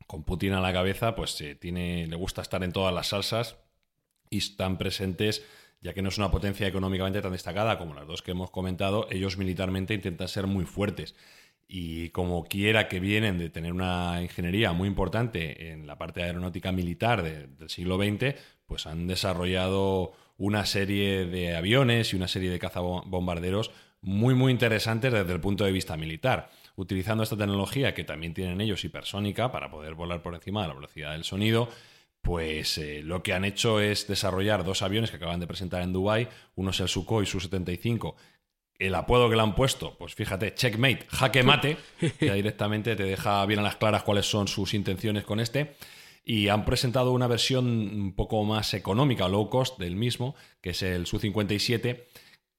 con 0.06 0.22
Putin 0.22 0.52
a 0.52 0.60
la 0.60 0.70
cabeza, 0.70 1.14
pues 1.14 1.40
eh, 1.40 1.54
tiene, 1.54 2.06
le 2.06 2.14
gusta 2.14 2.42
estar 2.42 2.62
en 2.62 2.72
todas 2.72 2.92
las 2.92 3.06
salsas 3.06 3.56
y 4.28 4.36
están 4.36 4.76
presentes 4.76 5.46
ya 5.80 5.94
que 5.94 6.02
no 6.02 6.10
es 6.10 6.18
una 6.18 6.30
potencia 6.30 6.66
económicamente 6.66 7.22
tan 7.22 7.32
destacada 7.32 7.78
como 7.78 7.94
las 7.94 8.06
dos 8.06 8.20
que 8.20 8.32
hemos 8.32 8.50
comentado, 8.50 9.06
ellos 9.10 9.38
militarmente 9.38 9.94
intentan 9.94 10.28
ser 10.28 10.46
muy 10.46 10.66
fuertes. 10.66 11.14
Y 11.66 12.10
como 12.10 12.44
quiera 12.44 12.86
que 12.86 13.00
vienen 13.00 13.38
de 13.38 13.48
tener 13.48 13.72
una 13.72 14.20
ingeniería 14.20 14.74
muy 14.74 14.88
importante 14.88 15.70
en 15.70 15.86
la 15.86 15.96
parte 15.96 16.22
aeronáutica 16.22 16.70
militar 16.70 17.22
del 17.22 17.70
siglo 17.70 17.96
XX, 17.96 18.38
pues 18.66 18.86
han 18.86 19.06
desarrollado 19.06 20.12
una 20.36 20.66
serie 20.66 21.24
de 21.24 21.56
aviones 21.56 22.12
y 22.12 22.16
una 22.16 22.28
serie 22.28 22.50
de 22.50 22.58
cazabombarderos 22.58 23.70
muy, 24.06 24.34
muy 24.34 24.52
interesantes 24.52 25.12
desde 25.12 25.32
el 25.32 25.40
punto 25.40 25.64
de 25.64 25.72
vista 25.72 25.96
militar. 25.96 26.48
Utilizando 26.76 27.24
esta 27.24 27.36
tecnología 27.36 27.92
que 27.92 28.04
también 28.04 28.34
tienen 28.34 28.60
ellos 28.60 28.84
hipersónica 28.84 29.50
para 29.50 29.68
poder 29.68 29.94
volar 29.94 30.22
por 30.22 30.34
encima 30.34 30.62
de 30.62 30.68
la 30.68 30.74
velocidad 30.74 31.12
del 31.12 31.24
sonido, 31.24 31.68
pues 32.22 32.78
eh, 32.78 33.02
lo 33.02 33.24
que 33.24 33.34
han 33.34 33.44
hecho 33.44 33.80
es 33.80 34.06
desarrollar 34.06 34.62
dos 34.62 34.82
aviones 34.82 35.10
que 35.10 35.16
acaban 35.16 35.40
de 35.40 35.48
presentar 35.48 35.82
en 35.82 35.92
Dubai, 35.92 36.28
uno 36.54 36.70
es 36.70 36.78
el 36.78 36.88
Sukhoi 36.88 37.26
Su-75, 37.26 38.14
el 38.78 38.94
apodo 38.94 39.28
que 39.28 39.34
le 39.34 39.42
han 39.42 39.56
puesto, 39.56 39.98
pues 39.98 40.14
fíjate, 40.14 40.54
checkmate, 40.54 41.06
jaque 41.08 41.42
mate, 41.42 41.76
que 42.18 42.32
directamente 42.32 42.94
te 42.94 43.02
deja 43.02 43.44
bien 43.44 43.58
a 43.58 43.62
las 43.62 43.76
claras 43.76 44.04
cuáles 44.04 44.26
son 44.30 44.46
sus 44.46 44.72
intenciones 44.74 45.24
con 45.24 45.40
este. 45.40 45.74
Y 46.24 46.48
han 46.48 46.64
presentado 46.64 47.12
una 47.12 47.26
versión 47.26 47.66
un 47.66 48.14
poco 48.14 48.44
más 48.44 48.74
económica, 48.74 49.28
low 49.28 49.48
cost 49.48 49.78
del 49.78 49.96
mismo, 49.96 50.34
que 50.60 50.70
es 50.70 50.82
el 50.82 51.06
Su-57, 51.06 52.04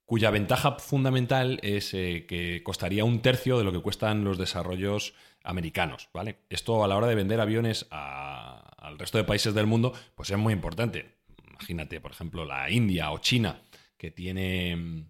cuya 0.08 0.32
ventaja 0.32 0.80
fundamental 0.80 1.60
es 1.64 1.94
eh, 1.94 2.26
que 2.28 2.64
costaría 2.64 3.04
un 3.04 3.22
tercio 3.22 3.58
de 3.58 3.66
lo 3.66 3.74
que 3.74 3.82
cuestan 3.82 4.24
los 4.24 4.38
desarrollos 4.38 5.14
americanos, 5.44 6.10
¿vale? 6.14 6.40
Esto 6.50 6.82
a 6.86 6.88
la 6.88 6.96
hora 6.96 7.08
de 7.08 7.16
vender 7.16 7.42
aviones 7.42 7.86
al 7.92 8.98
resto 8.98 9.18
de 9.18 9.26
países 9.26 9.54
del 9.54 9.68
mundo, 9.68 9.94
pues 10.16 10.30
es 10.30 10.38
muy 10.38 10.54
importante. 10.54 11.18
Imagínate, 11.50 12.00
por 12.00 12.12
ejemplo, 12.12 12.46
la 12.46 12.72
India 12.72 13.12
o 13.12 13.18
China, 13.18 13.62
que 13.98 14.10
tiene 14.10 15.08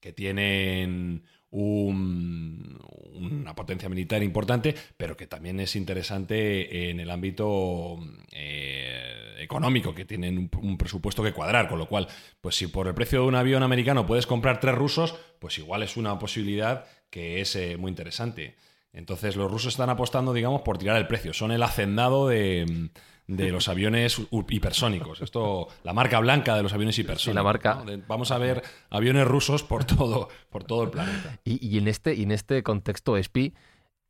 que 0.00 0.12
tienen 0.12 1.22
una 1.64 3.54
potencia 3.54 3.88
militar 3.88 4.22
importante, 4.22 4.74
pero 4.96 5.16
que 5.16 5.26
también 5.26 5.58
es 5.60 5.76
interesante 5.76 6.90
en 6.90 7.00
el 7.00 7.10
ámbito 7.10 7.98
eh, 8.32 9.34
económico, 9.38 9.94
que 9.94 10.04
tienen 10.04 10.50
un, 10.60 10.78
presupuesto 10.78 11.22
que 11.22 11.32
cuadrar, 11.32 11.68
con 11.68 11.78
lo 11.78 11.88
cual, 11.88 12.08
pues 12.40 12.56
si 12.56 12.66
por 12.66 12.88
el 12.88 12.94
precio 12.94 13.22
de 13.22 13.26
un 13.26 13.34
avión 13.34 13.62
americano 13.62 14.06
puedes 14.06 14.26
comprar 14.26 14.60
tres 14.60 14.74
rusos, 14.74 15.14
pues 15.38 15.58
igual 15.58 15.82
es 15.82 15.96
una 15.96 16.18
posibilidad 16.18 16.84
que 17.10 17.40
es 17.40 17.56
eh, 17.56 17.76
muy 17.76 17.90
interesante. 17.90 18.56
Entonces 18.92 19.36
los 19.36 19.50
rusos 19.50 19.74
están 19.74 19.90
apostando, 19.90 20.32
digamos, 20.32 20.62
por 20.62 20.78
tirar 20.78 20.96
el 20.96 21.06
precio. 21.06 21.34
Son 21.34 21.52
el 21.52 21.62
hacendado 21.62 22.28
de, 22.28 22.90
de 23.26 23.50
los 23.50 23.68
aviones 23.68 24.20
hipersónicos. 24.48 25.20
Esto, 25.20 25.68
la 25.82 25.92
marca 25.92 26.20
blanca 26.20 26.54
de 26.54 26.62
los 26.62 26.72
aviones 26.72 26.98
hipersónicos. 26.98 27.34
la 27.34 27.42
marca. 27.42 27.84
Vamos 28.06 28.30
a 28.30 28.38
ver 28.38 28.62
aviones 28.90 29.26
rusos 29.26 29.62
por 29.62 29.84
todo, 29.84 30.28
por 30.50 30.64
todo 30.64 30.84
el 30.84 30.90
planeta. 30.90 31.38
Y, 31.44 31.78
en 31.78 31.88
este, 31.88 32.14
y 32.14 32.22
en 32.22 32.32
este 32.32 32.62
contexto, 32.62 33.16
ESPI, 33.16 33.54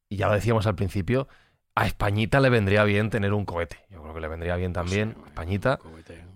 y 0.09 0.17
ya 0.17 0.29
lo 0.29 0.35
decíamos 0.35 0.67
al 0.67 0.75
principio, 0.75 1.29
a 1.75 1.87
Españita 1.87 2.41
le 2.41 2.51
vendría 2.51 2.85
bien 2.85 3.11
tener 3.11 3.33
un 3.33 3.45
cohete. 3.45 3.79
Yo 3.91 4.03
creo 4.03 4.15
que 4.15 4.21
le 4.21 4.29
vendría 4.29 4.57
bien 4.57 4.73
también, 4.73 5.17
a 5.25 5.29
Españita, 5.29 5.79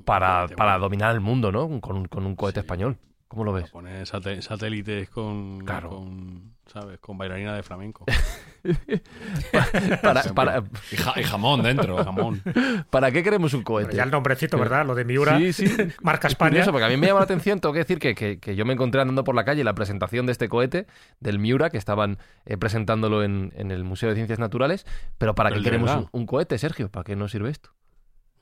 para, 0.05 0.49
para 0.49 0.79
dominar 0.79 1.15
el 1.15 1.21
mundo, 1.21 1.53
¿no? 1.53 1.81
Con, 1.81 2.07
con 2.07 2.27
un 2.27 2.37
cohete 2.37 2.61
español. 2.61 2.99
¿Cómo 3.31 3.45
lo 3.45 3.53
ves? 3.53 3.71
Poner 3.71 4.09
satélites 4.09 5.09
con, 5.09 5.65
con, 5.65 6.53
¿sabes? 6.67 6.99
Con 6.99 7.17
bailarina 7.17 7.55
de 7.55 7.63
flamenco. 7.63 8.05
para, 10.35 10.65
y, 10.91 11.23
jamón 11.23 11.63
dentro, 11.63 12.05
jamón. 12.05 12.43
¿Para 12.91 13.13
qué 13.13 13.23
queremos 13.23 13.55
un 13.55 13.63
cohete? 13.63 13.95
ya 13.95 14.03
el 14.03 14.11
nombrecito, 14.11 14.59
¿verdad? 14.59 14.85
Lo 14.85 14.97
de 14.97 15.05
Miura, 15.05 15.39
sí, 15.39 15.53
sí. 15.53 15.67
marca 16.03 16.27
España. 16.27 16.65
porque 16.73 16.85
a 16.85 16.89
mí 16.89 16.97
me 16.97 17.07
llama 17.07 17.21
la 17.21 17.25
atención, 17.27 17.61
tengo 17.61 17.73
que 17.73 17.79
decir 17.79 18.01
que, 18.01 18.17
que, 18.17 18.57
yo 18.57 18.65
me 18.65 18.73
encontré 18.73 19.01
andando 19.01 19.23
por 19.23 19.37
la 19.37 19.45
calle 19.45 19.63
la 19.63 19.77
presentación 19.77 20.27
de 20.27 20.33
este 20.33 20.49
cohete, 20.49 20.89
del 21.21 21.39
Miura, 21.39 21.71
que 21.71 21.79
estaban 21.79 22.19
eh, 22.47 22.57
presentándolo 22.57 23.23
en, 23.23 23.53
en, 23.55 23.71
el 23.71 23.85
Museo 23.85 24.09
de 24.09 24.17
Ciencias 24.17 24.41
Naturales. 24.41 24.87
Pero 25.19 25.37
¿para 25.37 25.53
qué 25.53 25.63
queremos 25.63 25.95
un, 25.95 26.09
un, 26.11 26.27
cohete, 26.27 26.59
Sergio? 26.59 26.91
¿Para 26.91 27.05
qué 27.05 27.15
nos 27.15 27.31
sirve 27.31 27.51
esto? 27.51 27.71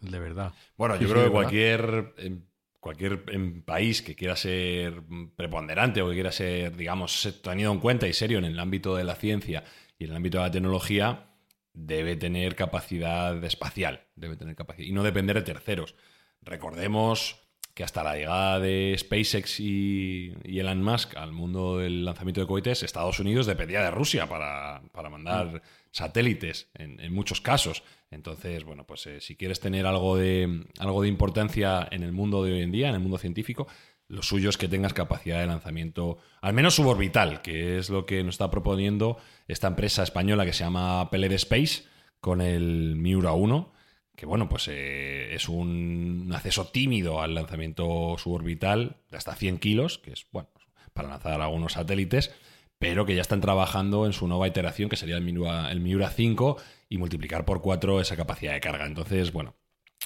De 0.00 0.18
verdad. 0.18 0.54
Bueno, 0.78 0.96
yo 0.96 1.10
creo 1.10 1.24
que 1.24 1.30
cualquier 1.30 2.14
em, 2.16 2.47
cualquier 2.80 3.24
em, 3.28 3.62
país 3.62 4.02
que 4.02 4.14
quiera 4.14 4.36
ser 4.36 5.02
preponderante 5.36 6.02
o 6.02 6.08
que 6.08 6.14
quiera 6.14 6.32
ser, 6.32 6.76
digamos, 6.76 7.40
tenido 7.42 7.72
en 7.72 7.80
cuenta 7.80 8.06
y 8.06 8.12
serio 8.12 8.38
en 8.38 8.44
el 8.44 8.58
ámbito 8.58 8.96
de 8.96 9.04
la 9.04 9.16
ciencia 9.16 9.64
y 9.98 10.04
en 10.04 10.10
el 10.10 10.16
ámbito 10.16 10.38
de 10.38 10.44
la 10.44 10.50
tecnología, 10.50 11.28
debe 11.72 12.16
tener 12.16 12.54
capacidad 12.56 13.42
espacial, 13.44 14.06
debe 14.16 14.36
tener 14.36 14.56
capacidad 14.56 14.86
y 14.86 14.92
no 14.92 15.02
depender 15.02 15.36
de 15.36 15.42
terceros. 15.42 15.94
Recordemos 16.40 17.47
que 17.78 17.84
hasta 17.84 18.02
la 18.02 18.16
llegada 18.16 18.58
de 18.58 18.96
SpaceX 18.98 19.60
y, 19.60 20.32
Elon 20.42 20.82
Musk 20.82 21.16
al 21.16 21.30
mundo 21.30 21.78
del 21.78 22.04
lanzamiento 22.04 22.40
de 22.40 22.48
cohetes, 22.48 22.82
Estados 22.82 23.20
Unidos 23.20 23.46
dependía 23.46 23.80
de 23.82 23.92
Rusia 23.92 24.28
para, 24.28 24.82
mandar 25.08 25.62
satélites 25.92 26.68
en, 26.74 27.12
muchos 27.12 27.40
casos. 27.40 27.84
Entonces, 28.10 28.64
bueno, 28.64 28.84
pues 28.84 29.06
eh, 29.06 29.20
si 29.20 29.36
quieres 29.36 29.60
tener 29.60 29.86
algo 29.86 30.16
de, 30.16 30.66
algo 30.80 31.02
de 31.02 31.08
importancia 31.08 31.86
en 31.92 32.02
el 32.02 32.10
mundo 32.10 32.42
de 32.42 32.54
hoy 32.54 32.62
en 32.62 32.72
día, 32.72 32.88
en 32.88 32.96
el 32.96 33.00
mundo 33.00 33.16
científico, 33.16 33.68
lo 34.08 34.24
suyo 34.24 34.50
es 34.50 34.56
que 34.58 34.66
tengas 34.66 34.92
capacidad 34.92 35.38
de 35.38 35.46
lanzamiento, 35.46 36.18
al 36.40 36.54
menos 36.54 36.74
suborbital, 36.74 37.42
que 37.42 37.78
es 37.78 37.90
lo 37.90 38.06
que 38.06 38.24
nos 38.24 38.34
está 38.34 38.50
proponiendo 38.50 39.18
esta 39.46 39.68
empresa 39.68 40.02
española 40.02 40.44
que 40.44 40.52
se 40.52 40.64
llama 40.64 41.08
Peled 41.12 41.30
Space 41.30 41.84
con 42.18 42.40
el 42.40 42.96
Miura 42.96 43.34
1 43.34 43.77
que 44.18 44.26
bueno, 44.26 44.48
pues 44.48 44.66
eh, 44.66 45.32
es 45.32 45.48
un 45.48 46.28
acceso 46.34 46.66
tímido 46.66 47.22
al 47.22 47.36
lanzamiento 47.36 48.16
suborbital 48.18 48.96
de 49.12 49.16
hasta 49.16 49.36
100 49.36 49.58
kilos, 49.58 49.98
que 49.98 50.12
es 50.12 50.26
bueno 50.32 50.48
para 50.92 51.08
lanzar 51.08 51.40
algunos 51.40 51.74
satélites, 51.74 52.34
pero 52.80 53.06
que 53.06 53.14
ya 53.14 53.20
están 53.20 53.40
trabajando 53.40 54.06
en 54.06 54.12
su 54.12 54.26
nueva 54.26 54.48
iteración, 54.48 54.88
que 54.88 54.96
sería 54.96 55.16
el 55.16 55.22
Miura, 55.22 55.70
el 55.70 55.78
Miura 55.78 56.10
5, 56.10 56.56
y 56.88 56.98
multiplicar 56.98 57.44
por 57.44 57.62
4 57.62 58.00
esa 58.00 58.16
capacidad 58.16 58.54
de 58.54 58.60
carga. 58.60 58.86
Entonces, 58.86 59.32
bueno, 59.32 59.54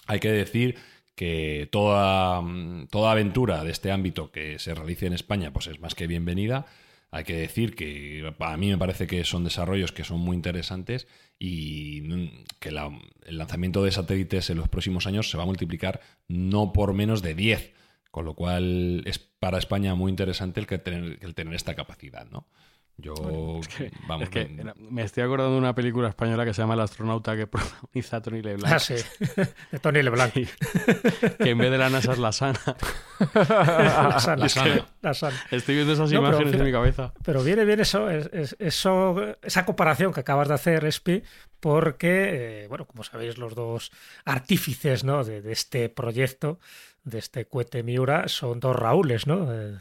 hay 0.07 0.21
que 0.21 0.31
decir 0.31 0.77
que 1.15 1.71
toda, 1.73 2.43
toda 2.91 3.13
aventura 3.13 3.65
de 3.65 3.71
este 3.71 3.91
ámbito 3.91 4.31
que 4.31 4.59
se 4.59 4.75
realice 4.75 5.07
en 5.07 5.15
España, 5.15 5.55
pues 5.55 5.69
es 5.69 5.81
más 5.81 5.95
que 5.95 6.07
bienvenida. 6.07 6.67
Hay 7.11 7.25
que 7.25 7.35
decir 7.35 7.75
que 7.75 8.31
a 8.39 8.57
mí 8.59 8.69
me 8.69 8.77
parece 8.77 9.07
que 9.07 9.25
son 9.25 9.45
desarrollos 9.45 9.93
que 9.93 10.05
son 10.05 10.21
muy 10.21 10.37
interesantes 10.37 11.09
y 11.45 12.03
que 12.61 12.69
el 12.69 13.37
lanzamiento 13.37 13.83
de 13.83 13.91
satélites 13.91 14.49
en 14.51 14.59
los 14.59 14.69
próximos 14.69 15.09
años 15.09 15.29
se 15.29 15.37
va 15.37 15.43
a 15.43 15.47
multiplicar 15.47 16.01
no 16.29 16.73
por 16.73 16.95
menos 16.95 17.21
de 17.21 17.35
10, 17.35 17.73
con 18.13 18.25
lo 18.25 18.35
cual 18.35 19.03
es 19.07 19.19
para 19.19 19.59
España 19.59 19.97
muy 19.97 20.11
interesante 20.11 20.61
el, 20.61 20.69
que 20.69 20.79
tener, 20.79 21.19
el 21.21 21.35
tener 21.35 21.55
esta 21.55 21.75
capacidad, 21.75 22.31
¿no? 22.31 22.47
Yo, 23.03 23.15
vamos, 24.07 24.29
me 24.79 25.03
estoy 25.03 25.25
acordando 25.25 25.55
de 25.55 25.59
una 25.59 25.75
película 25.75 26.09
española 26.09 26.45
que 26.45 26.55
se 26.55 26.63
llama 26.63 26.75
El 26.75 26.81
astronauta 26.83 27.37
que 27.37 27.47
protagoniza 27.49 28.23
Tony 28.23 28.43
LeBlanc. 28.43 28.73
Ah, 28.73 28.79
sí, 28.79 28.95
de 29.73 29.79
Tony 29.81 30.03
LeBlanc. 30.03 30.33
que 30.33 31.51
en 31.51 31.59
vez 31.59 31.73
de 31.73 31.79
la 31.79 31.91
NASA 31.91 32.13
es 32.13 32.19
la 32.19 32.31
sana. 32.31 32.61
la 33.35 34.21
sana, 34.21 34.87
la 35.01 35.15
sana. 35.15 35.43
Estoy 35.51 35.75
viendo 35.75 35.95
esas 35.95 36.13
imágenes 36.13 36.55
en 36.55 36.63
mi 36.63 36.71
cabeza. 36.71 37.13
Pero 37.25 37.43
viene 37.43 37.65
bien 37.65 37.81
eso, 37.81 38.09
eso, 38.09 39.37
esa 39.43 39.65
comparación 39.65 40.13
que 40.13 40.21
acabas 40.21 40.47
de 40.47 40.55
hacer, 40.55 40.85
Espi, 40.85 41.25
porque, 41.59 42.63
eh, 42.63 42.69
bueno, 42.69 42.87
como 42.87 43.03
sabéis, 43.03 43.37
los 43.37 43.57
dos 43.57 43.91
artífices 44.25 45.03
¿no? 45.03 45.25
de, 45.25 45.51
este 45.51 45.89
proyecto, 45.89 46.61
de 47.03 47.19
este 47.19 47.47
cohete 47.47 47.83
Miura, 47.83 48.29
son 48.29 48.61
dos 48.61 48.77
Raúles, 48.77 49.27
¿no? 49.27 49.53
Eh, 49.53 49.79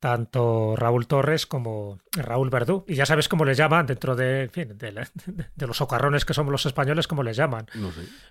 tanto 0.00 0.74
Raúl 0.76 1.06
Torres 1.06 1.46
como 1.46 1.98
Raúl 2.12 2.50
Verdú. 2.50 2.84
Y 2.88 2.94
ya 2.94 3.06
sabes 3.06 3.28
cómo 3.28 3.44
les 3.44 3.58
llaman 3.58 3.86
dentro 3.86 4.16
de, 4.16 4.48
de, 5.54 5.66
los 5.66 5.76
socarrones 5.76 6.24
que 6.24 6.34
somos 6.34 6.50
los 6.50 6.66
españoles, 6.66 7.06
cómo 7.06 7.22
les 7.22 7.36
llaman. 7.36 7.66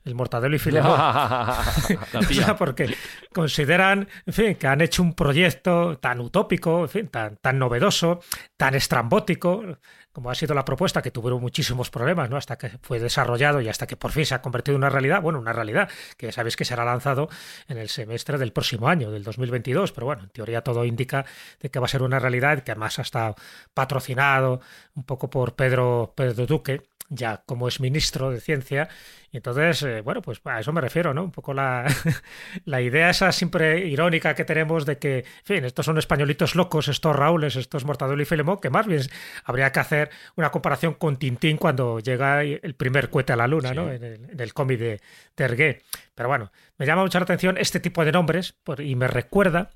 El 0.03 0.15
Mortadelo 0.15 0.55
y 0.55 0.59
Filemón. 0.59 0.99
Porque 2.57 2.95
consideran 3.31 4.07
en 4.25 4.33
fin, 4.33 4.55
que 4.55 4.67
han 4.67 4.81
hecho 4.81 5.03
un 5.03 5.13
proyecto 5.13 5.97
tan 5.99 6.19
utópico, 6.19 6.81
en 6.81 6.89
fin, 6.89 7.07
tan, 7.07 7.37
tan 7.37 7.59
novedoso, 7.59 8.19
tan 8.57 8.73
estrambótico, 8.73 9.77
como 10.11 10.29
ha 10.31 10.35
sido 10.35 10.55
la 10.55 10.65
propuesta, 10.65 11.01
que 11.01 11.11
tuvieron 11.11 11.41
muchísimos 11.41 11.89
problemas, 11.89 12.29
¿no? 12.29 12.37
Hasta 12.37 12.57
que 12.57 12.69
fue 12.81 12.99
desarrollado 12.99 13.61
y 13.61 13.69
hasta 13.69 13.87
que 13.87 13.95
por 13.95 14.11
fin 14.11 14.25
se 14.25 14.35
ha 14.35 14.41
convertido 14.41 14.75
en 14.75 14.79
una 14.79 14.89
realidad, 14.89 15.21
bueno, 15.21 15.39
una 15.39 15.53
realidad 15.53 15.89
que 16.17 16.27
ya 16.27 16.31
sabéis 16.31 16.55
que 16.55 16.65
será 16.65 16.83
lanzado 16.85 17.29
en 17.67 17.77
el 17.77 17.89
semestre 17.89 18.37
del 18.37 18.51
próximo 18.51 18.87
año, 18.87 19.11
del 19.11 19.23
2022, 19.23 19.91
pero 19.91 20.05
bueno, 20.07 20.23
en 20.23 20.29
teoría 20.29 20.61
todo 20.61 20.85
indica 20.85 21.25
de 21.59 21.69
que 21.69 21.79
va 21.79 21.85
a 21.85 21.89
ser 21.89 22.01
una 22.01 22.19
realidad 22.19 22.63
que 22.63 22.71
además 22.71 22.99
ha 22.99 23.03
estado 23.03 23.35
patrocinado 23.73 24.61
un 24.95 25.03
poco 25.03 25.29
por 25.29 25.55
Pedro, 25.55 26.13
Pedro 26.15 26.45
Duque, 26.45 26.81
ya 27.09 27.43
como 27.45 27.67
es 27.67 27.79
ministro 27.79 28.31
de 28.31 28.39
Ciencia. 28.39 28.87
Y 29.31 29.37
entonces, 29.37 29.83
eh, 29.83 30.01
bueno, 30.01 30.21
pues 30.21 30.41
a 30.45 30.59
eso 30.59 30.71
me 30.73 30.81
refiero, 30.81 31.13
¿no? 31.13 31.23
Un 31.23 31.31
poco 31.31 31.53
la, 31.53 31.85
la 32.65 32.81
idea 32.81 33.09
esa 33.09 33.31
siempre 33.31 33.85
irónica 33.87 34.33
que 34.33 34.45
tenemos 34.45 34.85
de 34.85 34.97
que, 34.97 35.19
en 35.19 35.43
fin, 35.43 35.65
estos 35.65 35.85
son 35.85 35.97
españolitos 35.97 36.55
locos, 36.55 36.87
estos 36.87 37.15
Raules, 37.15 37.55
estos 37.55 37.85
Mortadelo 37.85 38.21
y 38.21 38.25
Filemón, 38.25 38.59
que 38.59 38.69
más 38.69 38.87
bien 38.87 39.01
habría 39.43 39.71
que 39.71 39.79
hacer 39.79 40.09
una 40.35 40.49
comparación 40.51 40.93
con 40.93 41.17
Tintín 41.17 41.57
cuando 41.57 41.99
llega 41.99 42.41
el 42.43 42.75
primer 42.75 43.09
cohete 43.09 43.33
a 43.33 43.35
la 43.35 43.47
luna, 43.47 43.73
¿no? 43.73 43.91
En 43.91 44.39
el, 44.39 44.53
cómic 44.53 44.79
de 44.79 45.01
Tergué. 45.35 45.81
Pero 46.15 46.29
bueno, 46.29 46.51
me 46.77 46.85
llama 46.85 47.03
mucha 47.03 47.19
la 47.19 47.23
atención 47.23 47.57
este 47.57 47.79
tipo 47.79 48.03
de 48.05 48.11
nombres 48.11 48.55
y 48.79 48.95
me 48.95 49.07
recuerda 49.07 49.69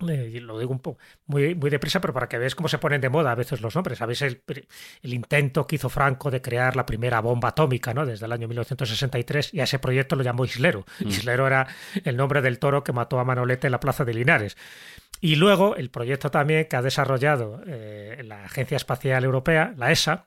lo 0.00 0.58
digo 0.58 0.72
un 0.72 0.80
poco 0.80 0.98
muy, 1.26 1.54
muy 1.54 1.70
deprisa, 1.70 2.00
pero 2.00 2.12
para 2.12 2.28
que 2.28 2.38
veáis 2.38 2.54
cómo 2.54 2.68
se 2.68 2.78
ponen 2.78 3.00
de 3.00 3.08
moda 3.08 3.32
a 3.32 3.34
veces 3.34 3.60
los 3.60 3.74
nombres. 3.74 3.98
Sabéis 3.98 4.22
el, 4.22 4.42
el, 5.02 5.14
intento 5.14 5.66
que 5.66 5.76
hizo 5.76 5.88
Franco 5.88 6.30
de 6.30 6.40
crear 6.40 6.76
la 6.76 6.86
primera 6.86 7.20
bomba 7.20 7.50
atómica, 7.50 7.94
¿no? 7.94 8.06
Desde 8.06 8.26
el 8.26 8.32
año 8.32 8.48
1963, 8.48 9.54
y 9.54 9.60
a 9.60 9.64
ese 9.64 9.78
proyecto 9.78 10.16
lo 10.16 10.22
llamó 10.22 10.44
Islero. 10.44 10.84
Mm. 11.00 11.08
Islero 11.08 11.46
era 11.46 11.66
el 12.04 12.16
nombre 12.16 12.42
del 12.42 12.58
toro 12.58 12.82
que 12.84 12.92
mató 12.92 13.18
a 13.18 13.24
Manolete 13.24 13.66
en 13.66 13.72
la 13.72 13.80
plaza 13.80 14.04
de 14.04 14.14
Linares. 14.14 14.56
Y 15.20 15.36
luego 15.36 15.76
el 15.76 15.90
proyecto 15.90 16.30
también 16.30 16.66
que 16.66 16.76
ha 16.76 16.82
desarrollado 16.82 17.60
eh, 17.66 18.22
la 18.24 18.44
Agencia 18.44 18.76
Espacial 18.76 19.24
Europea, 19.24 19.74
la 19.76 19.92
ESA. 19.92 20.26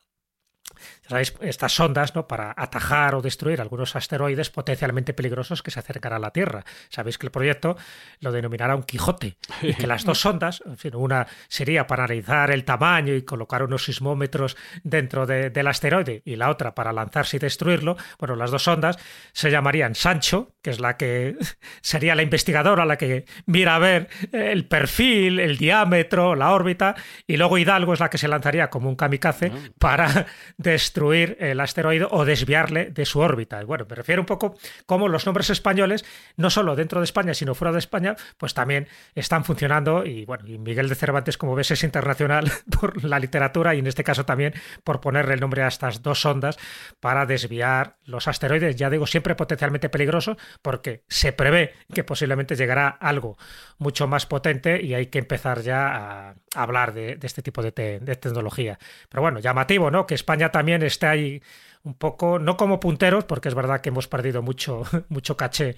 Estas 1.09 1.73
sondas, 1.73 2.15
¿no? 2.15 2.27
Para 2.27 2.53
atajar 2.55 3.15
o 3.15 3.21
destruir 3.21 3.59
algunos 3.59 3.95
asteroides 3.95 4.49
potencialmente 4.49 5.13
peligrosos 5.13 5.61
que 5.61 5.69
se 5.69 5.79
acercan 5.79 6.13
a 6.13 6.19
la 6.19 6.31
Tierra. 6.31 6.63
Sabéis 6.89 7.17
que 7.17 7.27
el 7.27 7.31
proyecto 7.31 7.75
lo 8.21 8.31
denominará 8.31 8.75
un 8.75 8.83
Quijote 8.83 9.35
y 9.61 9.73
que 9.73 9.85
las 9.85 10.05
dos 10.05 10.21
sondas, 10.21 10.63
una 10.93 11.27
sería 11.49 11.87
para 11.87 12.05
analizar 12.05 12.51
el 12.51 12.63
tamaño 12.63 13.13
y 13.13 13.23
colocar 13.23 13.63
unos 13.63 13.83
sismómetros 13.83 14.55
dentro 14.83 15.25
del 15.25 15.67
asteroide 15.67 16.21
y 16.23 16.37
la 16.37 16.49
otra 16.49 16.73
para 16.73 16.93
lanzarse 16.93 17.37
y 17.37 17.39
destruirlo. 17.39 17.97
Bueno, 18.17 18.35
las 18.35 18.51
dos 18.51 18.63
sondas 18.63 18.97
se 19.33 19.51
llamarían 19.51 19.95
Sancho, 19.95 20.53
que 20.61 20.69
es 20.69 20.79
la 20.79 20.95
que 20.95 21.35
sería 21.81 22.15
la 22.15 22.23
investigadora, 22.23 22.85
la 22.85 22.97
que 22.97 23.25
mira 23.45 23.75
a 23.75 23.79
ver 23.79 24.07
el 24.31 24.65
perfil, 24.65 25.39
el 25.39 25.57
diámetro, 25.57 26.35
la 26.35 26.51
órbita, 26.51 26.95
y 27.27 27.35
luego 27.35 27.57
Hidalgo 27.57 27.93
es 27.93 27.99
la 27.99 28.09
que 28.09 28.17
se 28.17 28.29
lanzaría 28.29 28.69
como 28.69 28.89
un 28.89 28.95
kamikaze 28.95 29.51
ah. 29.53 29.69
para 29.77 30.27
destruir 30.57 30.92
el 30.95 31.59
asteroide 31.59 32.07
o 32.09 32.25
desviarle 32.25 32.91
de 32.91 33.05
su 33.05 33.19
órbita. 33.19 33.63
Bueno, 33.63 33.85
me 33.89 33.95
refiero 33.95 34.21
un 34.21 34.25
poco 34.25 34.55
cómo 34.85 35.07
los 35.07 35.25
nombres 35.25 35.49
españoles, 35.49 36.05
no 36.37 36.49
solo 36.49 36.75
dentro 36.75 36.99
de 36.99 37.05
España, 37.05 37.33
sino 37.33 37.55
fuera 37.55 37.71
de 37.71 37.79
España, 37.79 38.15
pues 38.37 38.53
también 38.53 38.87
están 39.15 39.43
funcionando. 39.43 40.05
Y 40.05 40.25
bueno, 40.25 40.45
y 40.47 40.57
Miguel 40.57 40.89
de 40.89 40.95
Cervantes, 40.95 41.37
como 41.37 41.55
ves, 41.55 41.71
es 41.71 41.83
internacional 41.83 42.51
por 42.79 43.03
la 43.03 43.19
literatura 43.19 43.73
y 43.75 43.79
en 43.79 43.87
este 43.87 44.03
caso 44.03 44.25
también 44.25 44.53
por 44.83 45.01
ponerle 45.01 45.33
el 45.33 45.39
nombre 45.39 45.63
a 45.63 45.67
estas 45.67 46.01
dos 46.01 46.21
sondas 46.21 46.57
para 46.99 47.25
desviar 47.25 47.97
los 48.05 48.27
asteroides, 48.27 48.75
ya 48.75 48.89
digo, 48.89 49.07
siempre 49.07 49.35
potencialmente 49.35 49.89
peligrosos, 49.89 50.37
porque 50.61 51.03
se 51.07 51.33
prevé 51.33 51.73
que 51.93 52.03
posiblemente 52.03 52.55
llegará 52.55 52.87
algo 52.87 53.37
mucho 53.77 54.07
más 54.07 54.25
potente 54.25 54.81
y 54.81 54.93
hay 54.93 55.07
que 55.07 55.19
empezar 55.19 55.61
ya 55.61 56.29
a, 56.29 56.35
hablar 56.55 56.93
de, 56.93 57.17
este 57.21 57.41
tipo 57.41 57.61
de, 57.61 57.71
de 57.71 58.15
tecnología. 58.15 58.77
Pero 59.09 59.21
bueno, 59.21 59.39
llamativo, 59.39 59.89
¿no? 59.89 60.05
Que 60.05 60.15
España 60.15 60.51
también 60.51 60.82
está 60.85 61.11
ahí 61.11 61.41
un 61.83 61.95
poco, 61.95 62.39
no 62.39 62.57
como 62.57 62.79
punteros, 62.79 63.25
porque 63.25 63.49
es 63.49 63.55
verdad 63.55 63.81
que 63.81 63.89
hemos 63.89 64.07
perdido 64.07 64.41
mucho, 64.41 64.83
mucho 65.09 65.37
caché 65.37 65.75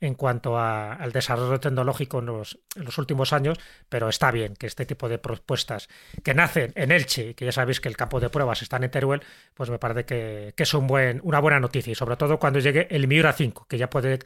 en 0.00 0.14
cuanto 0.14 0.58
al 0.58 1.12
desarrollo 1.12 1.60
tecnológico 1.60 2.18
en 2.18 2.26
los, 2.26 2.58
últimos 2.98 3.32
años, 3.32 3.58
pero 3.88 4.08
está 4.08 4.30
bien 4.30 4.54
que 4.54 4.66
este 4.66 4.84
tipo 4.86 5.08
de 5.08 5.18
propuestas 5.18 5.88
que 6.22 6.34
nacen 6.34 6.72
en 6.74 6.92
Elche, 6.92 7.34
que 7.34 7.44
ya 7.44 7.52
sabéis 7.52 7.80
que 7.80 7.88
el 7.88 7.96
campo 7.96 8.20
de 8.20 8.28
pruebas 8.28 8.60
está 8.60 8.76
en 8.76 8.90
Teruel, 8.90 9.22
pues 9.54 9.70
me 9.70 9.78
parece 9.78 10.04
que, 10.04 10.54
es 10.56 10.74
un 10.74 10.86
buen, 10.86 11.20
una 11.22 11.40
buena 11.40 11.60
noticia 11.60 11.92
y 11.92 11.94
sobre 11.94 12.16
todo 12.16 12.38
cuando 12.38 12.58
llegue 12.58 12.86
el 12.90 13.06
Miura 13.06 13.32
5, 13.32 13.66
que 13.68 13.78
ya 13.78 13.88
puede 13.88 14.18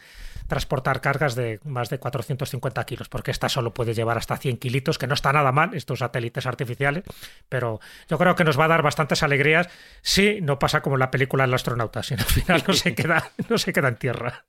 transportar 0.49 1.01
cargas 1.01 1.35
de 1.35 1.61
más 1.65 1.91
de 1.91 1.99
450 1.99 2.85
kilos, 2.85 3.09
porque 3.09 3.31
esta 3.31 3.49
solo 3.49 3.73
puede 3.73 3.95
llevar 3.95 4.19
hasta 4.19 4.37
100 4.37 4.57
kilitos, 4.57 4.99
que 4.99 5.07
no 5.07 5.15
está 5.15 5.33
nada 5.33 5.53
mal, 5.53 5.75
estos 5.75 6.01
satélites 6.01 6.47
artificiales, 6.47 7.05
pero 7.49 7.81
yo 8.09 8.19
creo 8.19 8.35
que 8.35 8.45
nos 8.45 8.59
va 8.59 8.65
a 8.65 8.69
dar 8.69 8.83
bastantes 8.83 9.23
alegrías 9.23 9.69
si 10.03 10.41
no 10.41 10.59
pasa 10.59 10.81
como 10.83 10.97
la 10.97 11.11
película 11.11 11.45
El 11.45 11.55
astronauta, 11.55 12.03
si 12.03 12.15
al 12.15 12.21
final 12.25 12.65
no 12.67 12.75
se 12.75 12.95
queda, 12.95 13.31
no 13.49 13.59
se 13.59 13.73
queda 13.73 13.89
en 13.89 13.97
tierra. 13.97 14.45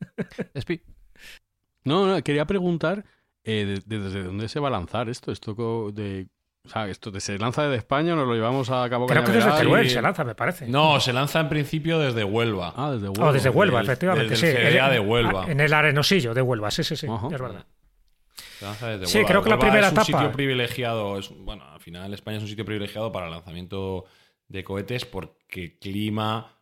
No, 1.84 2.08
no, 2.08 2.22
quería 2.24 2.46
preguntar 2.46 3.06
eh, 3.44 3.80
desde 3.86 4.24
dónde 4.24 4.48
se 4.50 4.60
va 4.60 4.70
a 4.70 4.72
lanzar 4.72 5.10
esto, 5.10 5.32
esto 5.32 5.92
de 5.92 6.28
o 6.66 6.70
sea, 6.70 6.88
esto 6.88 7.18
se 7.20 7.38
lanza 7.40 7.64
desde 7.64 7.78
España 7.78 8.14
o 8.14 8.16
nos 8.16 8.28
lo 8.28 8.34
llevamos 8.34 8.70
a 8.70 8.88
Cabo 8.90 9.08
Creo 9.08 9.24
que 9.24 9.32
desde 9.32 9.52
Teruel 9.52 9.90
se 9.90 10.02
lanza, 10.02 10.24
me 10.24 10.36
parece. 10.36 10.68
No, 10.68 11.00
se 11.00 11.14
lanza 11.14 11.40
en 11.40 11.50
principio 11.50 12.00
desde 12.00 12.24
Huelva. 12.24 12.74
Ah, 12.76 12.92
desde 12.92 13.08
Huelva. 13.08 13.30
Oh, 13.30 13.34
desde 13.34 13.50
Huelva, 13.50 13.82
efectivamente, 13.82 14.36
sí. 14.36 14.48
de 14.48 15.00
Huelva. 15.00 15.46
En 15.50 15.60
el 15.60 15.74
arenosillo 15.74 16.34
de 16.34 16.42
Huelva, 16.42 16.70
sí, 16.70 16.84
sí, 16.84 16.96
sí, 16.96 17.08
es 17.08 17.40
verdad. 17.40 17.66
Se 18.60 18.66
lanza 18.66 18.88
desde 18.90 19.08
sí, 19.08 19.24
creo 19.26 19.42
que 19.42 19.50
la 19.50 19.60
primera 19.60 19.88
es 19.88 19.94
etapa... 19.94 20.02
un 20.02 20.06
sitio 20.06 20.32
privilegiado, 20.32 21.18
es, 21.18 21.30
bueno, 21.30 21.64
al 21.64 21.80
final 21.80 22.14
España 22.14 22.38
es 22.38 22.44
un 22.44 22.50
sitio 22.50 22.66
privilegiado 22.66 23.12
para 23.12 23.28
el 23.28 23.32
lanzamiento 23.32 24.06
de 24.50 24.64
cohetes 24.64 25.06
porque 25.06 25.64
el 25.64 25.80
clima 25.80 26.56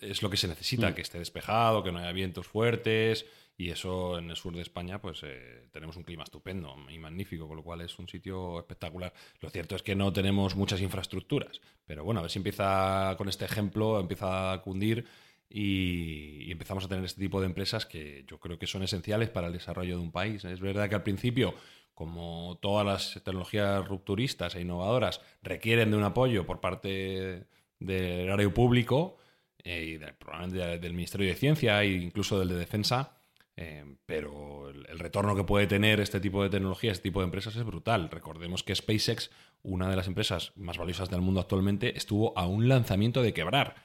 es 0.00 0.22
lo 0.22 0.30
que 0.30 0.36
se 0.36 0.48
necesita, 0.48 0.90
mm. 0.90 0.94
que 0.94 1.02
esté 1.02 1.18
despejado, 1.18 1.82
que 1.82 1.92
no 1.92 1.98
haya 1.98 2.12
vientos 2.12 2.46
fuertes 2.46 3.26
y 3.58 3.70
eso 3.70 4.18
en 4.18 4.30
el 4.30 4.36
sur 4.36 4.54
de 4.54 4.62
España, 4.62 5.00
pues 5.00 5.22
eh, 5.22 5.68
tenemos 5.72 5.96
un 5.96 6.02
clima 6.02 6.24
estupendo 6.24 6.76
y 6.90 6.98
magnífico, 6.98 7.48
con 7.48 7.56
lo 7.56 7.62
cual 7.62 7.80
es 7.80 7.98
un 7.98 8.08
sitio 8.08 8.58
espectacular. 8.58 9.12
Lo 9.40 9.48
cierto 9.48 9.76
es 9.76 9.82
que 9.82 9.94
no 9.94 10.12
tenemos 10.12 10.56
muchas 10.56 10.80
infraestructuras, 10.80 11.60
pero 11.86 12.04
bueno, 12.04 12.20
a 12.20 12.22
ver 12.22 12.30
si 12.30 12.38
empieza 12.38 13.14
con 13.16 13.28
este 13.28 13.46
ejemplo, 13.46 13.98
empieza 13.98 14.52
a 14.52 14.62
cundir 14.62 15.06
y, 15.48 16.50
empezamos 16.50 16.84
a 16.84 16.88
tener 16.88 17.04
este 17.04 17.20
tipo 17.20 17.40
de 17.40 17.46
empresas 17.46 17.86
que 17.86 18.24
yo 18.26 18.40
creo 18.40 18.58
que 18.58 18.66
son 18.66 18.82
esenciales 18.82 19.30
para 19.30 19.46
el 19.46 19.52
desarrollo 19.52 19.96
de 19.96 20.02
un 20.02 20.12
país. 20.12 20.44
Es 20.44 20.60
verdad 20.60 20.88
que 20.88 20.94
al 20.94 21.02
principio 21.02 21.54
como 21.94 22.58
todas 22.60 22.84
las 22.84 23.14
tecnologías 23.24 23.86
rupturistas 23.88 24.54
e 24.54 24.60
innovadoras 24.60 25.22
requieren 25.42 25.90
de 25.90 25.96
un 25.96 26.04
apoyo 26.04 26.44
por 26.44 26.60
parte 26.60 27.46
del 27.78 28.30
área 28.30 28.50
público 28.52 29.16
eh, 29.64 29.96
y 29.96 29.98
probablemente 30.18 30.78
del 30.78 30.92
Ministerio 30.92 31.28
de 31.28 31.34
Ciencia 31.34 31.82
e 31.82 31.92
incluso 31.92 32.38
del 32.38 32.50
de 32.50 32.56
Defensa, 32.56 33.15
eh, 33.56 33.96
pero 34.04 34.68
el, 34.68 34.98
retorno 34.98 35.34
que 35.34 35.44
puede 35.44 35.66
tener 35.66 36.00
este 36.00 36.20
tipo 36.20 36.42
de 36.42 36.50
tecnología, 36.50 36.92
este 36.92 37.04
tipo 37.04 37.20
de 37.20 37.24
empresas 37.24 37.56
es 37.56 37.64
brutal. 37.64 38.10
Recordemos 38.10 38.62
que 38.62 38.74
SpaceX, 38.74 39.30
una 39.62 39.88
de 39.88 39.96
las 39.96 40.06
empresas 40.06 40.52
más 40.56 40.76
valiosas 40.76 41.08
del 41.08 41.22
mundo 41.22 41.40
actualmente, 41.40 41.96
estuvo 41.96 42.36
a 42.38 42.46
un 42.46 42.68
lanzamiento 42.68 43.22
de 43.22 43.32
quebrar. 43.32 43.76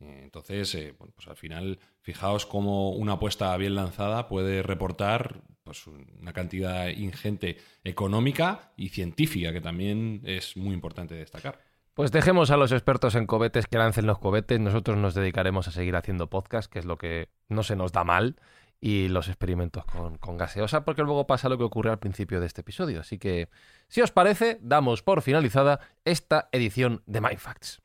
Eh, 0.00 0.20
entonces, 0.24 0.74
eh, 0.74 0.94
pues 0.98 1.26
al 1.28 1.36
final, 1.36 1.78
fijaos 2.02 2.44
cómo 2.44 2.90
una 2.90 3.12
apuesta 3.12 3.56
bien 3.56 3.74
lanzada 3.74 4.28
puede 4.28 4.62
reportar 4.62 5.40
pues, 5.64 5.86
una 5.86 6.34
cantidad 6.34 6.88
ingente 6.88 7.56
económica 7.84 8.72
y 8.76 8.90
científica, 8.90 9.52
que 9.52 9.62
también 9.62 10.20
es 10.24 10.58
muy 10.58 10.74
importante 10.74 11.14
destacar. 11.14 11.58
Pues 11.94 12.12
dejemos 12.12 12.50
a 12.50 12.58
los 12.58 12.72
expertos 12.72 13.14
en 13.14 13.26
cohetes 13.26 13.66
que 13.66 13.78
lancen 13.78 14.04
los 14.04 14.18
cohetes. 14.18 14.60
Nosotros 14.60 14.98
nos 14.98 15.14
dedicaremos 15.14 15.66
a 15.66 15.70
seguir 15.70 15.96
haciendo 15.96 16.28
podcast, 16.28 16.70
que 16.70 16.78
es 16.78 16.84
lo 16.84 16.98
que 16.98 17.30
no 17.48 17.62
se 17.62 17.74
nos 17.74 17.92
da 17.92 18.04
mal 18.04 18.36
y 18.80 19.08
los 19.08 19.28
experimentos 19.28 19.84
con, 19.84 20.36
gaseosa, 20.36 20.84
porque 20.84 21.02
luego 21.02 21.26
pasa 21.26 21.48
lo 21.48 21.58
que 21.58 21.64
ocurre 21.64 21.90
al 21.90 21.98
principio 21.98 22.40
de 22.40 22.46
este 22.46 22.60
episodio. 22.60 23.00
Así 23.00 23.18
que, 23.18 23.48
si 23.88 24.02
os 24.02 24.12
parece, 24.12 24.58
damos 24.60 25.02
por 25.02 25.22
finalizada 25.22 25.80
esta 26.04 26.48
edición 26.52 27.02
de 27.06 27.20
Mindfacts. 27.20 27.80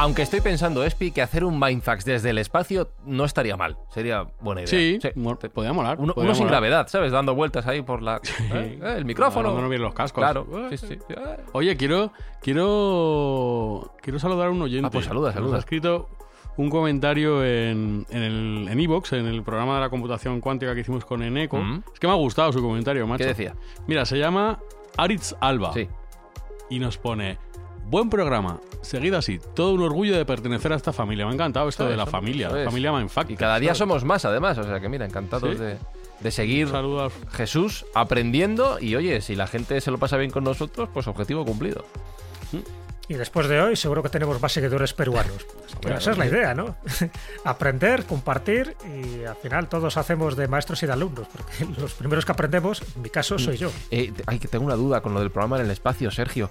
Aunque 0.00 0.22
estoy 0.22 0.40
pensando, 0.40 0.82
Espi, 0.82 1.10
que 1.10 1.20
hacer 1.20 1.44
un 1.44 1.60
Mindfax 1.60 2.06
desde 2.06 2.30
el 2.30 2.38
espacio 2.38 2.88
no 3.04 3.26
estaría 3.26 3.58
mal. 3.58 3.76
Sería 3.90 4.26
buena 4.40 4.62
idea. 4.62 4.68
Sí, 4.70 4.98
podría 5.52 5.74
molar. 5.74 5.98
Uno, 6.00 6.14
sin 6.34 6.46
gravedad, 6.46 6.88
¿sabes? 6.88 7.12
Dando 7.12 7.34
vueltas 7.34 7.66
ahí 7.66 7.82
por 7.82 8.00
la. 8.00 8.16
¿eh? 8.54 8.78
¿Eh? 8.82 8.94
El 8.96 9.04
micrófono. 9.04 9.60
No, 9.60 9.68
bien 9.68 9.82
los 9.82 9.92
cascos. 9.92 10.22
Claro. 10.22 10.46
Sí, 10.70 10.78
sí. 10.78 10.98
Oye, 11.52 11.76
quiero. 11.76 12.12
Quiero. 12.40 13.92
Quiero 14.00 14.18
saludar 14.18 14.48
a 14.48 14.50
un 14.50 14.62
oyente. 14.62 14.86
Ah, 14.86 14.90
pues 14.90 15.04
saluda, 15.04 15.34
saluda. 15.34 15.56
ha 15.56 15.58
escrito 15.58 16.08
un 16.56 16.70
comentario 16.70 17.44
en 17.44 18.06
en 18.08 18.80
Evox, 18.80 19.12
en, 19.12 19.26
el 19.26 19.42
programa 19.42 19.74
de 19.74 19.80
la 19.82 19.90
computación 19.90 20.40
cuántica 20.40 20.74
que 20.74 20.80
hicimos 20.80 21.04
con 21.04 21.22
Eneco. 21.22 21.58
Mm. 21.58 21.82
Es 21.92 22.00
que 22.00 22.06
me 22.06 22.14
ha 22.14 22.16
gustado 22.16 22.50
su 22.54 22.62
comentario, 22.62 23.06
macho. 23.06 23.24
¿Qué 23.24 23.28
decía? 23.28 23.54
Mira, 23.86 24.06
se 24.06 24.16
llama 24.18 24.60
Aritz 24.96 25.34
Alba. 25.40 25.74
Sí. 25.74 25.88
Y 26.70 26.78
nos 26.78 26.96
pone. 26.96 27.49
Buen 27.90 28.08
programa. 28.08 28.60
Seguid 28.82 29.14
así. 29.14 29.40
Todo 29.52 29.74
un 29.74 29.82
orgullo 29.82 30.16
de 30.16 30.24
pertenecer 30.24 30.72
a 30.72 30.76
esta 30.76 30.92
familia. 30.92 31.24
Me 31.26 31.32
ha 31.32 31.34
encantado 31.34 31.68
esto 31.68 31.88
de 31.88 31.96
la 31.96 32.06
familia. 32.06 32.48
La 32.48 32.64
familia 32.66 32.92
Mindfact. 32.92 33.32
Y 33.32 33.36
cada 33.36 33.58
día 33.58 33.74
somos 33.74 34.04
más, 34.04 34.24
además. 34.24 34.56
O 34.58 34.62
sea 34.62 34.78
que 34.78 34.88
mira, 34.88 35.04
encantados 35.04 35.58
de, 35.58 35.76
de, 36.20 36.30
seguir 36.30 36.68
Jesús 37.32 37.84
aprendiendo. 37.92 38.78
Y 38.80 38.94
oye, 38.94 39.20
si 39.20 39.34
la 39.34 39.48
gente 39.48 39.80
se 39.80 39.90
lo 39.90 39.98
pasa 39.98 40.16
bien 40.18 40.30
con 40.30 40.44
nosotros, 40.44 40.88
pues 40.94 41.08
objetivo 41.08 41.44
cumplido. 41.44 41.84
Mm. 42.52 42.58
Y 43.08 43.14
después 43.14 43.48
de 43.48 43.60
hoy 43.60 43.74
seguro 43.74 44.04
que 44.04 44.08
tenemos 44.08 44.40
más 44.40 44.52
seguidores 44.52 44.94
peruanos. 44.94 45.44
esa 45.82 46.12
es 46.12 46.16
la 46.16 46.26
idea, 46.26 46.54
¿no? 46.54 46.76
Aprender, 47.44 48.04
compartir 48.04 48.76
y 48.86 49.24
al 49.24 49.34
final 49.34 49.68
todos 49.68 49.96
hacemos 49.96 50.36
de 50.36 50.46
maestros 50.46 50.80
y 50.84 50.86
de 50.86 50.92
alumnos, 50.92 51.26
porque 51.26 51.66
los 51.80 51.94
primeros 51.94 52.24
que 52.24 52.30
aprendemos, 52.30 52.84
en 52.94 53.02
mi 53.02 53.10
caso, 53.10 53.36
soy 53.36 53.56
yo. 53.56 53.72
Eh, 53.90 54.12
hay 54.26 54.38
que 54.38 54.46
tengo 54.46 54.64
una 54.64 54.76
duda 54.76 55.00
con 55.00 55.12
lo 55.12 55.18
del 55.18 55.32
programa 55.32 55.56
en 55.56 55.64
el 55.64 55.72
espacio, 55.72 56.12
Sergio. 56.12 56.50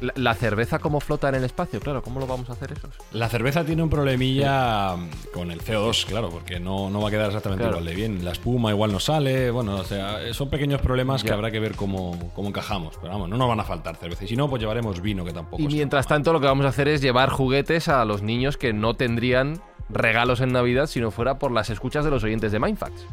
La, 0.00 0.34
cerveza 0.34 0.78
cómo 0.78 1.00
flota 1.00 1.28
en 1.30 1.36
el 1.36 1.44
espacio, 1.44 1.80
claro, 1.80 2.02
¿cómo 2.02 2.20
lo 2.20 2.26
vamos 2.26 2.50
a 2.50 2.52
hacer 2.52 2.72
eso? 2.72 2.88
La 3.12 3.28
cerveza 3.28 3.64
tiene 3.64 3.82
un 3.82 3.88
problemilla 3.88 4.94
con 5.32 5.50
el 5.50 5.62
CO2, 5.62 6.04
claro, 6.04 6.28
porque 6.28 6.60
no, 6.60 6.90
no 6.90 7.00
va 7.00 7.08
a 7.08 7.10
quedar 7.10 7.26
exactamente 7.28 7.64
igual 7.64 7.84
de 7.84 7.94
bien. 7.94 8.24
La 8.24 8.32
espuma 8.32 8.70
igual 8.70 8.92
no 8.92 9.00
sale, 9.00 9.50
bueno, 9.50 9.76
o 9.76 9.84
sea, 9.84 10.18
son 10.34 10.50
pequeños 10.50 10.82
problemas 10.82 11.24
que 11.24 11.32
habrá 11.32 11.50
que 11.50 11.60
ver 11.60 11.74
cómo, 11.74 12.30
cómo, 12.34 12.48
encajamos. 12.48 12.96
Pero 13.00 13.12
vamos, 13.12 13.28
no 13.28 13.38
nos 13.38 13.48
van 13.48 13.60
a 13.60 13.64
faltar 13.64 13.96
cerveza. 13.96 14.24
Y 14.24 14.28
si 14.28 14.36
no, 14.36 14.50
pues 14.50 14.60
llevaremos 14.60 15.00
vino, 15.00 15.24
que 15.24 15.32
tampoco. 15.32 15.62
Y 15.62 15.66
mientras 15.66 16.06
tanto, 16.06 16.32
lo 16.32 16.40
que 16.40 16.46
vamos 16.46 16.66
a 16.66 16.70
hacer 16.70 16.88
es 16.88 17.00
llevar 17.00 17.30
juguetes 17.30 17.88
a 17.88 18.04
los 18.04 18.22
niños 18.22 18.56
que 18.56 18.72
no 18.72 18.94
tendrían 18.94 19.62
regalos 19.88 20.40
en 20.40 20.52
Navidad 20.52 20.86
si 20.86 21.00
no 21.00 21.10
fuera 21.10 21.38
por 21.38 21.52
las 21.52 21.70
escuchas 21.70 22.04
de 22.04 22.10
los 22.10 22.22
oyentes 22.24 22.52
de 22.52 22.58
Mindfacts. 22.58 23.06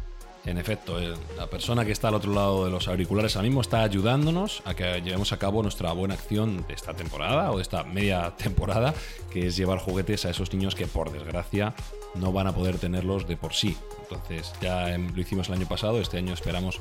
En 0.46 0.58
efecto, 0.58 1.00
eh, 1.00 1.14
la 1.38 1.46
persona 1.46 1.86
que 1.86 1.92
está 1.92 2.08
al 2.08 2.14
otro 2.14 2.34
lado 2.34 2.66
de 2.66 2.70
los 2.70 2.86
auriculares 2.88 3.34
ahora 3.34 3.48
mismo 3.48 3.62
está 3.62 3.82
ayudándonos 3.82 4.62
a 4.66 4.74
que 4.74 5.00
llevemos 5.00 5.32
a 5.32 5.38
cabo 5.38 5.62
nuestra 5.62 5.92
buena 5.92 6.14
acción 6.14 6.66
de 6.66 6.74
esta 6.74 6.92
temporada 6.92 7.50
o 7.50 7.56
de 7.56 7.62
esta 7.62 7.82
media 7.84 8.34
temporada, 8.36 8.94
que 9.30 9.46
es 9.46 9.56
llevar 9.56 9.78
juguetes 9.78 10.26
a 10.26 10.30
esos 10.30 10.52
niños 10.52 10.74
que 10.74 10.86
por 10.86 11.10
desgracia 11.10 11.74
no 12.14 12.30
van 12.32 12.46
a 12.46 12.54
poder 12.54 12.78
tenerlos 12.78 13.26
de 13.26 13.38
por 13.38 13.54
sí. 13.54 13.76
Entonces 14.02 14.52
ya 14.60 14.92
em, 14.92 15.14
lo 15.14 15.20
hicimos 15.20 15.48
el 15.48 15.54
año 15.54 15.66
pasado, 15.66 15.98
este 15.98 16.18
año 16.18 16.34
esperamos 16.34 16.78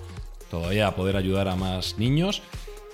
todavía 0.51 0.93
poder 0.93 1.15
ayudar 1.15 1.47
a 1.47 1.55
más 1.55 1.97
niños 1.97 2.41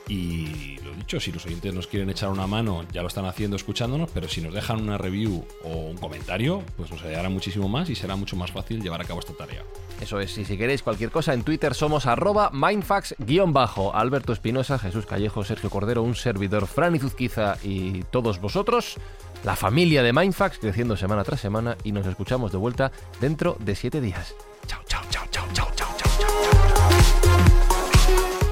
y 0.10 0.78
lo 0.84 0.92
dicho, 0.94 1.20
si 1.20 1.32
los 1.32 1.46
oyentes 1.46 1.74
nos 1.74 1.88
quieren 1.88 2.10
echar 2.10 2.30
una 2.30 2.48
mano, 2.48 2.84
ya 2.92 3.04
lo 3.04 3.08
están 3.08 3.26
haciendo 3.26 3.56
escuchándonos, 3.56 4.10
pero 4.12 4.28
si 4.28 4.42
nos 4.42 4.54
dejan 4.54 4.82
una 4.82 4.98
review 4.98 5.46
o 5.64 5.70
un 5.70 5.98
comentario, 5.98 6.64
pues 6.76 6.90
nos 6.90 7.02
ayudará 7.04 7.30
muchísimo 7.30 7.70
más 7.70 7.90
y 7.90 7.96
será 7.96 8.16
mucho 8.16 8.36
más 8.36 8.52
fácil 8.52 8.82
llevar 8.82 9.02
a 9.02 9.06
cabo 9.06 9.20
esta 9.20 9.34
tarea. 9.34 9.64
Eso 10.02 10.20
es, 10.20 10.38
y 10.38 10.46
si 10.46 10.58
queréis 10.58 10.82
cualquier 10.82 11.12
cosa 11.12 11.34
en 11.34 11.44
Twitter 11.44 11.76
somos 11.76 12.08
arroba 12.08 12.50
mindfax-bajo. 12.52 13.96
Alberto 13.96 14.34
Espinosa, 14.34 14.80
Jesús 14.80 15.06
Callejo, 15.06 15.44
Sergio 15.44 15.70
Cordero, 15.70 16.02
un 16.02 16.16
servidor, 16.16 16.66
Fran 16.66 16.96
Izuzquiza 16.96 17.58
y 17.64 18.04
todos 18.06 18.42
vosotros, 18.42 18.98
la 19.44 19.56
familia 19.56 20.02
de 20.02 20.12
Mindfax 20.12 20.58
creciendo 20.58 20.98
semana 20.98 21.24
tras 21.24 21.40
semana 21.40 21.78
y 21.84 21.92
nos 21.92 22.08
escuchamos 22.08 22.52
de 22.52 22.58
vuelta 22.58 22.92
dentro 23.22 23.58
de 23.60 23.76
siete 23.76 24.02
días. 24.02 24.34
Chao, 24.68 24.82
chao, 24.88 25.04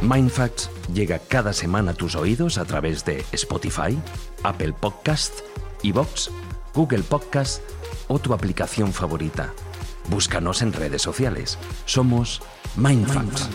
Mindfax 0.01 0.69
llega 0.93 1.19
cada 1.19 1.53
semana 1.53 1.91
a 1.91 1.93
tus 1.95 2.15
oídos 2.15 2.59
a 2.59 2.65
través 2.65 3.03
de 3.03 3.25
Spotify, 3.31 3.97
Apple 4.43 4.73
Podcast, 4.79 5.39
Evox, 5.83 6.29
Google 6.75 7.01
Podcast 7.01 7.63
o 8.07 8.19
tu 8.19 8.33
aplicación 8.33 8.93
favorita. 8.93 9.53
Búscanos 10.09 10.61
en 10.61 10.73
redes 10.73 11.01
sociales. 11.01 11.57
Somos 11.85 12.41
Mindfacts. 12.75 13.49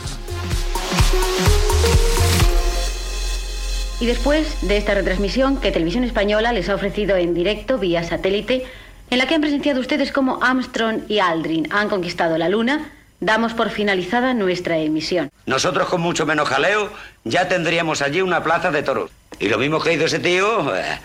Y 4.00 4.06
después 4.06 4.66
de 4.66 4.78
esta 4.78 4.94
retransmisión 4.94 5.58
que 5.58 5.70
Televisión 5.70 6.02
Española 6.02 6.52
les 6.52 6.68
ha 6.68 6.74
ofrecido 6.74 7.16
en 7.16 7.34
directo 7.34 7.78
vía 7.78 8.02
satélite, 8.02 8.64
en 9.10 9.18
la 9.18 9.28
que 9.28 9.36
han 9.36 9.40
presenciado 9.42 9.78
ustedes 9.78 10.10
cómo 10.10 10.42
Armstrong 10.42 11.02
y 11.06 11.20
Aldrin 11.20 11.68
han 11.70 11.88
conquistado 11.88 12.36
la 12.36 12.48
Luna, 12.48 12.90
damos 13.22 13.54
por 13.54 13.70
finalizada 13.70 14.34
nuestra 14.34 14.78
emisión. 14.78 15.30
Nosotros 15.46 15.88
con 15.88 16.00
mucho 16.00 16.26
menos 16.26 16.48
jaleo 16.48 16.90
ya 17.24 17.48
tendríamos 17.48 18.02
allí 18.02 18.20
una 18.20 18.42
plaza 18.42 18.70
de 18.72 18.82
toros. 18.82 19.10
Y 19.38 19.48
lo 19.48 19.58
mismo 19.58 19.80
que 19.80 19.90
ha 19.90 19.92
ido 19.94 20.06
ese 20.06 20.18
tío... 20.18 20.74
Eh, 20.76 20.98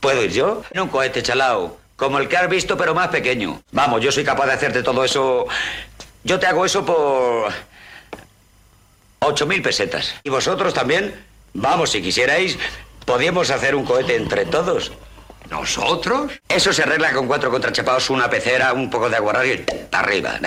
¿Puedo 0.00 0.22
ir 0.22 0.32
yo? 0.32 0.62
En 0.72 0.82
un 0.82 0.88
cohete 0.88 1.22
chalao. 1.22 1.78
Como 1.96 2.18
el 2.18 2.28
que 2.28 2.36
has 2.36 2.48
visto, 2.48 2.76
pero 2.76 2.94
más 2.94 3.08
pequeño. 3.08 3.62
Vamos, 3.72 4.02
yo 4.02 4.10
soy 4.10 4.24
capaz 4.24 4.46
de 4.46 4.52
hacerte 4.52 4.82
todo 4.82 5.04
eso. 5.04 5.46
Yo 6.24 6.38
te 6.38 6.46
hago 6.46 6.66
eso 6.66 6.84
por. 6.84 7.50
ocho 9.20 9.46
mil 9.46 9.62
pesetas. 9.62 10.14
¿Y 10.22 10.28
vosotros 10.28 10.74
también? 10.74 11.14
Vamos, 11.54 11.90
si 11.90 12.02
quisierais, 12.02 12.58
podíamos 13.06 13.50
hacer 13.50 13.74
un 13.74 13.84
cohete 13.86 14.16
entre 14.16 14.44
todos. 14.44 14.92
¿Nosotros? 15.54 16.32
Eso 16.48 16.72
se 16.72 16.82
arregla 16.82 17.12
con 17.12 17.26
cuatro 17.26 17.50
contrachapados, 17.50 18.10
una 18.10 18.28
pecera, 18.28 18.72
un 18.72 18.90
poco 18.90 19.08
de 19.08 19.16
agua 19.16 19.46
y 19.46 19.64
arriba. 19.92 20.38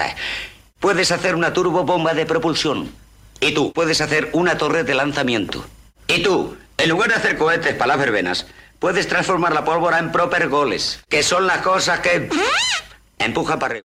Puedes 0.79 1.11
hacer 1.11 1.33
una 1.33 1.53
turbobomba 1.53 2.13
de 2.13 2.25
propulsión. 2.25 2.93
Y 3.39 3.53
tú, 3.53 3.71
puedes 3.73 4.01
hacer 4.01 4.29
una 4.33 4.57
torre 4.57 4.83
de 4.83 4.93
lanzamiento. 4.93 5.65
Y 6.07 6.23
tú, 6.23 6.57
en 6.77 6.89
lugar 6.89 7.09
de 7.09 7.15
hacer 7.15 7.37
cohetes 7.37 7.73
para 7.75 7.89
las 7.89 7.99
verbenas, 7.99 8.47
Puedes 8.79 9.07
transformar 9.07 9.53
la 9.53 9.65
pólvora 9.65 9.97
en 9.97 10.11
proper 10.11 10.49
goles, 10.49 10.99
que 11.09 11.23
son 11.23 11.47
las 11.47 11.59
cosas 11.63 11.99
que 11.99 12.29
empuja 13.17 13.57
para 13.57 13.73
arriba. 13.73 13.86